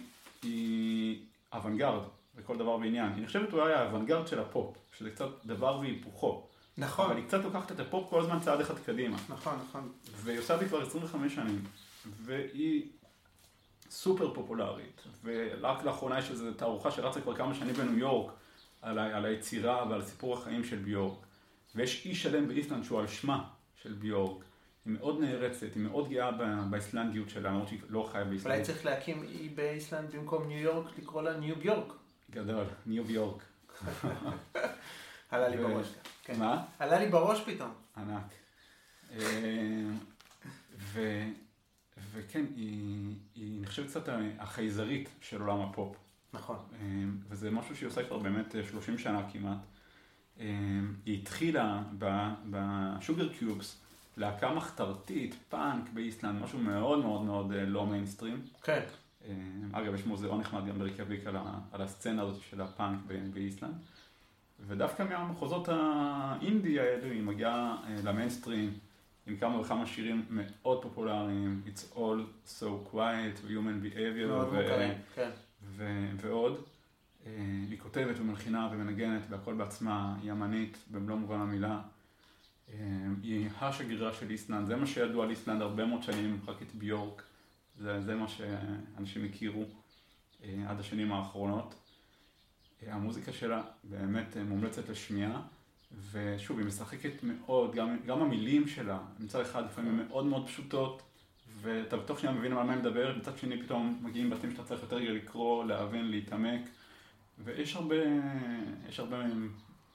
היא 0.44 1.22
אוונגרד 1.54 2.02
בכל 2.36 2.58
דבר 2.58 2.70
ועניין. 2.72 3.14
היא 3.16 3.24
נחשבת 3.24 3.54
אולי 3.54 3.74
האוונגרד 3.74 4.28
של 4.28 4.40
הפופ, 4.40 4.78
שזה 4.98 5.10
קצת 5.10 5.28
דבר 5.46 5.80
והיפוכו. 5.80 6.48
נכון. 6.78 7.06
אבל 7.06 7.18
היא 7.18 7.26
קצת 7.28 7.44
לוקחת 7.44 7.72
את 7.72 7.80
הפופ 7.80 8.10
כל 8.10 8.22
הזמן 8.22 8.40
צעד 8.40 8.62
אחד 8.62 8.80
קדימה. 8.80 9.18
נכון, 9.30 9.54
נכון. 9.70 9.92
והיא 10.16 10.40
עושה 10.40 10.56
את 10.56 10.60
זה 10.60 10.66
כבר 10.68 10.82
25 10.82 11.36
שנים, 11.36 11.64
והיא 12.26 12.90
סופר 13.90 14.34
פופולרית, 14.34 15.04
ורק 15.24 15.84
לאחרונה 15.84 16.20
יש 16.20 16.32
איזו 16.32 16.54
תערוכה 16.54 16.92
שרצה 16.92 17.22
כבר 17.22 17.36
כמה 17.36 17.54
שנים 17.54 17.74
בניו 17.74 17.98
יורק, 18.00 18.34
על, 18.82 19.00
ה- 19.00 19.18
על 19.18 19.26
היצירה 19.26 19.86
ועל 19.90 20.02
סיפור 20.02 20.34
החיים 20.38 20.64
של 20.64 20.78
ביורק. 20.78 21.26
ויש 21.76 22.06
אי 22.06 22.16
שלם 22.16 22.48
באיסלנד 22.48 22.84
שהוא 22.84 23.00
על 23.00 23.08
שמה 23.08 23.44
של 23.82 23.94
ביורק. 23.94 24.44
היא 24.86 24.94
מאוד 24.94 25.20
נערצת, 25.20 25.68
היא 25.76 25.84
מאוד 25.84 26.10
גאה 26.10 26.32
באיסלנדיות 26.70 27.30
שלה, 27.30 27.50
למרות 27.50 27.68
שהיא 27.68 27.80
לא 27.90 28.10
חיה 28.12 28.24
באיסלנד. 28.24 28.54
אולי 28.56 28.66
צריך 28.66 28.86
להקים 28.86 29.24
אי 29.24 29.50
באיסלנד 29.50 30.16
במקום 30.16 30.48
ניו 30.48 30.58
יורק, 30.58 30.98
לקרוא 31.00 31.22
לה 31.22 31.38
ניו 31.38 31.56
ביורק. 31.56 31.94
גדול, 32.34 32.66
ניו 32.86 33.12
יורק. 33.12 33.44
עלה 35.30 35.50
לי 35.50 35.58
בראש. 35.58 35.88
כן. 36.24 36.40
מה? 36.40 36.66
עלה 36.80 37.00
לי 37.00 37.10
בראש 37.10 37.42
פתאום. 37.42 37.72
ענק. 37.98 38.34
אה, 39.12 39.84
ו, 40.78 41.24
וכן, 42.14 42.46
היא, 42.56 43.16
היא 43.36 43.62
נחשבת 43.62 43.88
קצת 43.88 44.10
החייזרית 44.40 45.10
של 45.22 45.42
עולם 45.42 45.62
הפופ. 45.62 45.96
נכון. 46.34 46.58
אה, 46.82 46.88
וזה 47.30 47.52
משהו 47.52 47.76
שהיא 47.76 47.88
עושה 47.88 48.04
כבר 48.04 48.18
באמת 48.18 48.56
אה, 48.56 48.64
30 48.64 48.98
שנה 48.98 49.22
כמעט. 49.32 49.58
אה, 50.40 50.46
היא 51.06 51.22
התחילה 51.22 51.84
ב 52.50 53.34
Sugarcubes, 53.34 53.82
להקה 54.18 54.54
מחתרתית, 54.54 55.36
פאנק 55.50 55.90
באיסלנד, 55.94 56.42
משהו 56.42 56.60
מאוד 56.60 57.00
מאוד 57.00 57.22
מאוד 57.22 57.52
אה, 57.52 57.66
לא 57.66 57.86
מיינסטרים. 57.86 58.42
כן. 58.64 58.74
אה, 58.74 59.03
אגב, 59.72 59.96
יש 59.96 60.06
מוזיאון 60.06 60.40
נחמד 60.40 60.66
גם 60.68 60.80
בריקביק 60.80 61.28
על, 61.28 61.36
על 61.72 61.82
הסצנה 61.82 62.22
הזאת 62.22 62.42
של 62.50 62.62
הפאנק 62.62 63.00
באיסלנד. 63.34 63.74
ודווקא 64.68 65.04
מהמחוזות 65.04 65.68
האינדי 65.72 66.80
האלו 66.80 67.12
היא 67.12 67.24
מגיעה 67.24 67.78
אה, 67.88 67.96
למיינסטרים 68.04 68.74
עם 69.28 69.38
כמה 69.38 69.60
וכמה 69.60 69.86
שירים 69.86 70.26
מאוד 70.30 70.82
פופולריים, 70.82 71.62
It's 71.68 71.96
all 71.98 72.50
so 72.60 72.66
quiet, 72.94 73.48
Human 73.50 73.86
behavior 73.86 74.32
ו- 74.32 74.46
מוכרים. 74.46 74.94
כן. 75.16 75.30
ו- 75.64 76.10
ועוד. 76.22 76.56
אה, 77.26 77.32
היא 77.70 77.80
כותבת 77.80 78.16
ומלחינה 78.20 78.70
ומנגנת 78.72 79.22
והכל 79.30 79.54
בעצמה, 79.54 80.16
היא 80.24 80.32
אמנית 80.32 80.78
במלוא 80.92 81.18
מובן 81.18 81.40
המילה. 81.40 81.80
אה, 82.74 82.78
היא 83.24 83.50
השגרירה 83.62 84.14
של 84.14 84.30
איסלנד, 84.30 84.68
זה 84.68 84.76
מה 84.76 84.88
שידוע 84.88 85.24
על 85.24 85.30
איסלנד 85.30 85.62
הרבה 85.62 85.86
מאוד 85.86 86.04
שנים, 86.04 86.40
רק 86.48 86.62
את 86.62 86.76
ביורק, 86.76 87.24
זה, 87.78 88.02
זה 88.02 88.16
מה 88.16 88.28
שאנשים 88.28 89.26
הכירו 89.26 89.64
אה, 90.44 90.64
עד 90.68 90.80
השנים 90.80 91.12
האחרונות. 91.12 91.76
אה, 92.84 92.94
המוזיקה 92.94 93.34
שלה 93.34 93.62
באמת 93.84 94.38
אה, 94.38 94.44
מומלצת 94.44 94.90
לשמיעה, 94.90 95.42
ושוב, 96.12 96.58
היא 96.58 96.68
משחקת 96.68 97.14
מאוד, 97.24 97.76
גם, 97.76 97.98
גם 98.06 98.22
המילים 98.22 98.68
שלה, 98.68 99.00
מצד 99.20 99.42
אחד 99.42 99.66
לפעמים 99.66 100.00
הן 100.00 100.08
מאוד 100.08 100.26
מאוד 100.26 100.48
פשוטות, 100.48 101.02
ואתה 101.62 101.98
בתוך 101.98 102.20
שנייה 102.20 102.36
מבין 102.36 102.54
על 102.54 102.64
מה 102.64 102.74
היא 102.74 102.82
מדברת, 102.82 103.18
מצד 103.18 103.38
שני 103.38 103.64
פתאום 103.64 104.00
מגיעים 104.02 104.30
בתים 104.30 104.52
שאתה 104.52 104.64
צריך 104.64 104.82
יותר 104.84 104.98
לקרוא, 104.98 105.66
להבין, 105.66 106.12
להתעמק, 106.12 106.62
ויש 107.44 107.76
הרבה, 107.76 107.96
יש 108.90 109.00
הרבה 109.00 109.24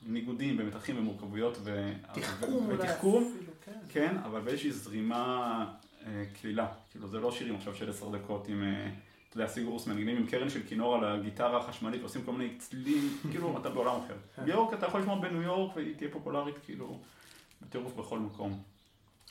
ניגודים 0.03 0.57
ומתחים 0.59 0.99
ומורכבויות 0.99 1.59
ו... 1.63 1.93
תחכום 2.15 2.67
ו- 2.67 2.71
אולי 2.71 2.75
ותחכום, 2.75 3.35
אפילו, 3.37 3.53
כן. 3.65 3.79
כן, 3.89 4.17
אבל 4.25 4.41
באיזושהי 4.41 4.73
זרימה 4.73 5.65
קלילה, 6.41 6.67
כאילו 6.91 7.09
זה 7.09 7.19
לא 7.19 7.33
שירים 7.33 7.57
עכשיו 7.57 7.75
של 7.75 7.91
עשר 7.91 8.09
דקות 8.09 8.49
עם, 8.49 8.63
אה, 8.63 8.91
אתה 9.29 9.37
יודע, 9.37 9.49
סיגורוס 9.49 9.87
מנגנים 9.87 10.17
עם 10.17 10.27
קרן 10.27 10.51
של 10.51 10.61
כינור 10.69 10.95
על 10.95 11.05
הגיטרה 11.05 11.59
החשמלית 11.59 12.01
ועושים 12.01 12.23
כל 12.25 12.33
מיני 12.33 12.59
צלילים, 12.59 13.17
כאילו 13.31 13.59
אתה 13.61 13.71
בעולם 13.71 14.01
אחר. 14.05 14.45
ביורק 14.45 14.75
אתה 14.75 14.87
יכול 14.87 15.01
לשמוע 15.01 15.21
בניו 15.21 15.43
יורק 15.43 15.77
והיא 15.77 15.97
תהיה 15.97 16.11
פופולרית 16.11 16.59
כאילו 16.65 17.01
בטירוף 17.63 17.93
בכל 17.93 18.19
מקום. 18.19 18.63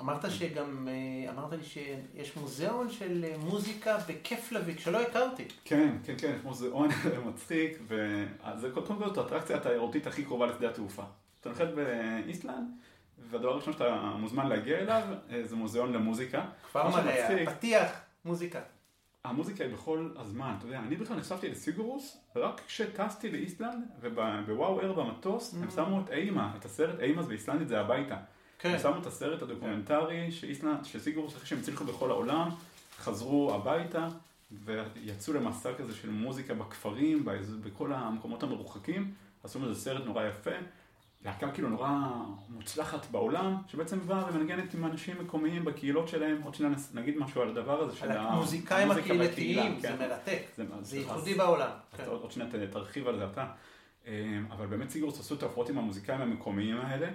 אמרת 0.02 0.32
שגם, 0.32 0.88
אה, 0.88 1.32
אמרת 1.32 1.54
לי 1.54 1.64
שיש 1.64 2.38
מוזיאון 2.38 2.90
של 2.90 3.26
אה, 3.26 3.38
מוזיקה 3.38 3.98
בקפלביק 4.08 4.80
שלא 4.80 5.02
הכרתי. 5.02 5.46
כן, 5.66 5.98
כן, 6.04 6.14
כן, 6.18 6.34
יש 6.38 6.44
מוזיאון 6.44 6.90
מצחיק, 7.28 7.80
וזה 7.88 8.70
קודם 8.74 8.88
כל 8.88 9.06
זאת 9.08 9.18
האטרקציה 9.18 9.58
התיירותית 9.58 10.08
הכי 10.08 10.24
קרובה 10.24 10.46
לשדה 10.46 10.70
התעופה. 10.70 11.04
אתה 11.42 11.50
נוחת 11.50 11.68
באיסלנד, 11.76 12.68
והדבר 13.30 13.50
הראשון 13.50 13.74
שאתה 13.74 14.14
מוזמן 14.18 14.48
להגיע 14.48 14.78
אליו 14.78 15.04
אה, 15.30 15.44
זה 15.44 15.56
מוזיאון 15.56 15.94
למוזיקה. 15.94 16.46
כבר 16.72 16.92
שמצחיק, 16.92 17.50
פתיח, 17.50 17.92
מוזיקה. 18.26 18.60
המוזיקה 19.24 19.64
היא 19.64 19.74
בכל 19.74 20.10
הזמן, 20.16 20.56
אתה 20.58 20.68
יודע, 20.68 20.80
אני 20.80 20.96
בכלל 20.96 21.18
נחשפתי 21.18 21.50
לסיגורוס 21.50 22.18
רק 22.36 22.62
כשטסתי 22.68 23.32
לאיסלנד, 23.32 23.84
ובוואו 24.02 24.82
אר 24.82 24.94
במטוס, 24.94 25.54
הם 25.54 25.72
שמו 25.72 26.02
את 26.02 26.10
אימה, 26.10 26.54
את 26.60 26.66
הסרט 26.66 27.00
אימה 27.00 27.22
זה 27.22 27.30
באיסלנדית 27.30 27.68
זה 27.68 27.80
הביתה. 27.80 28.16
כן. 28.60 28.70
הם 28.70 28.80
שמו 28.80 29.02
את 29.02 29.06
הסרט 29.06 29.42
הדוקומנטרי 29.42 30.32
שאיסלנד, 30.32 30.86
שסיגורוס 30.86 31.36
אחרי 31.36 31.48
שהם 31.48 31.60
הצליחו 31.60 31.86
בכל 31.86 32.12
העולם, 32.12 32.50
חזרו 32.98 33.54
הביתה, 33.54 34.08
ויצאו 34.66 35.34
למסע 35.34 35.74
כזה 35.74 35.96
של 35.96 36.10
מוזיקה 36.10 36.54
בכפרים, 36.54 37.26
בכל 37.64 37.94
המקומות 37.94 38.44
המרוחקים, 38.44 39.14
עשו 39.44 39.60
מזה 39.60 39.76
סרט 39.82 40.06
נורא 40.06 40.24
יפה. 40.24 40.52
להקה 41.26 41.52
כאילו 41.52 41.70
נורא 41.70 41.90
מוצלחת 42.50 43.06
בעולם, 43.12 43.56
שבעצם 43.68 44.00
באה 44.08 44.24
ומנגנת 44.34 44.74
עם 44.74 44.86
אנשים 44.86 45.16
מקומיים 45.24 45.66
בקהילות 45.66 46.08
שלהם, 46.08 46.42
עוד 46.44 46.56
שניה 46.56 46.70
נגיד 46.94 47.18
משהו 47.18 47.42
על 47.42 47.50
הדבר 47.50 47.82
הזה 47.84 47.96
של 47.98 48.12
המוזיקאים 48.12 48.92
הקהילתיים, 48.92 49.80
זה 49.80 49.88
כן. 49.88 49.96
מרתק. 50.00 50.42
זה- 50.82 50.98
ייחודי 50.98 51.34
בעולם. 51.34 51.70
כן. 51.98 52.04
עוד 52.06 52.32
שניה 52.32 52.48
תרחיב 52.72 53.08
על 53.08 53.18
זה 53.18 53.26
אתה. 53.32 53.46
אה, 54.08 54.14
אבל 54.52 54.66
באמת 54.66 54.90
סיגורס 54.90 55.20
עשו 55.20 55.36
את 55.36 55.44
ההופעות 55.44 55.70
עם 55.70 55.78
המוזיקאים 55.78 56.22
המקומיים 56.22 56.78
האלה, 56.78 57.08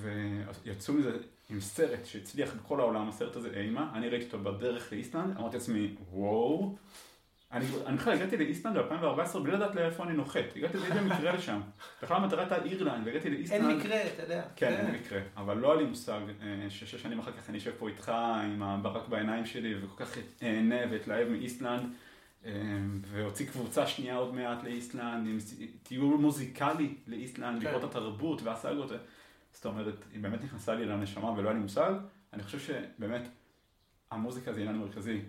ויצאו 0.00 0.94
מזה 0.94 1.16
עם 1.50 1.60
סרט 1.60 2.04
שהצליח 2.06 2.54
בכל 2.54 2.80
העולם, 2.80 3.08
הסרט 3.08 3.36
הזה 3.36 3.50
אימה, 3.60 3.90
אני 3.94 4.08
ראיתי 4.08 4.24
אותו 4.26 4.38
בדרך 4.38 4.92
לאיסלנד, 4.92 5.36
אמרתי 5.36 5.56
לעצמי, 5.56 5.94
וואו. 6.12 6.76
אני 7.52 7.66
אני 7.86 7.96
בכלל 7.96 8.12
הגעתי 8.12 8.36
לאיסלנד 8.36 8.78
ב-2014 8.78 9.38
בלי 9.38 9.52
לדעת 9.52 9.74
לאיפה 9.74 10.04
אני 10.04 10.12
נוחת, 10.12 10.56
הגעתי 10.56 10.78
די 10.78 11.00
במקרה 11.00 11.32
לשם. 11.32 11.60
בכלל 12.02 12.16
המטרה 12.16 12.40
הייתה 12.40 12.64
אירלנד, 12.64 13.06
והגעתי 13.06 13.30
לאיסלנד. 13.30 13.70
אין 13.70 13.78
מקרה, 13.78 14.02
אתה 14.06 14.22
יודע. 14.22 14.42
כן, 14.56 14.72
אין 14.72 14.94
מקרה, 14.94 15.20
אבל 15.36 15.56
לא 15.56 15.72
היה 15.72 15.82
לי 15.82 15.88
מושג 15.88 16.20
אה, 16.42 16.70
ששש 16.70 17.02
שנים 17.02 17.18
אחר 17.18 17.32
כך 17.32 17.50
אני 17.50 17.58
אשב 17.58 17.72
פה 17.78 17.88
איתך 17.88 18.08
עם 18.44 18.62
הברק 18.62 19.08
בעיניים 19.08 19.46
שלי 19.46 19.74
וכל 19.84 20.04
כך 20.04 20.16
אהנה 20.42 20.76
ואתלהב 20.90 21.28
מאיסלנד 21.28 21.92
אה, 22.44 22.52
והוציא 23.02 23.46
קבוצה 23.46 23.86
שנייה 23.86 24.16
עוד 24.16 24.34
מעט 24.34 24.64
לאיסלנד 24.64 25.26
עם 25.26 25.38
טיול 25.82 26.16
מוזיקלי 26.16 26.94
לאיסלנד, 27.06 27.62
כן. 27.62 27.68
לראות 27.68 27.84
התרבות 27.84 28.42
והסאגות. 28.42 28.90
זאת 29.52 29.66
אומרת, 29.66 30.04
היא 30.12 30.22
באמת 30.22 30.44
נכנסה 30.44 30.74
לי 30.74 30.84
לנשמה 30.84 31.30
ולא 31.30 31.48
היה 31.48 31.52
לי 31.52 31.62
מושג. 31.62 31.92
אני 32.32 32.42
חושב 32.42 32.58
שבאמת 32.60 33.28
המוזיקה 34.10 34.52
זה 34.52 34.60
עניין 34.60 34.76
מרכזי. 34.76 35.20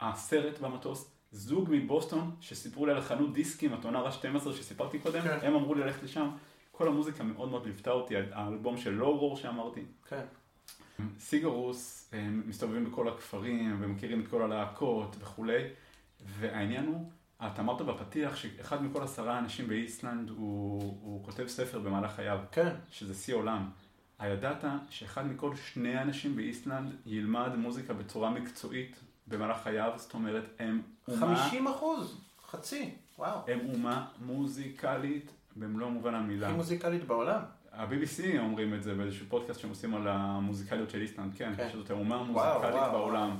הסרט 0.00 0.58
במטוס, 0.58 1.19
זוג 1.32 1.68
מבוסטון 1.70 2.36
שסיפרו 2.40 2.86
לי 2.86 2.92
על 2.92 2.98
החנות 2.98 3.32
דיסקים, 3.32 3.72
הטונר 3.72 4.06
ה-12 4.06 4.52
שסיפרתי 4.52 4.98
קודם, 4.98 5.22
כן. 5.22 5.38
הם 5.42 5.54
אמרו 5.54 5.74
לי 5.74 5.80
ללכת 5.80 6.02
לשם. 6.02 6.30
כל 6.72 6.88
המוזיקה 6.88 7.24
מאוד 7.24 7.50
מאוד 7.50 7.66
ליוותה 7.66 7.90
אותי, 7.90 8.14
האלבום 8.32 8.76
של 8.76 8.90
לואורור 8.90 9.36
שאמרתי. 9.36 9.80
כן. 10.08 10.24
סיגרוס, 11.18 12.10
הם 12.12 12.42
מסתובבים 12.46 12.84
בכל 12.84 13.08
הכפרים 13.08 13.76
ומכירים 13.80 14.20
את 14.20 14.28
כל 14.28 14.42
הלהקות 14.42 15.16
וכולי, 15.20 15.62
והעניין 16.26 16.86
הוא, 16.86 17.10
אתה 17.46 17.62
אמרת 17.62 17.82
בפתיח 17.82 18.36
שאחד 18.36 18.82
מכל 18.82 19.02
עשרה 19.02 19.38
אנשים 19.38 19.68
באיסלנד 19.68 20.30
הוא, 20.30 20.98
הוא 21.02 21.24
כותב 21.24 21.46
ספר 21.46 21.78
במהלך 21.78 22.12
חייו, 22.12 22.38
כן. 22.52 22.74
שזה 22.90 23.14
שיא 23.14 23.34
עולם. 23.34 23.70
הידעת 24.18 24.64
שאחד 24.90 25.26
מכל 25.26 25.56
שני 25.56 26.02
אנשים 26.02 26.36
באיסלנד 26.36 26.92
ילמד 27.06 27.56
מוזיקה 27.56 27.92
בצורה 27.94 28.30
מקצועית 28.30 29.00
במהלך 29.30 29.56
חייו, 29.62 29.92
זאת 29.96 30.14
אומרת, 30.14 30.44
הם 30.58 30.82
אומה, 31.08 31.36
50 31.36 31.66
אחוז, 31.66 32.20
חצי, 32.50 32.90
וואו. 33.18 33.38
הם 33.48 33.60
אומה 33.74 34.06
מוזיקלית 34.20 35.30
במלוא 35.56 35.88
מובן 35.88 36.14
המילה. 36.14 36.46
הכי 36.46 36.56
מוזיקלית 36.56 37.04
בעולם. 37.04 37.40
ה-BBC 37.72 38.38
אומרים 38.38 38.74
את 38.74 38.82
זה 38.82 38.94
באיזשהו 38.94 39.26
פודקאסט 39.28 39.60
שהם 39.60 39.70
עושים 39.70 39.94
על 39.94 40.08
המוזיקליות 40.08 40.90
של 40.90 41.00
איסלנד, 41.00 41.34
כן, 41.34 41.52
כן. 41.56 41.68
שזאת 41.72 41.90
האומה 41.90 42.16
המוזיקלית 42.16 42.74
וואו. 42.74 42.92
בעולם. 42.92 43.36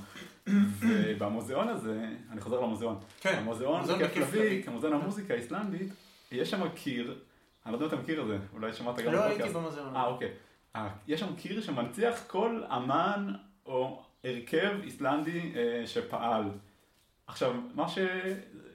ובמוזיאון 0.79 1.69
הזה, 1.69 2.09
אני 2.31 2.41
חוזר 2.41 2.61
למוזיאון, 2.61 2.99
כן, 3.21 3.39
המוזיאון 3.39 3.81
מוזיאון 3.81 4.03
בכיף 4.03 4.35
לביק. 4.35 4.69
המוזיאון 4.69 4.95
המוזיקה 4.95 5.35
האיסלנדית, 5.35 5.93
יש 6.33 6.51
שם 6.51 6.69
קיר, 6.69 7.19
אני 7.67 7.73
לא 7.73 7.77
יודע 7.77 7.87
אם 7.87 7.93
אתה 7.93 8.03
מכיר 8.03 8.23
את 8.23 8.27
זה, 8.27 8.39
אולי 8.53 8.73
שמעת 8.73 8.99
גם 8.99 9.13
לא 9.13 9.19
בפודקאסט. 9.19 9.41
הייתי 9.41 9.55
במוזיאון. 9.55 9.97
אה, 9.97 10.07
אוקיי. 10.07 10.31
אה, 10.77 10.89
יש 11.07 11.21
שם 11.21 11.37
קיר 11.37 11.61
שמנציח 11.61 12.23
כל 12.27 12.63
אמן 12.77 13.33
או 13.67 14.03
הרכב 14.25 14.71
איסלנדי 14.83 15.53
אה, 15.57 15.87
שפעל. 15.87 16.45
עכשיו, 17.27 17.55
מה 17.75 17.89
ש... 17.89 17.99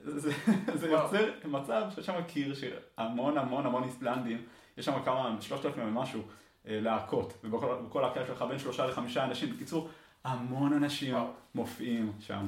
זה, 0.04 0.32
זה. 0.74 0.88
יוצר 0.88 1.32
מצב 1.46 1.84
שיש 1.96 2.06
שם 2.06 2.22
קיר 2.28 2.54
של 2.56 2.72
המון 2.98 3.38
המון 3.38 3.66
המון 3.66 3.84
איסלנדים, 3.84 4.42
יש 4.78 4.86
שם 4.86 5.04
כמה, 5.06 5.36
שלושת 5.42 5.66
אלפים 5.66 5.88
ומשהו 5.88 6.22
אה, 6.68 6.80
להקות, 6.82 7.34
ובכל 7.44 7.76
בכל 7.88 8.02
להקה 8.02 8.22
יש 8.22 8.30
לך 8.30 8.46
בין 8.50 8.60
שלושה 8.60 8.86
לחמישה 8.86 9.24
אנשים, 9.24 9.54
בקיצור, 9.54 9.90
המון 10.24 10.74
אנשים. 10.74 11.16
מופיעים 11.56 12.12
שם. 12.20 12.48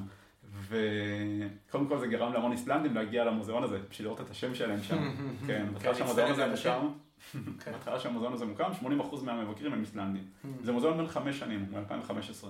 וקודם 0.67 1.87
כל 1.87 1.99
זה 1.99 2.07
גרם 2.07 2.33
להמון 2.33 2.51
איסלנדים 2.51 2.95
להגיע 2.95 3.25
למוזיאון 3.25 3.63
הזה, 3.63 3.79
בשביל 3.89 4.07
לראות 4.07 4.21
את 4.21 4.29
השם 4.29 4.55
שלהם 4.55 4.83
שם. 4.83 4.97
כן, 5.47 5.65
בהתחלה 5.73 5.93
כן, 5.93 5.99
שהמוזיאון 5.99 6.31
הזה 6.31 6.47
להצטרף 6.47 6.83
מוקם, 6.83 6.93
כן. 7.63 7.71
בהתחלה 7.71 7.99
שהמוזיאון 7.99 8.33
הזה 8.33 8.45
מוקם, 8.45 8.71
80% 8.81 8.85
מהמבקרים 9.23 9.73
הם 9.73 9.81
איסלנדים. 9.81 10.23
זה 10.65 10.71
מוזיאון 10.71 10.97
בן 10.97 11.07
חמש 11.07 11.39
שנים, 11.39 11.65
מ-2015. 11.71 12.47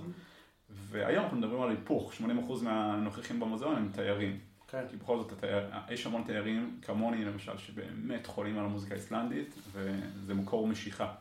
והיום 0.69 1.23
אנחנו 1.23 1.37
מדברים 1.37 1.61
על 1.61 1.69
היפוך, 1.69 2.13
80% 2.13 2.23
מהנוכחים 2.63 3.39
במוזיאון 3.39 3.75
הם 3.75 3.91
תיירים. 3.93 4.39
כן. 4.67 4.85
כי 4.89 4.97
בכל 4.97 5.17
זאת 5.19 5.31
התייר, 5.31 5.69
יש 5.89 6.05
המון 6.05 6.23
תיירים, 6.23 6.79
כמוני 6.81 7.25
למשל, 7.25 7.57
שבאמת 7.57 8.27
חולים 8.27 8.59
על 8.59 8.65
המוזיקה 8.65 8.95
האיסלנדית, 8.95 9.55
וזה 9.71 10.33
מקור 10.33 10.67
משיכה 10.67 11.13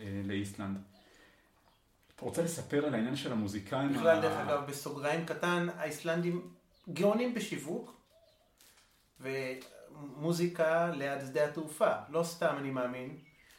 אה, 0.00 0.20
לאיסלנד. 0.24 0.76
אתה 2.16 2.24
רוצה 2.24 2.42
לספר 2.42 2.86
על 2.86 2.94
העניין 2.94 3.16
של 3.16 3.32
המוזיקאים? 3.32 3.92
בכלל, 3.92 4.18
ה- 4.18 4.20
דרך 4.20 4.32
אגב, 4.48 4.66
בסוגריים 4.70 5.26
קטן, 5.26 5.66
האיסלנדים 5.76 6.48
גאונים 6.92 7.34
בשיווק, 7.34 7.94
מוזיקה 10.16 10.90
ליד 10.90 11.20
שדה 11.20 11.44
התעופה. 11.44 11.90
לא 12.08 12.22
סתם, 12.22 12.54
אני 12.58 12.70
מאמין. 12.70 13.16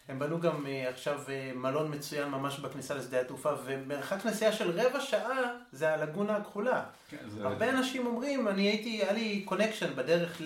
הם 0.07 0.19
בנו 0.19 0.39
גם 0.39 0.67
אה, 0.67 0.89
עכשיו 0.89 1.19
אה, 1.29 1.51
מלון 1.55 1.93
מצוין 1.95 2.29
ממש 2.29 2.59
בכניסה 2.59 2.93
לשדה 2.95 3.21
התעופה, 3.21 3.51
ומרחק 3.65 4.25
נסיעה 4.25 4.51
של 4.51 4.79
רבע 4.79 4.99
שעה 5.01 5.37
זה 5.71 5.93
הלגונה 5.93 6.35
הכחולה. 6.35 6.83
כן, 7.09 7.17
זה- 7.27 7.47
הרבה 7.47 7.69
אנשים 7.69 8.05
אומרים, 8.07 8.47
אני 8.47 8.61
הייתי, 8.61 8.89
היה 9.03 9.13
לי 9.13 9.41
קונקשן 9.45 9.95
בדרך 9.95 10.41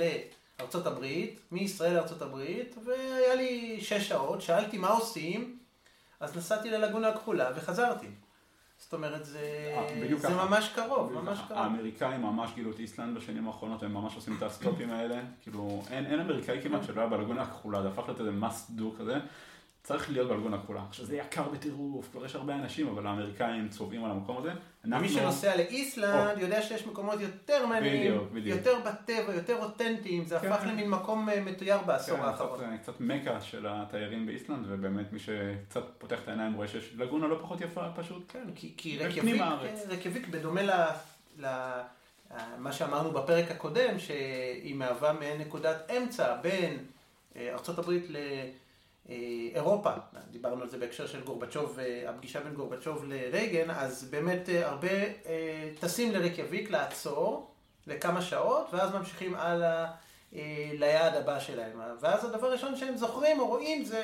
לארצות 0.60 0.86
הברית, 0.88 1.40
מישראל 1.52 1.94
לארצות 1.94 2.22
הברית, 2.22 2.76
והיה 2.86 3.36
לי 3.36 3.78
שש 3.82 4.08
שעות, 4.10 4.42
שאלתי 4.42 4.78
מה 4.78 4.88
עושים, 4.88 5.58
אז 6.20 6.38
נסעתי 6.38 6.70
ללגונה 6.70 7.08
הכחולה 7.10 7.50
וחזרתי. 7.56 8.08
זאת 8.78 8.94
אומרת, 8.94 9.26
זה, 9.26 9.40
אה, 9.78 10.18
זה 10.18 10.28
ככה. 10.28 10.46
ממש 10.46 10.70
קרוב, 10.76 11.14
ממש 11.14 11.38
ככה. 11.38 11.48
קרוב. 11.48 11.60
האמריקאים 11.60 12.22
ממש 12.22 12.50
גילו 12.56 12.72
את 12.72 12.80
איסלנד 12.80 13.18
בשנים 13.18 13.48
האחרונות, 13.48 13.84
הם 13.84 13.94
ממש 13.94 14.16
עושים 14.16 14.36
את 14.38 14.44
הסטופים 14.44 14.92
האלה. 14.92 15.16
כאילו, 15.42 15.84
אין, 15.92 16.06
אין 16.06 16.20
אמריקאי 16.20 16.62
כמעט 16.64 16.84
שלא 16.84 17.02
היה 17.02 17.10
בלגונה 17.10 17.42
הכחולה, 17.42 17.82
זה 17.82 17.88
הפך 17.88 18.04
להיות 18.08 18.20
איזה 18.20 18.32
must 18.42 18.80
do 18.80 19.00
כזה. 19.00 19.16
צריך 19.90 20.10
להיות 20.10 20.30
בלגונה 20.30 20.58
הכחולה. 20.58 20.82
עכשיו 20.90 21.06
זה 21.06 21.18
יקר 21.18 21.50
בטירוף, 21.50 22.10
כבר 22.12 22.26
יש 22.26 22.36
הרבה 22.36 22.56
אנשים, 22.56 22.88
אבל 22.88 23.08
האמריקאים 23.08 23.70
צובעים 23.70 24.06
על 24.06 24.12
המקום 24.12 24.38
הזה. 24.38 24.52
אנחנו- 24.86 25.02
מי 25.02 25.10
שנוסע 25.10 25.56
לאיסלנד 25.56 26.38
יודע 26.38 26.62
שיש 26.62 26.88
מקומות 26.88 27.22
יותר 27.22 27.66
מעניינים, 27.66 28.12
בדיוק, 28.12 28.32
בדיוק. 28.32 28.58
יותר 28.58 28.80
בטבע, 28.86 29.34
יותר 29.34 29.56
אותנטיים, 29.56 30.26
זה 30.26 30.40
כן. 30.40 30.52
הפך 30.52 30.64
למין 30.68 30.90
מקום 30.90 31.30
אה, 31.30 31.42
מתויר 31.42 31.78
בעשור 31.78 32.18
כן, 32.18 32.24
האחרון. 32.24 32.60
קצת, 32.78 32.82
קצת 32.82 33.02
מכה 33.02 33.42
של 33.42 33.66
התיירים 33.70 34.26
באיסלנד, 34.26 34.66
ובאמת 34.70 35.14
מי 35.14 35.20
שקצת 35.20 35.84
פותח 35.98 36.20
את 36.24 36.28
העיניים 36.28 36.54
רואה 36.54 36.68
שיש 36.68 36.94
לגונה 36.98 37.28
לא 37.28 37.40
פחות 37.42 37.62
יפה 37.62 37.82
פשוט. 37.96 38.24
כן, 38.28 38.48
כי, 38.56 38.74
כי 38.78 39.04
הארץ. 39.04 39.84
כן, 39.86 39.92
רקיביק 39.92 40.28
בדומה 40.28 40.62
ל... 40.62 40.72
ל... 41.40 41.46
מה 42.58 42.72
שאמרנו 42.72 43.12
בפרק 43.12 43.52
הקודם, 43.52 44.00
שהיא 44.00 44.76
מהווה 44.76 45.14
מעין 45.14 45.42
נקודת 45.42 45.92
אמצע 45.98 46.36
בין 46.42 46.78
אה, 47.36 47.56
ארה"ב 47.56 47.92
לאירופה. 49.10 49.90
דיברנו 50.32 50.62
על 50.62 50.70
זה 50.70 50.78
בהקשר 50.78 51.08
של 51.08 51.22
גורבצ'וב, 51.22 51.80
אה, 51.80 52.10
הפגישה 52.10 52.40
בין 52.40 52.54
גורבצ'וב 52.54 53.06
לרייגן, 53.08 53.70
אז 53.70 54.04
באמת 54.04 54.50
אה, 54.50 54.68
הרבה 54.68 54.88
אה, 55.26 55.70
טסים 55.80 56.12
לרקיביק 56.12 56.72
לעצור 56.72 57.52
לכמה 57.88 58.22
שעות, 58.22 58.68
ואז 58.72 58.94
ממשיכים 58.94 59.36
הלאה 59.36 59.92
אה, 60.36 60.72
ליעד 60.74 61.16
הבא 61.16 61.40
שלהם. 61.40 61.82
ואז 62.00 62.26
הדבר 62.26 62.48
הראשון 62.48 62.76
שהם 62.76 62.98
זוכרים 62.98 63.40
או 63.40 63.48
רואים 63.48 63.86
זה 63.86 64.04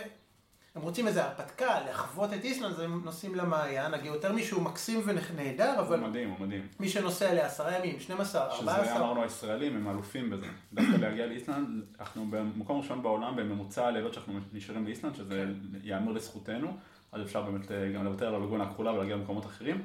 הם 0.76 0.82
רוצים 0.82 1.08
איזה 1.08 1.26
הרפתקה, 1.26 1.80
לחוות 1.90 2.34
את 2.34 2.44
איסלנד, 2.44 2.72
אז 2.72 2.80
הם 2.80 3.02
נוסעים 3.06 3.36
למעיין, 3.36 3.94
הגיאותרמי 3.94 4.44
שהוא 4.44 4.62
מקסים 4.62 5.02
ונהדר, 5.06 5.72
הוא 5.72 5.80
אבל 5.80 6.00
מדהים, 6.00 6.30
הוא 6.30 6.48
מדהים. 6.48 6.68
מי 6.80 6.90
שנוסע 6.90 7.34
לעשרה 7.34 7.78
ימים, 7.78 8.00
12, 8.00 8.56
שזה 8.58 8.72
14, 8.72 8.98
אמרנו 8.98 9.24
הישראלים, 9.24 9.76
הם 9.76 9.90
אלופים 9.90 10.30
בזה. 10.30 10.46
דווקא 10.74 10.96
להגיע 10.96 11.26
לאיסלנד, 11.26 11.68
אנחנו 12.00 12.28
במקום 12.30 12.78
ראשון 12.78 13.04
בעולם 13.04 13.36
בממוצע 13.36 13.88
הלילות 13.88 14.14
שאנחנו 14.14 14.40
נשארים 14.54 14.86
באיסלנד, 14.86 15.16
שזה 15.16 15.46
ייאמר 15.84 16.12
לזכותנו, 16.12 16.78
אז 17.12 17.22
אפשר 17.22 17.42
באמת 17.42 17.72
אה, 17.72 17.92
גם 17.92 18.06
לוותר 18.06 18.28
על 18.28 18.36
הלגונה 18.36 18.64
הכחולה 18.64 18.94
ולהגיע 18.94 19.16
למקומות 19.16 19.46
אחרים. 19.46 19.84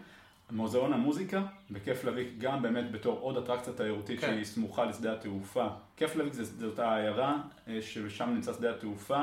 מוזיאון 0.51 0.93
המוזיקה, 0.93 1.43
בכיף 1.71 2.05
לביק 2.05 2.29
גם 2.39 2.63
באמת 2.63 2.93
בתור 2.93 3.19
עוד 3.19 3.37
אטרקציה 3.37 3.73
תיירותית 3.73 4.21
כן. 4.21 4.27
שהיא 4.27 4.45
סמוכה 4.45 4.85
לשדה 4.85 5.13
התעופה. 5.13 5.67
כיף 5.97 6.17
לביק 6.17 6.33
זאת 6.33 6.79
העיירה 6.79 7.37
אה, 7.69 7.83
ששם 7.83 8.31
נמצא 8.35 8.53
שדה 8.53 8.71
התעופה, 8.71 9.23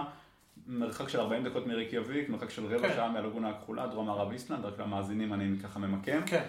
מרחק 0.67 1.09
של 1.09 1.19
40 1.19 1.43
דקות 1.43 1.67
מרקיאביק, 1.67 2.29
מרחק 2.29 2.49
של 2.49 2.65
רבע 2.65 2.87
כן. 2.87 2.95
שעה 2.95 3.11
מהלגונה 3.11 3.49
הכחולה, 3.49 3.87
דרום 3.87 4.05
מערב 4.05 4.31
איסלנד, 4.31 4.65
רק 4.65 4.79
למאזינים 4.79 5.33
אני 5.33 5.59
ככה 5.63 5.79
ממקם. 5.79 6.21
כן, 6.25 6.43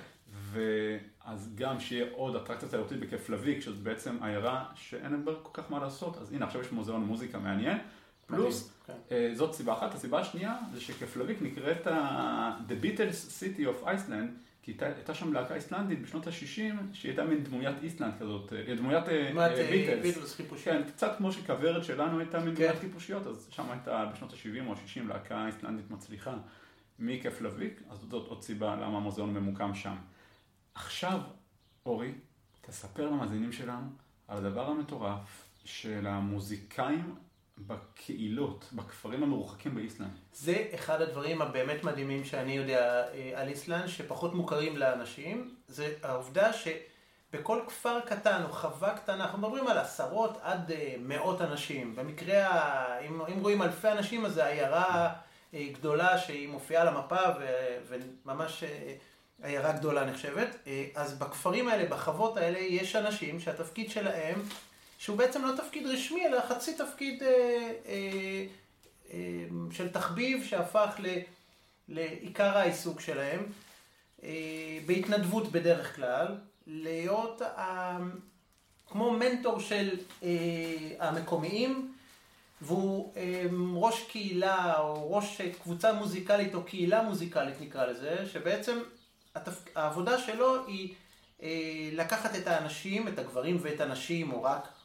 ואז 0.52 1.50
גם 1.54 1.80
שיהיה 1.80 2.06
עוד 2.12 2.36
אטרקציה 2.36 2.68
תיירותית 2.68 3.00
בכיף 3.00 3.30
לביק, 3.30 3.60
שזאת 3.60 3.78
בעצם 3.78 4.22
עיירה 4.22 4.64
שאין 4.74 5.24
בה 5.24 5.32
כל 5.42 5.62
כך 5.62 5.70
מה 5.70 5.78
לעשות, 5.78 6.16
אז 6.16 6.32
הנה 6.32 6.46
עכשיו 6.46 6.60
יש 6.60 6.72
מוזיאון 6.72 7.04
מוזיקה 7.04 7.38
מעניין. 7.38 7.78
פלוס, 8.26 8.72
מדהים, 8.88 9.02
אה, 9.12 9.30
זאת 9.34 9.54
סיבה 9.54 9.72
אחת, 9.72 9.94
הסיבה 9.94 10.20
השנייה 10.20 10.56
זה 10.72 10.80
שכפלביק 10.80 11.42
נקראת 11.42 11.86
The 12.68 12.84
Beatles 12.84 13.40
City 13.40 13.60
of 13.60 13.86
Iceland, 13.86 14.47
כי 14.62 14.74
הייתה, 14.80 15.14
שם 15.14 15.32
להקה 15.32 15.54
איסלנדית 15.54 16.02
בשנות 16.02 16.26
ה-60, 16.26 16.34
שהיא 16.92 17.10
הייתה 17.10 17.24
מין 17.24 17.44
דמוית 17.44 17.76
איסלנד 17.82 18.12
כזאת, 18.20 18.52
אה, 18.52 18.74
דמוית 18.74 19.08
אה, 19.08 19.30
אה, 19.36 19.58
אה, 19.58 20.00
ביטלס. 20.02 20.34
חיפושית. 20.34 20.64
כן, 20.64 20.82
קצת 20.88 21.14
כמו 21.18 21.32
שכוורת 21.32 21.84
שלנו 21.84 22.18
הייתה 22.18 22.38
מין 22.38 22.54
כן. 22.54 22.64
דמוית 22.64 22.80
חיפושיות, 22.80 23.26
אז 23.26 23.48
שם 23.50 23.70
הייתה 23.70 24.10
בשנות 24.14 24.32
ה-70 24.32 24.66
או 24.66 24.72
ה-60 24.72 25.08
להקה 25.08 25.46
איסלנדית 25.46 25.90
מצליחה 25.90 26.36
מכפלביק, 26.98 27.82
אז 27.90 27.98
זאת 27.98 28.28
עוד 28.28 28.42
סיבה 28.42 28.76
למה 28.76 28.96
המוזיאון 28.96 29.34
ממוקם 29.34 29.74
שם. 29.74 29.96
עכשיו, 30.74 31.20
אורי, 31.86 32.12
תספר 32.60 33.10
למאזינים 33.10 33.52
שלנו 33.52 33.88
על 34.28 34.38
הדבר 34.38 34.66
המטורף 34.66 35.44
של 35.64 36.06
המוזיקאים 36.06 37.14
בקהילות, 37.66 38.68
בכפרים 38.72 39.22
המרוחקים 39.22 39.74
באיסלנד. 39.74 40.10
זה 40.32 40.66
אחד 40.74 41.02
הדברים 41.02 41.42
הבאמת 41.42 41.84
מדהימים 41.84 42.24
שאני 42.24 42.52
יודע 42.52 43.04
אה, 43.14 43.32
על 43.34 43.48
איסלנד, 43.48 43.86
שפחות 43.86 44.34
מוכרים 44.34 44.76
לאנשים, 44.76 45.54
זה 45.68 45.94
העובדה 46.02 46.50
שבכל 46.52 47.60
כפר 47.68 48.00
קטן 48.00 48.42
או 48.48 48.52
חווה 48.52 48.96
קטנה, 48.96 49.24
אנחנו 49.24 49.38
מדברים 49.38 49.68
על 49.68 49.78
עשרות 49.78 50.38
עד 50.42 50.72
אה, 50.72 50.94
מאות 50.98 51.40
אנשים. 51.40 51.96
במקרה, 51.96 52.98
אם, 53.00 53.22
אם 53.22 53.40
רואים 53.40 53.62
אלפי 53.62 53.88
אנשים, 53.88 54.26
אז 54.26 54.34
זו 54.34 54.42
עיירה 54.42 55.12
אה, 55.54 55.66
גדולה 55.72 56.18
שהיא 56.18 56.48
מופיעה 56.48 56.82
על 56.82 56.88
המפה 56.88 57.28
ו- 57.40 57.78
וממש 57.88 58.64
עיירה 59.42 59.72
גדולה 59.72 60.04
נחשבת. 60.04 60.56
אז 60.94 61.18
בכפרים 61.18 61.68
האלה, 61.68 61.88
בחוות 61.90 62.36
האלה, 62.36 62.58
יש 62.58 62.96
אנשים 62.96 63.40
שהתפקיד 63.40 63.90
שלהם, 63.90 64.40
שהוא 64.98 65.18
בעצם 65.18 65.44
לא 65.44 65.56
תפקיד 65.56 65.86
רשמי, 65.86 66.26
אלא 66.26 66.40
חצי 66.48 66.74
תפקיד... 66.74 67.22
אה, 67.22 67.28
אה, 67.86 68.46
אה, 69.12 69.44
של 69.70 69.88
תחביב 69.88 70.44
שהפך 70.44 70.94
ל, 70.98 71.18
לעיקר 71.88 72.58
העיסוק 72.58 73.00
שלהם, 73.00 73.46
אה, 74.22 74.78
בהתנדבות 74.86 75.52
בדרך 75.52 75.96
כלל, 75.96 76.36
להיות 76.66 77.42
ה- 77.42 77.98
כמו 78.86 79.10
מנטור 79.12 79.60
של 79.60 79.96
אה, 80.22 80.28
המקומיים, 80.98 81.94
והוא 82.60 83.12
אה, 83.16 83.44
ראש 83.74 84.02
קהילה 84.02 84.78
או 84.78 85.12
ראש 85.12 85.40
קבוצה 85.62 85.92
מוזיקלית 85.92 86.54
או 86.54 86.62
קהילה 86.64 87.02
מוזיקלית 87.02 87.60
נקרא 87.60 87.86
לזה, 87.86 88.26
שבעצם 88.32 88.78
התפ... 89.34 89.62
העבודה 89.74 90.18
שלו 90.18 90.66
היא 90.66 90.94
אה, 91.42 91.48
לקחת 91.92 92.34
את 92.36 92.46
האנשים, 92.46 93.08
את 93.08 93.18
הגברים 93.18 93.58
ואת 93.60 93.80
הנשים, 93.80 94.32
או 94.32 94.42
רק 94.42 94.62
אה, 94.62 94.77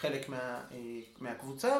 חלק 0.00 0.28
מה, 0.28 0.60
אה, 0.72 0.78
מהקבוצה, 1.20 1.76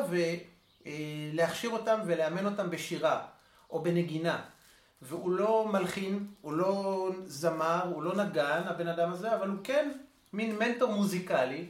ולהכשיר 0.85 1.71
אותם 1.71 2.01
ולאמן 2.07 2.47
אותם 2.47 2.71
בשירה 2.71 3.27
או 3.71 3.83
בנגינה. 3.83 4.43
והוא 5.03 5.31
לא 5.31 5.69
מלחין, 5.73 6.27
הוא 6.41 6.53
לא 6.53 7.11
זמר, 7.27 7.81
הוא 7.95 8.03
לא 8.03 8.15
נגן, 8.15 8.63
הבן 8.67 8.89
אדם 8.89 9.13
הזה, 9.13 9.35
אבל 9.35 9.49
הוא 9.49 9.59
כן 9.65 9.91
מין 10.33 10.59
מנטור 10.59 10.93
מוזיקלי. 10.93 11.67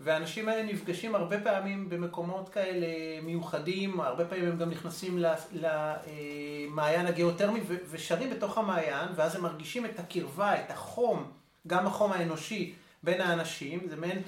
והאנשים 0.00 0.48
האלה 0.48 0.72
נפגשים 0.72 1.14
הרבה 1.14 1.40
פעמים 1.40 1.88
במקומות 1.88 2.48
כאלה 2.48 2.86
מיוחדים, 3.22 4.00
הרבה 4.00 4.24
פעמים 4.24 4.48
הם 4.48 4.58
גם 4.58 4.70
נכנסים 4.70 5.22
למעיין 5.52 7.06
הגיאותרמי 7.06 7.60
ו- 7.66 7.76
ושרים 7.90 8.30
בתוך 8.30 8.58
המעיין, 8.58 9.08
ואז 9.16 9.36
הם 9.36 9.42
מרגישים 9.42 9.84
את 9.84 9.98
הקרבה, 9.98 10.60
את 10.60 10.70
החום, 10.70 11.30
גם 11.66 11.86
החום 11.86 12.12
האנושי 12.12 12.74
בין 13.02 13.20
האנשים, 13.20 13.80
זה 13.88 13.96
מעין 13.96 14.22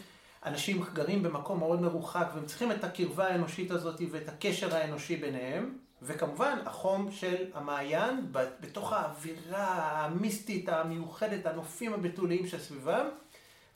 אנשים 0.46 0.82
גרים 0.92 1.22
במקום 1.22 1.58
מאוד 1.58 1.80
מרוחק, 1.80 2.26
והם 2.34 2.46
צריכים 2.46 2.72
את 2.72 2.84
הקרבה 2.84 3.26
האנושית 3.26 3.70
הזאת 3.70 4.00
ואת 4.10 4.28
הקשר 4.28 4.76
האנושי 4.76 5.16
ביניהם, 5.16 5.78
וכמובן 6.02 6.58
החום 6.66 7.10
של 7.10 7.44
המעיין 7.54 8.26
בתוך 8.60 8.92
האווירה 8.92 9.66
המיסטית 10.04 10.68
המיוחדת, 10.68 11.46
הנופים 11.46 11.94
הבתוליים 11.94 12.46
שסביבם. 12.46 13.08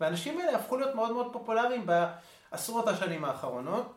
והאנשים 0.01 0.39
האלה 0.39 0.59
הפכו 0.59 0.77
להיות 0.77 0.95
מאוד 0.95 1.13
מאוד 1.13 1.33
פופולריים 1.33 1.87
בעשרות 1.87 2.89
השנים 2.89 3.25
האחרונות, 3.25 3.95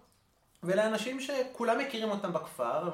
ולאנשים 0.64 1.20
שכולם 1.20 1.80
מכירים 1.80 2.10
אותם 2.10 2.34
בכפר, 2.34 2.90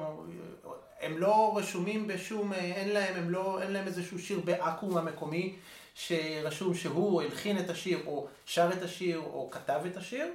הם 1.00 1.18
לא 1.18 1.56
רשומים 1.56 2.06
בשום, 2.06 2.52
אין 2.52 2.88
להם, 2.88 3.14
הם 3.16 3.30
לא, 3.30 3.62
אין 3.62 3.72
להם 3.72 3.86
איזשהו 3.86 4.18
שיר 4.18 4.40
בעכו"ם 4.44 4.96
המקומי 4.96 5.56
שרשום 5.94 6.74
שהוא 6.74 7.22
הלחין 7.22 7.58
את 7.58 7.70
השיר, 7.70 7.98
או 8.06 8.28
שר 8.46 8.70
את 8.78 8.82
השיר, 8.82 9.18
או 9.18 9.50
כתב 9.50 9.80
את 9.86 9.96
השיר, 9.96 10.26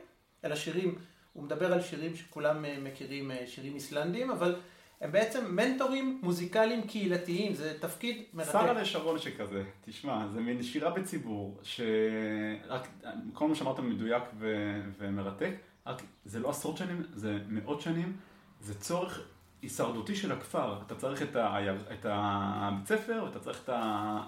אלא 0.44 0.56
שירים, 0.56 0.96
הוא 1.34 1.44
מדבר 1.44 1.74
על 1.74 1.82
שירים 1.82 2.16
שכולם 2.16 2.66
אה, 2.66 2.78
מכירים, 2.82 3.32
אה, 3.32 3.44
שירים 3.48 3.76
איסלנדים, 3.76 4.32
אבל 4.32 4.56
הם 5.02 5.12
בעצם 5.12 5.56
מנטורים 5.56 6.20
מוזיקליים 6.24 6.88
קהילתיים, 6.88 7.54
זה 7.54 7.78
תפקיד 7.80 8.24
מרתק. 8.34 8.52
שרה 8.52 8.74
לשרון 8.74 9.20
שכזה, 9.20 9.64
תשמע, 9.86 10.28
זה 10.28 10.40
מין 10.42 10.64
שירה 10.64 10.90
בציבור, 10.90 11.60
שרק, 11.64 12.88
כל 13.34 13.48
מה 13.48 13.56
שאמרת 13.56 13.80
מדויק 13.80 14.24
ו... 14.40 14.56
ומרתק, 14.98 15.52
רק 15.88 16.02
זה 16.26 16.40
לא 16.40 16.50
עשרות 16.50 16.78
שנים, 16.78 17.04
זה 17.14 17.38
מאות 17.48 17.82
שנים, 17.82 18.18
זה 18.62 18.74
צורך 18.80 19.28
הישרדותי 19.62 20.16
של 20.16 20.32
הכפר. 20.32 20.82
אתה 20.86 20.96
צריך 20.96 21.22
את, 21.22 21.36
ה... 21.36 21.60
את 21.94 22.06
הבית 22.10 22.88
ספר, 22.88 23.24
ואתה 23.26 23.40
צריך 23.40 23.64
את, 23.64 23.70
ה... 23.70 24.22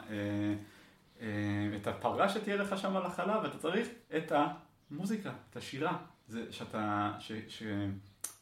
אה, 1.22 1.28
את 1.76 1.88
הפרה 1.88 2.30
שתהיה 2.30 2.56
לך 2.56 2.78
שם 2.78 2.96
על 2.96 3.06
החלב, 3.06 3.44
ואתה 3.44 3.58
צריך 3.58 3.88
את 4.18 4.32
המוזיקה, 4.92 5.32
את 5.50 5.58
השירה. 5.58 5.98
זה 6.28 6.52
שאתה, 6.52 7.14
ש, 7.20 7.32
ש, 7.48 7.64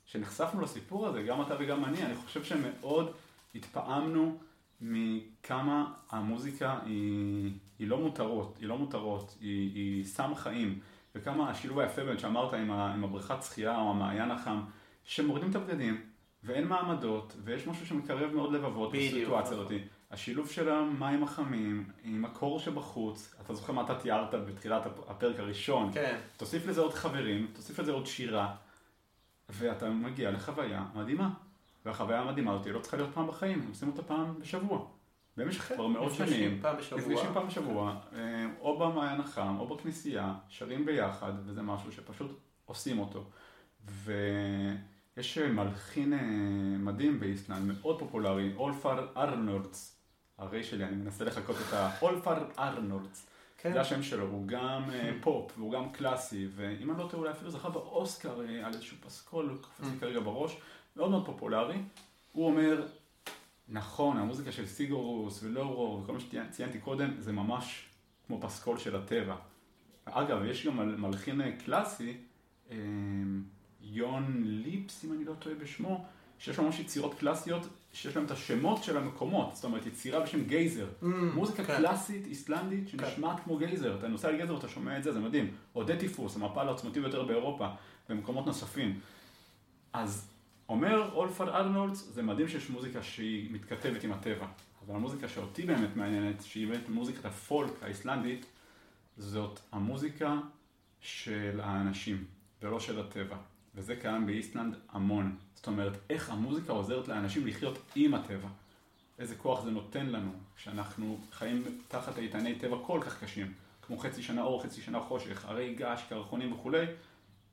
שנחשפנו 0.05 0.61
לסיפור 0.61 1.07
הזה, 1.07 1.23
גם 1.23 1.41
אתה 1.41 1.55
וגם 1.59 1.85
אני, 1.85 2.05
אני 2.05 2.15
חושב 2.15 2.43
שמאוד 2.43 3.11
התפעמנו 3.55 4.37
מכמה 4.81 5.93
המוזיקה 6.09 6.79
היא, 6.85 7.51
היא 7.79 7.87
לא 7.87 7.97
מותרות, 7.97 8.57
היא 8.59 8.67
לא 8.67 8.77
מותרות, 8.77 9.37
היא, 9.41 9.75
היא 9.75 10.05
סם 10.05 10.35
חיים, 10.35 10.79
וכמה 11.15 11.49
השילוב 11.49 11.79
היפה 11.79 12.03
באמת 12.03 12.19
שאמרת 12.19 12.53
עם, 12.53 12.71
ה, 12.71 12.93
עם 12.93 13.03
הבריכת 13.03 13.43
שחייה 13.43 13.77
או 13.77 13.89
המעיין 13.89 14.31
החם, 14.31 14.59
שמורידים 15.03 15.49
את 15.49 15.55
הבגדים, 15.55 16.01
ואין 16.43 16.67
מעמדות, 16.67 17.35
ויש 17.43 17.67
משהו 17.67 17.85
שמקרב 17.85 18.33
מאוד 18.33 18.53
לבבות 18.53 18.91
בסיטואציה 18.91 19.51
הזאת. 19.51 19.71
השילוב 20.11 20.49
של 20.49 20.69
המים 20.69 21.23
החמים, 21.23 21.89
עם 22.03 22.25
הקור 22.25 22.59
שבחוץ, 22.59 23.35
אתה 23.41 23.53
זוכר 23.53 23.73
מה 23.73 23.81
אתה 23.81 23.99
תיארת 23.99 24.33
בתחילת 24.33 24.85
הפרק 25.07 25.39
הראשון, 25.39 25.91
כן. 25.93 26.19
תוסיף 26.37 26.67
לזה 26.67 26.81
עוד 26.81 26.93
חברים, 26.93 27.47
תוסיף 27.53 27.79
לזה 27.79 27.91
עוד 27.91 28.05
שירה, 28.05 28.55
ואתה 29.49 29.89
מגיע 29.89 30.31
לחוויה 30.31 30.85
מדהימה. 30.95 31.29
והחוויה 31.85 32.19
המדהימה 32.19 32.53
הזאת 32.53 32.67
לא 32.67 32.79
צריכה 32.79 32.97
להיות 32.97 33.13
פעם 33.13 33.27
בחיים, 33.27 33.61
הם 33.61 33.67
עושים 33.69 33.87
אותה 33.87 34.03
פעם 34.03 34.39
בשבוע. 34.39 34.85
במשך 35.37 35.61
כן, 35.61 35.75
כבר 35.75 35.87
מאות 35.87 36.13
שנים. 36.13 36.61
נפגשים 36.97 37.33
פעם 37.33 37.47
בשבוע, 37.47 37.95
אה, 38.15 38.45
או 38.59 38.79
במעיין 38.79 39.21
החם, 39.21 39.59
או 39.59 39.67
בכנסייה, 39.67 40.33
שרים 40.49 40.85
ביחד, 40.85 41.31
וזה 41.45 41.61
משהו 41.61 41.91
שפשוט 41.91 42.39
עושים 42.65 42.99
אותו. 42.99 43.23
ויש 43.85 45.37
מלחין 45.37 46.13
אה, 46.13 46.19
מדהים 46.77 47.19
באיסלנד, 47.19 47.71
מאוד 47.73 47.99
פופולרי, 47.99 48.53
אולפור 48.55 49.07
ארנלדס, 49.17 49.94
ה-R 50.37 50.63
שלי, 50.63 50.83
אני 50.83 50.95
מנסה 50.95 51.23
לחקות 51.25 51.55
את 51.67 51.73
ה... 51.73 51.91
אולפור 52.01 52.45
ארנלדס. 52.59 53.27
כן. 53.57 53.73
זה 53.73 53.81
השם 53.81 54.03
שלו, 54.03 54.27
הוא 54.27 54.47
גם 54.47 54.89
אה, 54.93 55.11
פופ 55.21 55.51
והוא 55.57 55.71
גם 55.73 55.91
קלאסי, 55.91 56.47
ואם 56.55 56.91
אני 56.91 56.99
לא 56.99 57.03
טועה, 57.03 57.15
אולי 57.23 57.31
אפילו 57.31 57.51
זכה 57.51 57.69
באוסקר 57.69 58.41
אה, 58.41 58.65
על 58.67 58.73
איזשהו 58.73 58.97
פסקול, 59.05 59.49
הוא 59.49 59.57
קפץ 59.57 59.85
לי 59.93 59.99
כרגע 59.99 60.19
בראש, 60.19 60.57
מאוד 60.95 61.09
מאוד 61.11 61.25
פופולרי. 61.25 61.77
הוא 62.31 62.47
אומר, 62.47 62.87
נכון, 63.69 64.17
המוזיקה 64.17 64.51
של 64.51 64.65
סיגורוס 64.65 65.43
ולאורו 65.43 66.01
וכל 66.03 66.13
מה 66.13 66.19
שציינתי 66.19 66.79
קודם, 66.79 67.09
זה 67.19 67.31
ממש 67.33 67.85
כמו 68.27 68.41
פסקול 68.41 68.77
של 68.77 68.95
הטבע. 68.95 69.35
אגב, 70.05 70.45
יש 70.45 70.65
גם 70.65 70.77
מל- 70.77 70.95
מלחין 70.95 71.41
אה, 71.41 71.51
קלאסי, 71.65 72.17
יון 73.81 74.41
ליפס, 74.45 75.05
אם 75.05 75.13
אני 75.13 75.25
לא 75.25 75.33
טועה 75.33 75.55
בשמו, 75.55 76.05
שיש 76.39 76.57
לו 76.57 76.63
ממש 76.63 76.79
יצירות 76.79 77.13
קלאסיות, 77.13 77.67
שיש 77.95 78.15
להם 78.15 78.25
את 78.25 78.31
השמות 78.31 78.83
של 78.83 78.97
המקומות, 78.97 79.55
זאת 79.55 79.63
אומרת, 79.63 79.85
יצירה 79.85 80.19
בשם 80.19 80.43
גייזר. 80.43 80.87
מוזיקה 81.33 81.63
כן. 81.63 81.77
קלאסית, 81.77 82.27
איסלנדית, 82.27 82.89
שנשמעת 82.89 83.39
כמו 83.43 83.57
גייזר. 83.57 83.97
אתה 83.99 84.07
נוסע 84.07 84.31
לגייזר 84.31 84.55
ואתה 84.55 84.67
שומע 84.67 84.97
את 84.97 85.03
זה, 85.03 85.11
זה 85.11 85.19
מדהים. 85.19 85.51
או 85.75 85.83
דטיפוס, 85.83 86.35
המפל 86.35 86.67
העוצמתי 86.67 86.99
ביותר 86.99 87.23
באירופה, 87.23 87.67
במקומות 88.09 88.45
נוספים. 88.45 88.99
אז 89.93 90.29
אומר 90.69 91.11
אולפרד 91.13 91.49
ארנולדס, 91.49 92.09
זה 92.13 92.23
מדהים 92.23 92.47
שיש 92.47 92.69
מוזיקה 92.69 93.03
שהיא 93.03 93.53
מתכתבת 93.53 94.03
עם 94.03 94.11
הטבע. 94.11 94.47
אבל 94.85 94.95
המוזיקה 94.95 95.27
שאותי 95.27 95.65
באמת 95.65 95.95
מעניינת, 95.95 96.43
שהיא 96.43 96.67
באמת 96.67 96.89
מוזיקת 96.89 97.25
הפולק 97.25 97.83
האיסלנדית, 97.83 98.45
זאת 99.17 99.59
המוזיקה 99.71 100.37
של 100.99 101.59
האנשים, 101.63 102.23
ולא 102.61 102.79
של 102.79 102.99
הטבע. 102.99 103.37
וזה 103.75 103.95
קיים 103.95 104.25
באיסלנד 104.25 104.75
המון. 104.89 105.35
זאת 105.55 105.67
אומרת, 105.67 105.97
איך 106.09 106.29
המוזיקה 106.29 106.73
עוזרת 106.73 107.07
לאנשים 107.07 107.47
לחיות 107.47 107.79
עם 107.95 108.13
הטבע. 108.13 108.47
איזה 109.19 109.35
כוח 109.35 109.63
זה 109.63 109.71
נותן 109.71 110.05
לנו, 110.05 110.31
כשאנחנו 110.55 111.19
חיים 111.31 111.63
תחת 111.87 112.17
איתני 112.17 112.55
טבע 112.55 112.77
כל 112.85 112.99
כך 113.03 113.23
קשים, 113.23 113.53
כמו 113.81 113.97
חצי 113.97 114.23
שנה 114.23 114.41
אור, 114.41 114.63
חצי 114.63 114.81
שנה 114.81 114.99
חושך, 114.99 115.45
הרי 115.45 115.75
געש, 115.75 116.01
קרחונים 116.09 116.53
וכולי, 116.53 116.85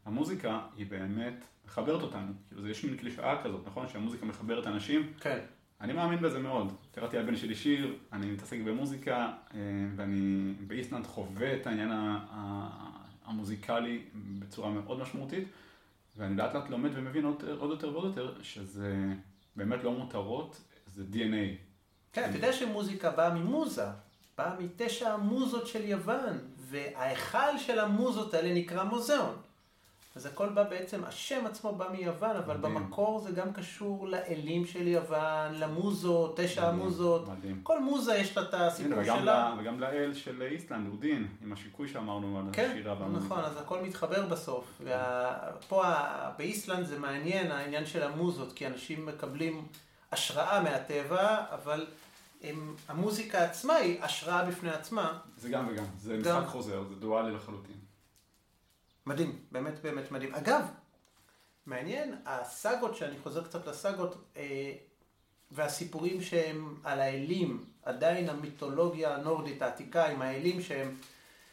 המוזיקה 0.04 0.60
היא 0.76 0.86
באמת 0.86 1.44
מחברת 1.66 2.02
אותנו. 2.02 2.32
כאילו, 2.48 2.68
יש 2.68 2.84
מין 2.84 2.96
קלישאה 2.96 3.42
כזאת, 3.42 3.66
נכון? 3.66 3.88
שהמוזיקה 3.88 4.26
מחברת 4.26 4.66
אנשים. 4.66 5.12
כן. 5.20 5.38
אני 5.80 5.92
מאמין 5.92 6.22
בזה 6.22 6.38
מאוד. 6.38 6.72
קראתי 6.94 7.18
על 7.18 7.26
בן 7.26 7.36
שלי 7.36 7.54
שיר, 7.54 7.96
אני 8.12 8.26
מתעסק 8.26 8.58
במוזיקה, 8.64 9.32
אה, 9.54 9.60
ואני 9.96 10.52
באיסלנד 10.66 11.06
חווה 11.06 11.56
את 11.56 11.66
העניין 11.66 11.90
המוזיקלי 13.24 14.02
בצורה 14.38 14.70
מאוד 14.70 15.00
משמעותית, 15.00 15.48
ואני 16.16 16.36
לאט 16.36 16.54
לאט 16.54 16.70
לומד 16.70 16.90
ומבין 16.94 17.24
עוד, 17.24 17.44
עוד 17.58 17.70
יותר 17.70 17.92
ועוד 17.92 18.04
יותר, 18.04 18.34
שזה 18.42 18.96
באמת 19.56 19.84
לא 19.84 19.92
מותרות, 19.92 20.60
זה 20.86 21.02
DNA. 21.12 21.56
כן, 22.12 22.30
אתה 22.30 22.36
יודע 22.36 22.52
שמוזיקה 22.52 23.10
באה 23.10 23.34
ממוזה, 23.34 23.86
באה 24.38 24.60
מתשע 24.60 25.12
המוזות 25.12 25.66
של 25.66 25.84
יוון, 25.84 26.38
וההיכל 26.56 27.58
של 27.58 27.78
המוזות 27.78 28.34
האלה 28.34 28.54
נקרא 28.54 28.84
מוזיאון. 28.84 29.36
אז 30.16 30.26
הכל 30.26 30.48
בא 30.48 30.62
בעצם, 30.62 31.04
השם 31.04 31.46
עצמו 31.46 31.72
בא 31.72 31.88
מיוון, 31.92 32.36
אבל 32.36 32.56
מדהים. 32.56 32.74
במקור 32.74 33.20
זה 33.20 33.32
גם 33.32 33.52
קשור 33.52 34.08
לאלים 34.08 34.66
של 34.66 34.88
יוון, 34.88 35.54
למוזות, 35.54 36.40
תשע 36.40 36.60
מדהים, 36.60 36.80
המוזות. 36.80 37.28
מדהים. 37.28 37.60
כל 37.62 37.80
מוזה 37.82 38.14
יש 38.14 38.36
לה 38.36 38.42
את 38.42 38.54
הסיפור 38.54 39.04
שלה. 39.04 39.54
ל, 39.56 39.60
וגם 39.60 39.80
לאל 39.80 40.14
של 40.14 40.42
איסלנד, 40.42 40.88
אודין, 40.92 41.28
עם 41.42 41.52
השיקוי 41.52 41.88
שאמרנו 41.88 42.38
על 42.38 42.44
כן, 42.52 42.70
השירה 42.70 43.00
והמוזיקה. 43.00 43.34
נכון, 43.34 43.44
אז 43.44 43.56
הכל 43.56 43.80
מתחבר 43.80 44.26
בסוף. 44.26 44.80
ופה 44.80 45.84
באיסלנד 46.38 46.86
זה 46.86 46.98
מעניין 46.98 47.52
העניין 47.52 47.86
של 47.86 48.02
המוזות, 48.02 48.52
כי 48.52 48.66
אנשים 48.66 49.06
מקבלים 49.06 49.66
השראה 50.12 50.62
מהטבע, 50.62 51.44
אבל 51.54 51.86
הם, 52.42 52.74
המוזיקה 52.88 53.44
עצמה 53.44 53.74
היא 53.74 54.02
השראה 54.02 54.44
בפני 54.44 54.70
עצמה. 54.70 55.18
זה 55.36 55.48
גם 55.48 55.68
וגם, 55.68 55.84
זה 55.98 56.16
גם. 56.16 56.38
משחק 56.38 56.48
חוזר, 56.50 56.82
זה 56.88 56.94
דואלי 56.94 57.34
לחלוטין. 57.34 57.76
מדהים, 59.06 59.38
באמת 59.52 59.82
באמת 59.82 60.10
מדהים. 60.10 60.34
אגב, 60.34 60.66
מעניין, 61.66 62.14
הסאגות, 62.26 62.96
שאני 62.96 63.18
חוזר 63.18 63.44
קצת 63.44 63.66
לסאגות, 63.66 64.24
אה, 64.36 64.72
והסיפורים 65.50 66.22
שהם 66.22 66.80
על 66.84 67.00
האלים, 67.00 67.64
עדיין 67.82 68.28
המיתולוגיה 68.28 69.14
הנורדית 69.14 69.62
העתיקה 69.62 70.06
עם 70.06 70.22
האלים 70.22 70.62
שהם, 70.62 70.96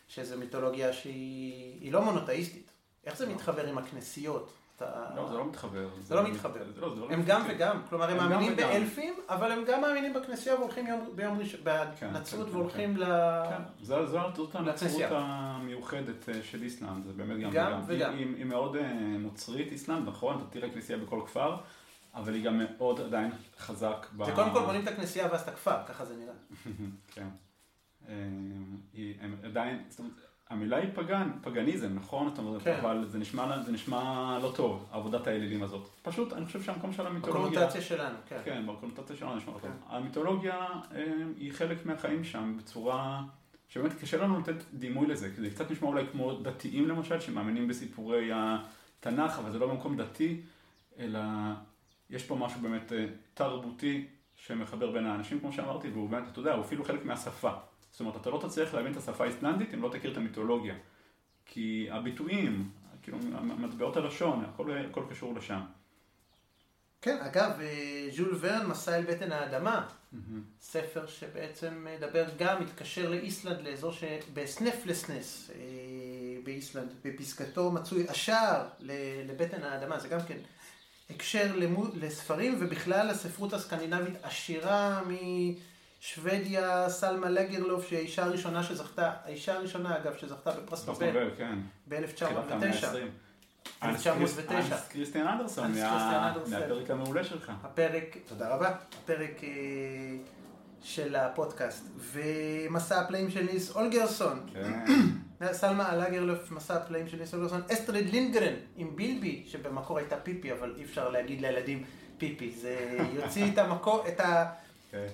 שזה 0.08 0.36
מיתולוגיה 0.38 0.94
שהיא 0.94 1.82
היא 1.82 1.92
לא 1.92 2.02
מונותאיסטית. 2.02 2.72
איך 3.06 3.18
זה 3.18 3.30
מתחבר 3.30 3.68
עם 3.68 3.78
הכנסיות? 3.78 4.52
אתה... 4.84 5.16
לא, 5.16 5.28
זה 5.30 5.38
לא 5.38 5.46
מתחבר. 5.46 5.90
זה 6.02 6.16
לא 6.16 6.24
מתחבר. 6.30 6.72
זה 6.76 6.82
לא, 6.82 6.96
זה 6.96 7.02
לא 7.02 7.08
הם 7.10 7.24
גם. 7.24 7.42
וגם, 7.50 7.82
כלומר 7.90 8.10
הם 8.10 8.20
הם 8.20 8.30
מאמינים 8.30 8.54
וגם. 8.54 8.70
באלפים, 8.70 9.14
אבל 9.30 9.52
הם 9.52 9.64
גם 9.68 9.82
מאמינים 9.82 10.14
בכנסייה 10.14 10.56
והולכים 10.56 10.88
יום, 10.88 11.10
ביום 11.16 11.40
ראשון, 11.40 11.60
כן, 12.00 12.14
בנצרות 12.14 12.48
כן, 12.48 12.56
והולכים 12.56 12.94
כן. 12.96 13.00
ל... 13.00 13.06
כן, 13.50 13.62
זו- 13.82 14.06
זו- 14.06 14.20
זאת 14.36 14.56
הנצרות. 14.56 15.02
המיוחדת 15.12 16.30
אה, 16.30 16.44
של 16.44 16.62
איסלנד, 16.64 17.06
זה 17.06 17.14
באמת 17.14 17.40
גם 17.40 17.50
גם 17.52 17.82
וגם. 17.88 18.12
היא, 18.14 18.26
היא, 18.28 18.36
היא 18.38 18.46
מאוד 18.46 18.76
אה, 18.76 18.94
נוצרית 19.20 19.72
איסלנד, 19.72 20.08
נכון? 20.08 20.38
אתה 20.38 20.46
תראה 20.50 20.70
כנסייה 20.70 20.98
בכל 20.98 21.22
כפר, 21.26 21.58
אבל 22.16 22.34
היא 22.34 22.46
גם 22.46 22.62
מאוד 22.78 23.02
עדיין 23.02 23.32
חזק 23.58 24.08
ב... 24.18 24.26
זה 24.26 24.32
קודם 24.32 24.52
כל 24.54 24.60
בונים 24.66 24.84
את 24.84 24.88
הכנסייה 24.88 25.28
ואז 25.32 25.42
את 25.42 25.48
הכפר, 25.48 25.78
ככה 25.88 26.06
זה 26.06 26.14
נראה. 26.16 26.34
כן. 27.14 27.28
אה, 28.10 28.14
הם 29.22 29.36
עדיין, 29.44 29.84
זאת 29.90 30.00
אומרת, 30.00 30.14
המילה 30.50 30.78
היא 30.78 30.90
פגן, 30.96 31.32
פגניזם, 31.42 31.96
נכון? 31.96 32.30
זאת 32.30 32.38
אומרת, 32.38 32.62
כן. 32.62 32.80
אבל 32.82 33.06
זה 33.08 33.18
נשמע, 33.18 33.62
זה 33.64 33.72
נשמע 33.72 34.40
לא 34.42 34.52
טוב, 34.56 34.86
עבודת 34.92 35.28
האלילים 35.28 35.64
הזאת. 35.64 35.90
פשוט, 36.02 36.34
אני 36.34 36.46
חושב 36.46 36.64
שהמקום 36.64 36.94
של 36.94 37.08
המיתולוגיה... 37.08 37.60
הקונוטציה 37.60 37.82
שלנו, 37.82 38.16
כן. 38.30 38.40
כן, 38.46 38.66
בקונוטציה 38.68 39.16
שלנו 39.16 39.36
נשמע 39.36 39.54
לא 39.54 39.60
טוב. 39.60 39.70
כן. 39.70 39.96
המיתולוגיה 39.96 40.68
אה, 40.96 41.06
היא 41.38 41.54
חלק 41.54 41.86
מהחיים 41.86 42.24
שם 42.24 42.58
בצורה 42.58 43.24
שבאמת 43.70 43.94
קשה 44.02 44.18
לנו 44.18 44.40
לתת 44.40 44.64
דימוי 44.74 45.08
לזה, 45.08 45.30
כי 45.36 45.42
זה 45.42 45.50
קצת 45.50 45.72
נשמע 45.72 45.88
אולי 45.88 46.04
כמו 46.12 46.34
דתיים 46.34 46.88
למשל, 46.88 47.20
שמאמינים 47.20 47.68
בסיפורי 47.68 48.30
התנ"ך, 48.34 49.40
אבל 49.40 49.52
זה 49.52 49.60
לא 49.60 49.68
במקום 49.68 49.98
דתי, 49.98 50.42
אלא 51.00 51.20
יש 52.10 52.24
פה 52.24 52.36
משהו 52.36 52.62
באמת 52.62 52.94
אה, 52.94 53.06
תרבותי 53.34 54.08
שמחבר 54.36 54.92
בין 54.92 55.06
האנשים, 55.06 55.40
כמו 55.40 55.52
שאמרתי, 55.52 55.90
והוא 55.90 56.10
באמת, 56.10 56.24
אתה 56.32 56.40
יודע, 56.40 56.54
הוא 56.54 56.62
אפילו 56.62 56.84
חלק 56.84 57.06
מהשפה. 57.06 57.52
זאת 58.00 58.06
אומרת, 58.06 58.22
אתה 58.22 58.30
לא 58.30 58.40
תצליח 58.48 58.74
להבין 58.74 58.92
את 58.92 58.98
השפה 58.98 59.24
האיסלנדית 59.24 59.74
אם 59.74 59.82
לא 59.82 59.90
תכיר 59.90 60.12
את 60.12 60.18
המיתולוגיה. 60.18 60.76
כי 61.46 61.88
הביטויים, 61.92 62.70
כאילו, 63.02 63.18
מטבעות 63.42 63.98
הלשון, 63.98 64.46
הכל, 64.46 64.78
הכל 64.92 65.04
קשור 65.10 65.36
לשם. 65.36 65.60
כן, 67.02 67.18
אגב, 67.22 67.52
אה, 67.62 68.08
ז'ול 68.16 68.38
ורן, 68.40 68.66
מסע 68.68 68.96
אל 68.98 69.04
בטן 69.04 69.32
האדמה, 69.32 69.88
ספר 70.62 71.08
שבעצם 71.08 71.88
מדבר 71.98 72.26
גם, 72.38 72.62
מתקשר 72.64 73.10
לאיסלנד, 73.10 73.62
לאזור 73.62 73.92
שבסנפלסנס, 73.92 75.52
אה, 75.56 75.58
באיסלנד, 76.44 76.94
בפסקתו 77.04 77.72
מצוי 77.72 78.06
השער 78.10 78.68
לבטן 79.28 79.64
האדמה, 79.64 80.00
זה 80.00 80.08
גם 80.08 80.20
כן 80.28 80.38
הקשר 81.10 81.56
למו- 81.56 81.88
לספרים 81.96 82.56
ובכלל 82.60 83.08
לספרות 83.08 83.54
הסקנדינבית 83.54 84.14
עשירה 84.24 85.02
משוודיה, 86.02 86.90
סלמה 86.90 87.30
לגרלוף, 87.30 87.88
שהיא 87.88 88.00
האישה 88.00 88.24
הראשונה 88.24 88.64
שזכתה, 88.64 89.12
האישה 89.26 89.54
הראשונה 89.54 89.98
אגב 89.98 90.14
שזכתה 90.18 90.52
בפרס 90.52 90.86
פרס 90.86 91.02
נובל 91.02 91.30
כן. 91.38 91.58
תחילת 92.16 92.52
המאה 92.52 92.72
ב-1909. 92.72 92.86
ה-20. 92.86 93.84
1909. 93.84 94.76
אנס 94.76 94.88
קריסטיאן 94.88 95.28
אנדרסון. 95.28 95.72
מהפרק 96.52 96.92
המעולה 96.92 97.24
שלך. 97.24 97.52
הפרק, 97.64 98.18
תודה 98.28 98.56
רבה, 98.56 98.76
הפרק 99.04 99.44
אה, 99.44 99.50
של 100.84 101.16
הפודקאסט, 101.16 101.86
ומסע 101.98 103.02
הפלאים 103.02 103.32
של 103.32 103.42
נילס 103.42 103.76
הולגרסון, 103.76 104.50
כן. 104.54 104.86
סלמה 105.52 105.94
לגרלף, 105.94 106.52
מסע 106.52 106.76
הפלאים 106.76 107.08
של 107.08 107.18
נילס 107.18 107.38
הולגרסון, 107.38 107.62
אסטרד 107.74 108.06
לינדגרן 108.06 108.54
עם 108.76 108.96
בילבי, 108.96 109.44
שבמקור 109.48 109.98
הייתה 109.98 110.18
פיפי, 110.18 110.52
אבל 110.52 110.74
אי 110.78 110.84
אפשר 110.84 111.10
להגיד 111.10 111.42
לילדים 111.42 111.84
פיפי, 112.18 112.52
זה 112.52 112.98
יוציא 113.14 113.52
את 113.54 113.58
המקור, 113.58 114.08
את, 114.08 114.20
ה, 114.20 114.46
כן. 114.92 115.08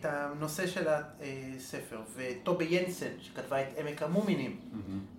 את 0.00 0.04
הנושא 0.04 0.66
של 0.66 0.88
הספר, 0.88 2.00
וטובי 2.14 2.64
ינסן, 2.64 3.12
שכתבה 3.20 3.62
את 3.62 3.66
עמק 3.78 4.02
המומינים, 4.02 4.60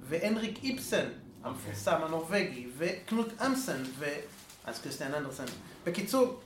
והנריק 0.02 0.64
איפסן, 0.64 1.08
המפורסם 1.44 2.04
הנורבגי, 2.04 2.68
וקנוט 2.78 3.42
אמסן, 3.42 3.84
ואז 3.98 4.82
קריסטיאן 4.82 5.14
אנדרסן. 5.14 5.46
בקיצור, 5.86 6.40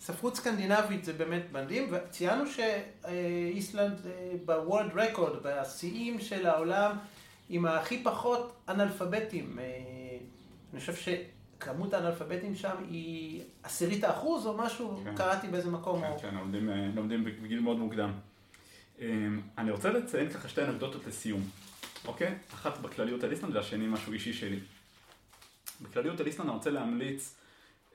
ספרות 0.00 0.36
סקנדינבית 0.36 1.04
זה 1.04 1.12
באמת 1.12 1.42
מדהים, 1.52 1.88
וציינו 1.90 2.44
שאיסלנד 2.46 4.00
בוולד 4.44 4.92
רקורד, 4.94 5.42
בשיאים 5.42 6.20
של 6.20 6.46
העולם, 6.46 6.96
עם 7.48 7.66
הכי 7.66 8.02
פחות 8.02 8.56
אנאלפביתים. 8.68 9.58
אה, 9.58 9.64
אני 10.72 10.80
חושב 10.80 10.94
שכמות 11.58 11.94
האנאלפביתים 11.94 12.54
שם 12.54 12.76
היא 12.90 13.42
עשירית 13.62 14.04
האחוז 14.04 14.46
או 14.46 14.56
משהו, 14.56 15.00
כן. 15.04 15.16
קראתי 15.16 15.48
באיזה 15.48 15.70
מקום. 15.70 16.00
כן, 16.00 16.10
או... 16.10 16.18
כן, 16.18 16.34
לומדים, 16.34 16.70
אה, 16.70 16.88
לומדים 16.94 17.24
בגיל 17.24 17.60
מאוד 17.60 17.78
מוקדם. 17.78 18.12
אמ, 19.00 19.40
אני 19.58 19.70
רוצה 19.70 19.90
לציין 19.90 20.30
ככה 20.30 20.48
שתי 20.48 20.64
אנקדוטות 20.64 21.06
לסיום, 21.06 21.42
אוקיי? 22.06 22.34
אחת 22.54 22.78
בכלליות 22.78 23.24
על 23.24 23.30
איסלנד 23.30 23.56
והשני 23.56 23.86
משהו 23.86 24.12
אישי 24.12 24.32
שלי. 24.32 24.60
בכלליות 25.80 26.20
על 26.20 26.26
איסלנד 26.26 26.48
אני 26.48 26.56
רוצה 26.56 26.70
להמליץ 26.70 27.34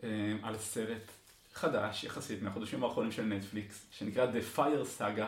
אמ, 0.04 0.10
על 0.44 0.58
סרט 0.58 1.12
חדש 1.54 2.04
יחסית 2.04 2.42
מהחודשים 2.42 2.84
האחרונים 2.84 3.12
של 3.12 3.24
נטפליקס, 3.24 3.86
שנקרא 3.92 4.26
The 4.32 4.58
Fire 4.58 5.00
Saga, 5.00 5.26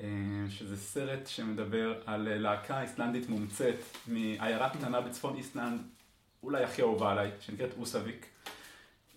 אמ, 0.00 0.46
שזה 0.50 0.76
סרט 0.76 1.26
שמדבר 1.26 1.94
על 2.06 2.28
אה, 2.28 2.38
להקה 2.38 2.82
איסלנדית 2.82 3.28
מומצאת 3.28 3.76
מעיירה 4.06 4.70
קטנה 4.70 5.00
בצפון 5.00 5.36
איסלנד, 5.36 5.80
אולי 6.42 6.64
הכי 6.64 6.82
אהובה 6.82 7.12
עליי, 7.12 7.30
שנקראת 7.40 7.70
הוסאביק, 7.78 8.26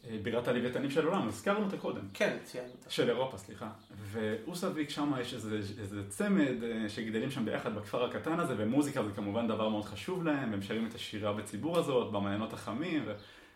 אה, 0.10 0.18
בירת 0.24 0.48
הלוויתנים 0.48 0.92
של 0.92 1.06
העולם, 1.06 1.28
הזכרנו 1.28 1.66
אותה 1.66 1.78
קודם. 1.78 2.02
כן, 2.14 2.38
ציינו 2.44 2.68
אותה. 2.72 2.90
של 2.90 3.10
אירופה, 3.10 3.38
סליחה. 3.38 3.70
והוסאביק, 4.12 4.90
שם 4.90 5.14
יש 5.22 5.34
איזה, 5.34 5.56
איזה 5.56 6.10
צמד 6.10 6.64
אה, 6.64 6.90
שגדלים 6.90 7.32
שם 7.32 7.46
ביחד 7.46 7.76
בכפר 7.76 8.06
הקטן 8.06 8.40
הזה, 8.40 8.54
ומוזיקה 8.58 9.04
זה 9.04 9.12
כמובן 9.12 9.48
דבר 9.48 9.70
מאוד 9.70 9.86
חשוב 9.86 10.24
להם, 10.24 10.52
והם 10.52 10.62
שרים 10.62 10.88
את 10.88 10.96
השירה 10.96 11.34
בציבור 11.34 11.78
הזאת, 11.78 12.12
במעיינות 12.12 12.54
החמים, 12.54 13.06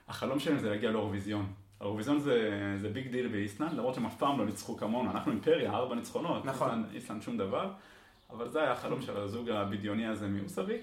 והחלום 0.07 0.39
שלהם 0.39 0.59
זה 0.59 0.69
להגיע 0.69 0.91
לאירוויזיון. 0.91 1.45
האירוויזיון 1.79 2.19
זה, 2.19 2.49
זה 2.81 2.89
big 2.89 3.11
deal 3.11 3.27
באיסלנד, 3.27 3.73
למרות 3.73 3.95
שהם 3.95 4.05
אף 4.05 4.17
פעם 4.17 4.39
לא 4.39 4.45
ניצחו 4.45 4.77
כמונו, 4.77 5.11
אנחנו 5.11 5.31
אימפריה, 5.31 5.73
ארבע 5.73 5.95
ניצחונות, 5.95 6.45
נכון. 6.45 6.69
איסלנד, 6.69 6.95
איסלנד 6.95 7.21
שום 7.21 7.37
דבר, 7.37 7.71
אבל 8.29 8.49
זה 8.49 8.61
היה 8.61 8.71
החלום 8.71 9.01
של 9.01 9.17
הזוג 9.17 9.49
הבדיוני 9.49 10.07
הזה 10.07 10.27
מאוסאביק. 10.27 10.81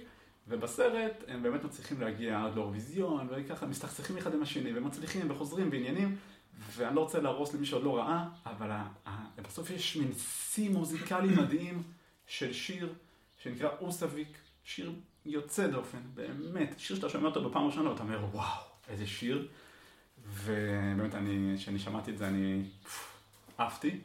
ובסרט 0.53 1.25
הם 1.29 1.43
באמת 1.43 1.65
מצליחים 1.65 2.01
להגיע 2.01 2.45
עד 2.45 2.55
לאירוויזיון, 2.55 3.29
וככה 3.31 3.67
מסתכסכים 3.67 4.19
אחד 4.19 4.35
עם 4.35 4.43
השני, 4.43 4.79
ומצליחים 4.79 5.31
וחוזרים 5.31 5.71
בעניינים, 5.71 6.17
ואני 6.77 6.97
לא 6.97 7.01
רוצה 7.01 7.21
להרוס 7.21 7.55
למי 7.55 7.67
שעוד 7.67 7.83
לא 7.83 7.97
ראה, 7.97 8.29
אבל 8.47 8.71
בסוף 9.43 9.71
יש 9.71 9.97
מין 9.97 10.13
שיא 10.51 10.71
מוזיקלי 10.71 11.29
מדהים 11.43 11.83
של 12.27 12.53
שיר 12.53 12.93
שנקרא 13.43 13.69
אוסאביק, 13.81 14.39
שיר 14.65 14.93
יוצא 15.27 15.67
דופן, 15.67 15.99
באמת, 16.15 16.75
שיר 16.79 16.97
שאתה 16.97 17.09
שומע 17.09 17.29
אותו 17.29 17.51
בפעם 17.51 17.63
הראשונה 17.63 17.91
ואתה 17.91 18.03
אומר 18.03 18.25
וואו, 18.33 18.63
איזה 18.89 19.07
שיר, 19.07 19.49
ובאמת 20.29 21.15
אני, 21.15 21.55
כשאני 21.57 21.79
שמעתי 21.79 22.11
את 22.11 22.19
זה 22.19 22.29
אני 22.29 22.63
עפתי. 23.59 24.01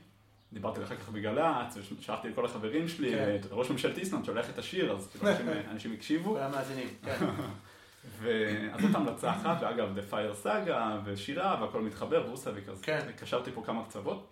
דיברתי 0.53 0.83
אחר 0.83 0.95
כך 0.95 1.09
בגל"צ, 1.09 1.77
ושלחתי 1.99 2.29
לכל 2.29 2.45
החברים 2.45 2.87
שלי, 2.87 3.11
כן. 3.11 3.35
את 3.41 3.47
ראש 3.51 3.69
ממשלת 3.71 3.97
איסלנד 3.97 4.25
שולח 4.25 4.49
את 4.49 4.59
השיר, 4.59 4.91
אז 4.91 5.07
כאילו 5.11 5.27
אנשים- 5.29 5.47
אנשים 5.71 5.93
הקשיבו. 5.93 6.33
כל 6.33 6.39
המאזינים, 6.39 6.87
כן. 7.03 7.17
ואז 8.21 8.81
זאת 8.81 8.95
המלצה 8.95 9.31
אחת, 9.31 9.57
ואגב, 9.61 9.97
The 9.97 10.13
Fire 10.13 10.45
Saga, 10.45 10.71
ושירה, 11.05 11.57
והכל 11.61 11.81
מתחבר, 11.81 12.23
ואוסאביק, 12.27 12.69
אז 12.69 12.81
כן. 12.81 12.99
קשרתי 13.19 13.51
פה 13.51 13.63
כמה 13.65 13.85
קצוות. 13.85 14.27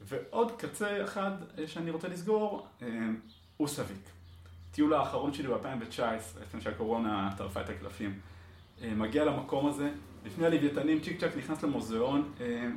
ועוד 0.00 0.52
קצה 0.58 1.04
אחד 1.04 1.30
אה, 1.58 1.66
שאני 1.66 1.90
רוצה 1.90 2.08
לסגור, 2.08 2.66
אה, 2.82 2.88
אוסאביק. 3.60 4.08
טיול 4.70 4.94
האחרון 4.94 5.32
שלי 5.32 5.48
ב-2019, 5.48 6.40
לפני 6.42 6.60
שהקורונה 6.60 7.30
טרפה 7.36 7.60
את 7.60 7.68
הקלפים. 7.68 8.18
אה, 8.82 8.94
מגיע 8.94 9.24
למקום 9.24 9.66
הזה, 9.66 9.90
לפני 10.24 10.46
הלוויתנים, 10.46 11.00
צ'יק 11.00 11.20
צ'אק 11.20 11.36
נכנס 11.36 11.62
למוזיאון 11.62 12.32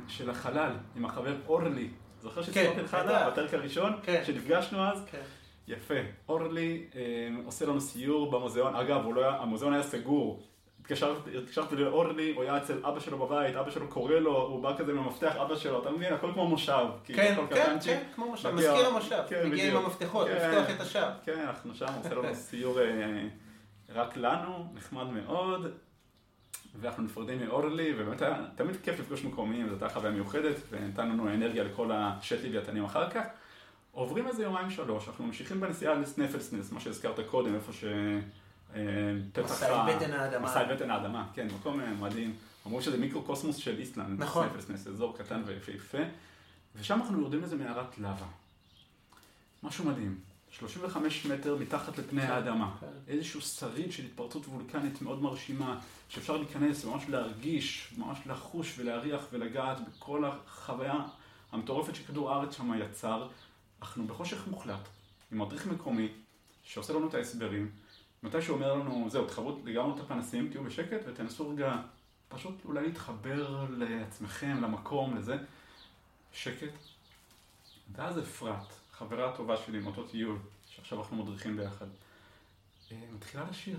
של 0.08 0.30
החלל, 0.30 0.72
עם 0.96 1.04
החבר 1.04 1.36
אורלי. 1.46 1.88
זוכר 2.22 2.42
שסיפרתי 2.42 2.80
לך 2.80 2.94
עליו. 2.94 3.30
בפרק 3.32 3.54
הראשון? 3.54 3.92
כן. 4.02 4.22
שנפגשנו 4.26 4.84
אז? 4.84 5.04
כן. 5.10 5.22
יפה. 5.68 5.94
אורלי 6.28 6.86
אה, 6.94 7.00
עושה 7.44 7.66
לנו 7.66 7.80
סיור 7.80 8.30
במוזיאון, 8.30 8.76
אגב, 8.76 9.06
לא 9.14 9.30
המוזיאון 9.30 9.72
היה 9.72 9.82
סגור. 9.82 10.42
התקשרתי, 10.80 11.76
לאורלי, 11.76 12.32
הוא 12.34 12.42
היה 12.42 12.56
אצל 12.56 12.86
אבא 12.86 13.00
שלו 13.00 13.18
בבית, 13.18 13.56
אבא 13.56 13.70
שלו 13.70 13.88
קורא 13.88 14.14
לו, 14.14 14.42
הוא 14.42 14.62
בא 14.62 14.76
כזה 14.76 14.92
עם 14.92 14.98
המפתח 14.98 15.36
אבא 15.36 15.56
שלו, 15.56 15.82
אתה 15.82 15.90
מבין? 15.90 16.12
הכל 16.12 16.32
כמו 16.32 16.48
מושב. 16.48 16.86
כאילו, 17.04 17.18
כן, 17.18 17.34
כן. 17.50 17.76
כן, 17.84 18.02
כמו 18.14 18.30
מושב, 18.30 18.50
מזכיר 18.50 18.86
המושב, 18.86 19.22
כן, 19.28 19.48
מגיע 19.50 19.70
עם. 19.70 19.76
המפתחות, 19.76 20.26
כן. 20.28 20.34
לפתוח 20.34 20.76
את 20.76 20.80
השער. 20.80 21.10
כן, 21.24 21.40
אנחנו 21.40 21.74
שם, 21.74 21.86
עושה 21.98 22.14
לנו 22.14 22.34
סיור 22.34 22.80
אה, 22.80 23.28
רק 23.88 24.16
לנו, 24.16 24.72
נחמד 24.74 25.06
מאוד. 25.06 25.72
ואנחנו 26.80 27.02
נפרדים 27.02 27.46
מאורלי, 27.46 27.92
ובאמת 27.98 28.22
היה 28.22 28.44
תמיד 28.54 28.76
כיף 28.82 29.00
לפגוש 29.00 29.24
מקומיים, 29.24 29.66
זו 29.66 29.72
הייתה 29.72 29.88
חוויה 29.88 30.10
מיוחדת, 30.12 30.56
ונתן 30.70 31.08
לנו 31.08 31.28
אנרגיה 31.34 31.64
לכל 31.64 31.90
השט 31.92 32.44
לוויתנים 32.44 32.84
אחר 32.84 33.10
כך. 33.10 33.22
עוברים 33.92 34.26
איזה 34.26 34.42
יומיים 34.42 34.70
שלוש, 34.70 35.08
אנחנו 35.08 35.26
ממשיכים 35.26 35.60
בנסיעה 35.60 35.94
לסנפלסנס, 35.94 36.72
מה 36.72 36.80
שהזכרת 36.80 37.20
קודם, 37.30 37.54
איפה 37.54 37.72
ש... 37.72 37.84
אה, 38.74 38.80
פתח 39.32 39.42
מסע 39.44 39.76
ה- 39.76 39.88
אל 39.88 39.96
בטן 39.96 40.12
האדמה. 40.12 40.44
מסע 40.46 40.60
אל 40.60 40.74
בטן 40.74 40.90
האדמה, 40.90 41.26
כן, 41.34 41.46
מקום 41.60 41.80
אה, 41.80 41.90
מדהים. 42.00 42.34
אמרו 42.66 42.82
שזה 42.82 42.98
מיקרו-קוסמוס 42.98 43.56
של 43.56 43.78
איסלנד, 43.78 44.20
נכון. 44.22 44.48
סנפלסנס, 44.48 44.86
אזור 44.86 45.18
קטן 45.18 45.42
ויפהפה, 45.46 45.98
ושם 46.76 47.00
אנחנו 47.00 47.18
יורדים 47.20 47.40
לאיזה 47.40 47.56
מערת 47.56 47.98
לבה. 47.98 48.26
משהו 49.62 49.84
מדהים. 49.84 50.18
35 50.58 51.26
מטר 51.26 51.56
מתחת 51.56 51.98
לפני 51.98 52.22
האדמה. 52.22 52.76
כן. 52.80 52.86
איזשהו 53.08 53.40
שריד 53.40 53.92
של 53.92 54.04
התפרצות 54.04 54.46
וולקנית 54.46 55.02
מאוד 55.02 55.22
מרשימה, 55.22 55.80
שאפשר 56.08 56.36
להיכנס 56.36 56.84
וממש 56.84 57.08
להרגיש, 57.08 57.94
ממש 57.98 58.18
לחוש 58.26 58.78
ולהריח 58.78 59.20
ולגעת 59.32 59.76
בכל 59.88 60.24
החוויה 60.24 60.94
המטורפת 61.52 61.94
שכדור 61.94 62.30
הארץ 62.30 62.56
שם 62.56 62.72
יצר. 62.80 63.28
אנחנו 63.82 64.06
בחושך 64.06 64.48
מוחלט, 64.48 64.88
עם 65.32 65.38
מדריך 65.38 65.66
מקומי, 65.66 66.08
שעושה 66.64 66.92
לנו 66.92 67.08
את 67.08 67.14
ההסברים. 67.14 67.70
מתי 68.22 68.42
שהוא 68.42 68.54
אומר 68.54 68.74
לנו, 68.74 69.06
זהו, 69.10 69.26
תחברו 69.26 69.58
לגמרי 69.64 69.94
את 69.94 70.00
הפנסים, 70.00 70.48
תהיו 70.50 70.64
בשקט 70.64 71.00
ותנסו 71.06 71.50
רגע 71.50 71.76
פשוט 72.28 72.54
אולי 72.64 72.86
להתחבר 72.86 73.66
לעצמכם, 73.70 74.62
למקום, 74.62 75.16
לזה. 75.16 75.36
שקט. 76.32 76.72
ואז 77.92 78.18
אפרת, 78.18 78.81
חברה 79.08 79.28
הטובה 79.28 79.56
שלי 79.56 79.78
מאותו 79.80 80.02
טיול, 80.02 80.38
שעכשיו 80.66 80.98
אנחנו 80.98 81.24
מדריכים 81.24 81.56
ביחד, 81.56 81.86
אה, 82.92 82.96
מתחילה 83.14 83.44
לשיר. 83.50 83.78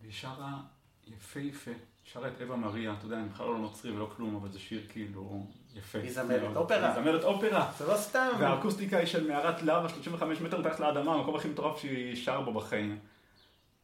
והיא 0.00 0.12
שרה 0.12 0.60
יפהפה, 1.06 1.70
שרה 2.04 2.28
את 2.28 2.42
אווה 2.42 2.56
מריה, 2.56 2.94
אתה 2.98 3.06
יודע, 3.06 3.16
אני 3.16 3.28
בכלל 3.28 3.46
לא 3.46 3.58
נוצרי 3.58 3.90
ולא 3.90 4.10
כלום, 4.16 4.36
אבל 4.36 4.52
זה 4.52 4.58
שיר 4.58 4.86
כאילו 4.88 5.46
יפה. 5.74 5.98
היא 5.98 6.12
זמרת. 6.12 6.56
אופרה. 6.56 6.94
היא 6.94 7.02
זמרת 7.02 7.24
אופרה. 7.24 7.72
זה 7.78 7.86
לא 7.86 7.96
סתם. 7.96 8.30
והאקוסטיקה 8.40 8.98
היא 8.98 9.06
של 9.06 9.28
מערת 9.28 9.62
לבה, 9.62 9.88
35 9.88 10.40
מטר 10.40 10.60
מתחת 10.60 10.80
לאדמה, 10.80 11.14
המקום 11.14 11.36
הכי 11.36 11.48
מטורף 11.48 11.80
שהיא 11.80 12.16
שרה 12.16 12.42
בו 12.42 12.52
בחיים. 12.52 12.98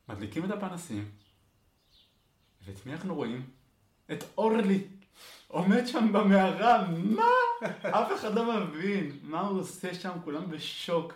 מדליקים 0.08 0.44
את 0.44 0.50
הפנסים, 0.50 1.10
ואת 2.64 2.86
מי 2.86 2.92
אנחנו 2.92 3.14
רואים? 3.14 3.50
את 4.12 4.24
אורלי. 4.38 4.84
עומד 5.52 5.86
שם 5.86 6.12
במערה, 6.12 6.84
מה? 7.04 7.24
אף 7.82 8.12
אחד 8.14 8.34
לא 8.34 8.60
מבין 8.60 9.10
מה 9.22 9.40
הוא 9.40 9.60
עושה 9.60 9.94
שם, 9.94 10.10
כולם 10.24 10.50
בשוק. 10.50 11.12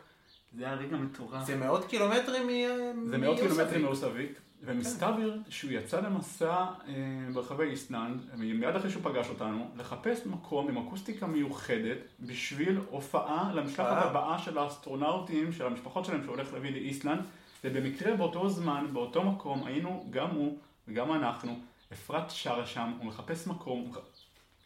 זה 0.53 0.65
היה 0.65 0.75
רגע 0.75 0.97
מטורף. 0.97 1.47
זה 1.47 1.57
מאות 1.57 1.85
קילומטרים 1.85 2.47
מ... 2.47 3.09
זה 3.09 3.19
מאות. 3.19 3.39
קילומטרים 3.39 3.83
מאוסאביק, 3.83 4.41
ומסתבר 4.63 5.35
שהוא 5.49 5.71
יצא 5.71 6.01
למסע 6.01 6.53
אה, 6.89 6.95
ברחבי 7.35 7.65
איסלנד, 7.65 8.21
מיד 8.37 8.77
אחרי 8.77 8.91
שהוא 8.91 9.03
פגש 9.03 9.29
אותנו, 9.29 9.71
לחפש 9.77 10.27
מקום 10.27 10.69
עם 10.69 10.87
אקוסטיקה 10.87 11.27
מיוחדת 11.27 11.99
בשביל 12.21 12.81
הופעה 12.91 13.51
למשלחת 13.55 13.93
וואו. 13.93 14.09
הבאה 14.09 14.39
של 14.39 14.59
האסטרונאוטים, 14.59 15.53
של 15.53 15.67
המשפחות 15.67 16.05
שלהם 16.05 16.25
שהולך 16.25 16.53
להביא 16.53 16.71
לאיסלנד, 16.71 17.21
ובמקרה 17.65 18.17
באותו 18.17 18.49
זמן, 18.49 18.87
באותו 18.93 19.23
מקום, 19.23 19.67
היינו 19.67 20.07
גם 20.11 20.31
הוא 20.31 20.59
וגם 20.89 21.13
אנחנו, 21.13 21.61
אפרת 21.93 22.31
שרה 22.31 22.67
שם, 22.67 22.93
הוא 22.99 23.07
מחפש 23.07 23.47
מקום, 23.47 23.93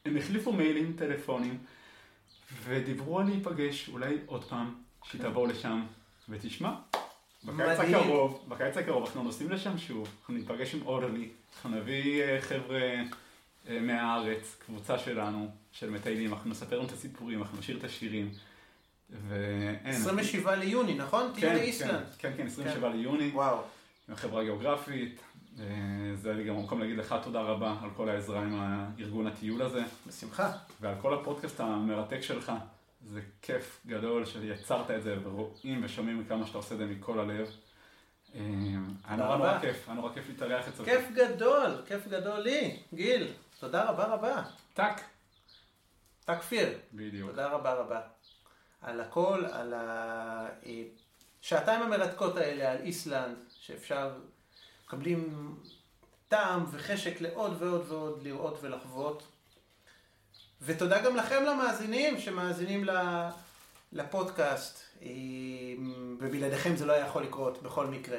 הם 0.05 0.17
החליפו 0.17 0.53
מיילים, 0.53 0.93
טלפונים, 0.99 1.59
ודיברו 2.65 3.19
על 3.19 3.27
להיפגש, 3.27 3.89
אולי 3.89 4.19
עוד 4.27 4.45
פעם, 4.45 4.75
שתבואו 5.05 5.47
לשם 5.47 5.83
ותשמע. 6.29 6.75
בקיץ 7.45 7.79
מדהים. 7.79 7.95
הקרוב, 7.95 8.45
בקיץ 8.49 8.77
הקרוב 8.77 9.05
אנחנו 9.07 9.23
נוסעים 9.23 9.51
לשם 9.51 9.79
שוב, 9.79 10.09
אנחנו 10.21 10.35
ניפגש 10.35 10.75
עם 10.75 10.83
אורלי, 10.87 11.29
אנחנו 11.55 11.71
נביא 11.71 12.23
אה, 12.23 12.41
חבר'ה 12.41 12.81
אה, 13.69 13.81
מהארץ, 13.81 14.57
קבוצה 14.67 14.99
שלנו, 14.99 15.51
של 15.73 15.91
מטיילים, 15.91 16.33
אנחנו 16.33 16.51
נספר 16.51 16.77
להם 16.77 16.87
את 16.87 16.93
הסיפורים, 16.93 17.43
אנחנו 17.43 17.59
נשאיר 17.59 17.79
את 17.79 17.85
השירים, 17.85 18.31
ואין. 19.29 19.79
27 19.85 20.57
ליוני, 20.57 20.95
נכון? 20.95 21.31
תהיו 21.35 21.49
כן, 21.49 21.55
לאיסלנד. 21.55 22.05
כן, 22.19 22.31
כן, 22.31 22.37
כן, 22.37 22.47
27 22.47 22.89
ליוני. 22.89 23.31
וואו. 23.31 23.63
מהחברה 24.09 24.41
הגיאוגרפית. 24.41 25.21
אה, 25.59 25.65
זה 26.15 26.45
גם 26.47 26.57
המקום 26.57 26.81
להגיד 26.81 26.99
לך 26.99 27.15
תודה 27.23 27.41
רבה 27.41 27.75
על 27.83 27.91
כל 27.97 28.09
העזרה 28.09 28.43
עם 28.43 28.61
הארגון 28.61 29.27
הטיול 29.27 29.63
הזה. 29.63 29.83
בשמחה. 30.07 30.53
ועל 30.81 30.95
כל 31.03 31.15
הפודקאסט 31.15 31.61
המרתק 31.61 32.21
שלך. 32.21 32.53
זה 33.09 33.21
כיף 33.43 33.81
גדול 33.87 34.27
שיצרת 34.27 34.91
את 34.91 35.03
זה 35.03 35.17
ורואים 35.23 35.81
ושומעים 35.85 36.25
כמה 36.29 36.47
שאתה 36.47 36.59
עושה 36.59 36.75
את 36.75 36.79
זה 36.79 36.87
מכל 36.87 37.21
הלב. 37.21 37.51
אה, 38.35 38.41
היה 39.05 39.17
נורא 39.17 39.37
נורא 39.37 39.59
כיף, 39.61 39.89
היה 39.89 39.95
נורא 39.95 40.13
כיף 40.13 40.29
להתארח 40.29 40.69
אצלך. 40.69 40.87
כיף 40.87 41.05
גדול, 41.15 41.83
כיף 41.87 42.09
גדול 42.09 42.41
לי. 42.41 42.77
גיל, 42.95 43.33
תודה 43.61 43.85
רבה 43.85 44.05
רבה. 44.05 44.43
טאק. 44.75 45.01
טאק 46.25 46.43
פיר. 46.43 46.69
בדיוק. 46.93 47.31
תודה 47.31 47.49
רבה 47.49 47.75
רבה. 47.75 48.01
על 48.83 49.01
הכל, 49.01 49.45
על 49.53 49.75
השעתיים 51.43 51.83
המרתקות 51.83 52.37
האלה, 52.37 52.73
על 52.73 52.79
איסלנד, 52.79 53.37
שאפשר, 53.59 54.11
מקבלים 54.91 55.55
טעם 56.29 56.65
וחשק 56.71 57.21
לעוד 57.21 57.63
ועוד 57.63 57.85
ועוד 57.89 58.23
לראות 58.23 58.59
ולחוות. 58.63 59.23
ותודה 60.63 61.03
גם 61.03 61.17
לכם 61.17 61.45
למאזינים 61.45 62.21
שמאזינים 62.21 62.85
לפודקאסט, 63.93 64.81
ובלעדיכם 66.19 66.77
זה 66.77 66.87
לא 66.87 66.93
היה 66.93 67.07
יכול 67.07 67.23
לקרות 67.23 67.63
בכל 67.63 67.87
מקרה. 67.87 68.19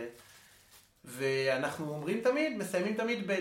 ואנחנו 1.05 1.89
אומרים 1.89 2.21
תמיד, 2.21 2.57
מסיימים 2.57 2.93
תמיד 2.93 3.31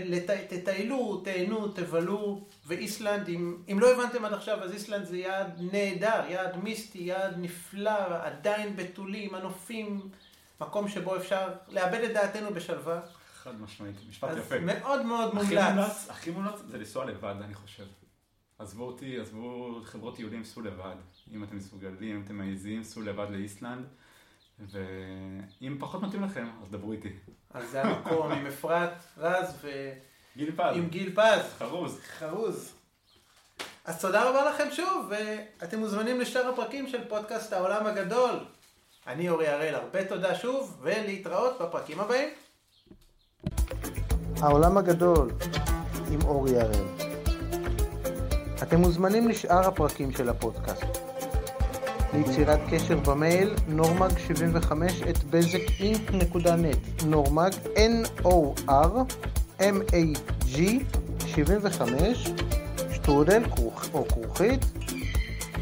תטיילו, 0.49 1.23
תהנו, 1.25 1.69
תבלו, 1.69 2.45
ואיסלנד, 2.67 3.29
אם, 3.29 3.57
אם 3.73 3.81
לא 3.81 3.93
הבנתם 3.93 4.25
עד 4.25 4.33
עכשיו, 4.33 4.63
אז 4.63 4.73
איסלנד 4.73 5.05
זה 5.05 5.17
יעד 5.17 5.61
נהדר, 5.73 6.23
יעד 6.29 6.57
מיסטי, 6.57 6.99
יעד 6.99 7.35
נפלא, 7.39 8.25
עדיין 8.25 8.77
בתולי, 8.77 9.29
מנופים, 9.33 10.01
מקום 10.61 10.89
שבו 10.89 11.17
אפשר 11.17 11.49
לאבד 11.69 12.01
את 12.05 12.13
דעתנו 12.13 12.55
בשלווה. 12.55 13.01
חד 13.43 13.61
משמעית, 13.61 13.97
משפט 14.09 14.31
יפה. 14.37 14.55
אז 14.55 14.63
מאוד 14.65 15.03
מאוד 15.03 15.35
מומלץ. 15.35 15.53
הכי 15.53 15.71
מומלץ, 15.71 16.11
הכי 16.11 16.31
מומלץ 16.31 16.61
זה 16.69 16.79
לנסוע 16.79 17.05
לבד, 17.05 17.35
אני 17.45 17.55
חושב. 17.55 17.85
עזבו 18.59 18.85
אותי, 18.85 19.21
עזבו 19.21 19.81
חברות 19.85 20.19
יהודים, 20.19 20.45
סעו 20.45 20.63
לבד. 20.63 20.95
אם 21.33 21.45
אתם 21.45 21.57
מסוגלים, 21.57 22.17
אם 22.17 22.23
אתם 22.25 22.35
מעיזים, 22.35 22.85
סעו 22.85 23.03
לבד 23.03 23.27
לאיסלנד. 23.31 23.87
ואם 24.59 25.77
פחות 25.81 26.03
מתאים 26.03 26.23
לכם, 26.23 26.49
אז 26.63 26.71
דברו 26.71 26.93
איתי. 26.93 27.13
אז 27.51 27.71
זה 27.71 27.83
המקום 27.83 28.33
עם 28.33 28.47
אפרת 28.47 28.93
רז 29.19 29.57
ו... 29.63 29.91
גיל 30.37 30.53
פז. 30.57 30.77
עם 30.77 30.89
גיל 30.89 31.13
פז. 31.13 31.55
חרוז. 31.59 32.01
חרוז. 32.19 32.75
אז 33.85 34.01
תודה 34.01 34.31
רבה 34.31 34.51
לכם 34.51 34.69
שוב, 34.73 35.11
ואתם 35.11 35.79
מוזמנים 35.79 36.21
לשאר 36.21 36.49
הפרקים 36.49 36.89
של 36.89 37.09
פודקאסט 37.09 37.53
העולם 37.53 37.87
הגדול. 37.87 38.35
אני 39.07 39.29
אורי 39.29 39.49
הראל, 39.49 39.75
הרבה 39.75 40.05
תודה 40.05 40.35
שוב, 40.35 40.79
ולהתראות 40.83 41.61
בפרקים 41.61 42.01
הבאים. 42.01 42.29
העולם 44.41 44.79
הגדול 44.79 45.31
עם 46.11 46.19
אורי 46.25 46.61
הראל. 46.61 46.85
אתם 48.63 48.81
מוזמנים 48.81 49.29
לשאר 49.29 49.67
הפרקים 49.69 50.13
של 50.13 50.29
הפודקאסט. 50.29 50.85
ליצירת 52.15 52.61
קשר 52.71 52.99
במייל 52.99 53.55
normag75 53.79 54.73
את 55.11 55.25
בזק.net 55.31 57.05
נורמג 57.07 57.53
n-o-r-m-a-g 57.77 58.99
75 61.27 62.31
שטרודל 62.93 63.43
או 63.95 64.05
כרוכית 64.09 64.65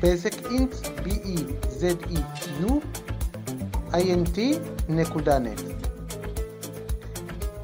בזק 0.03 0.47
אינט 0.51 0.75
b-e-z-e-u 0.75 2.73
int.net 3.93 5.63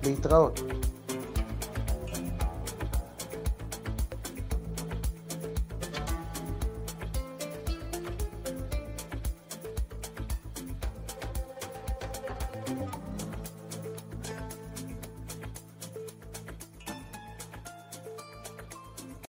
להתראות 0.02 0.63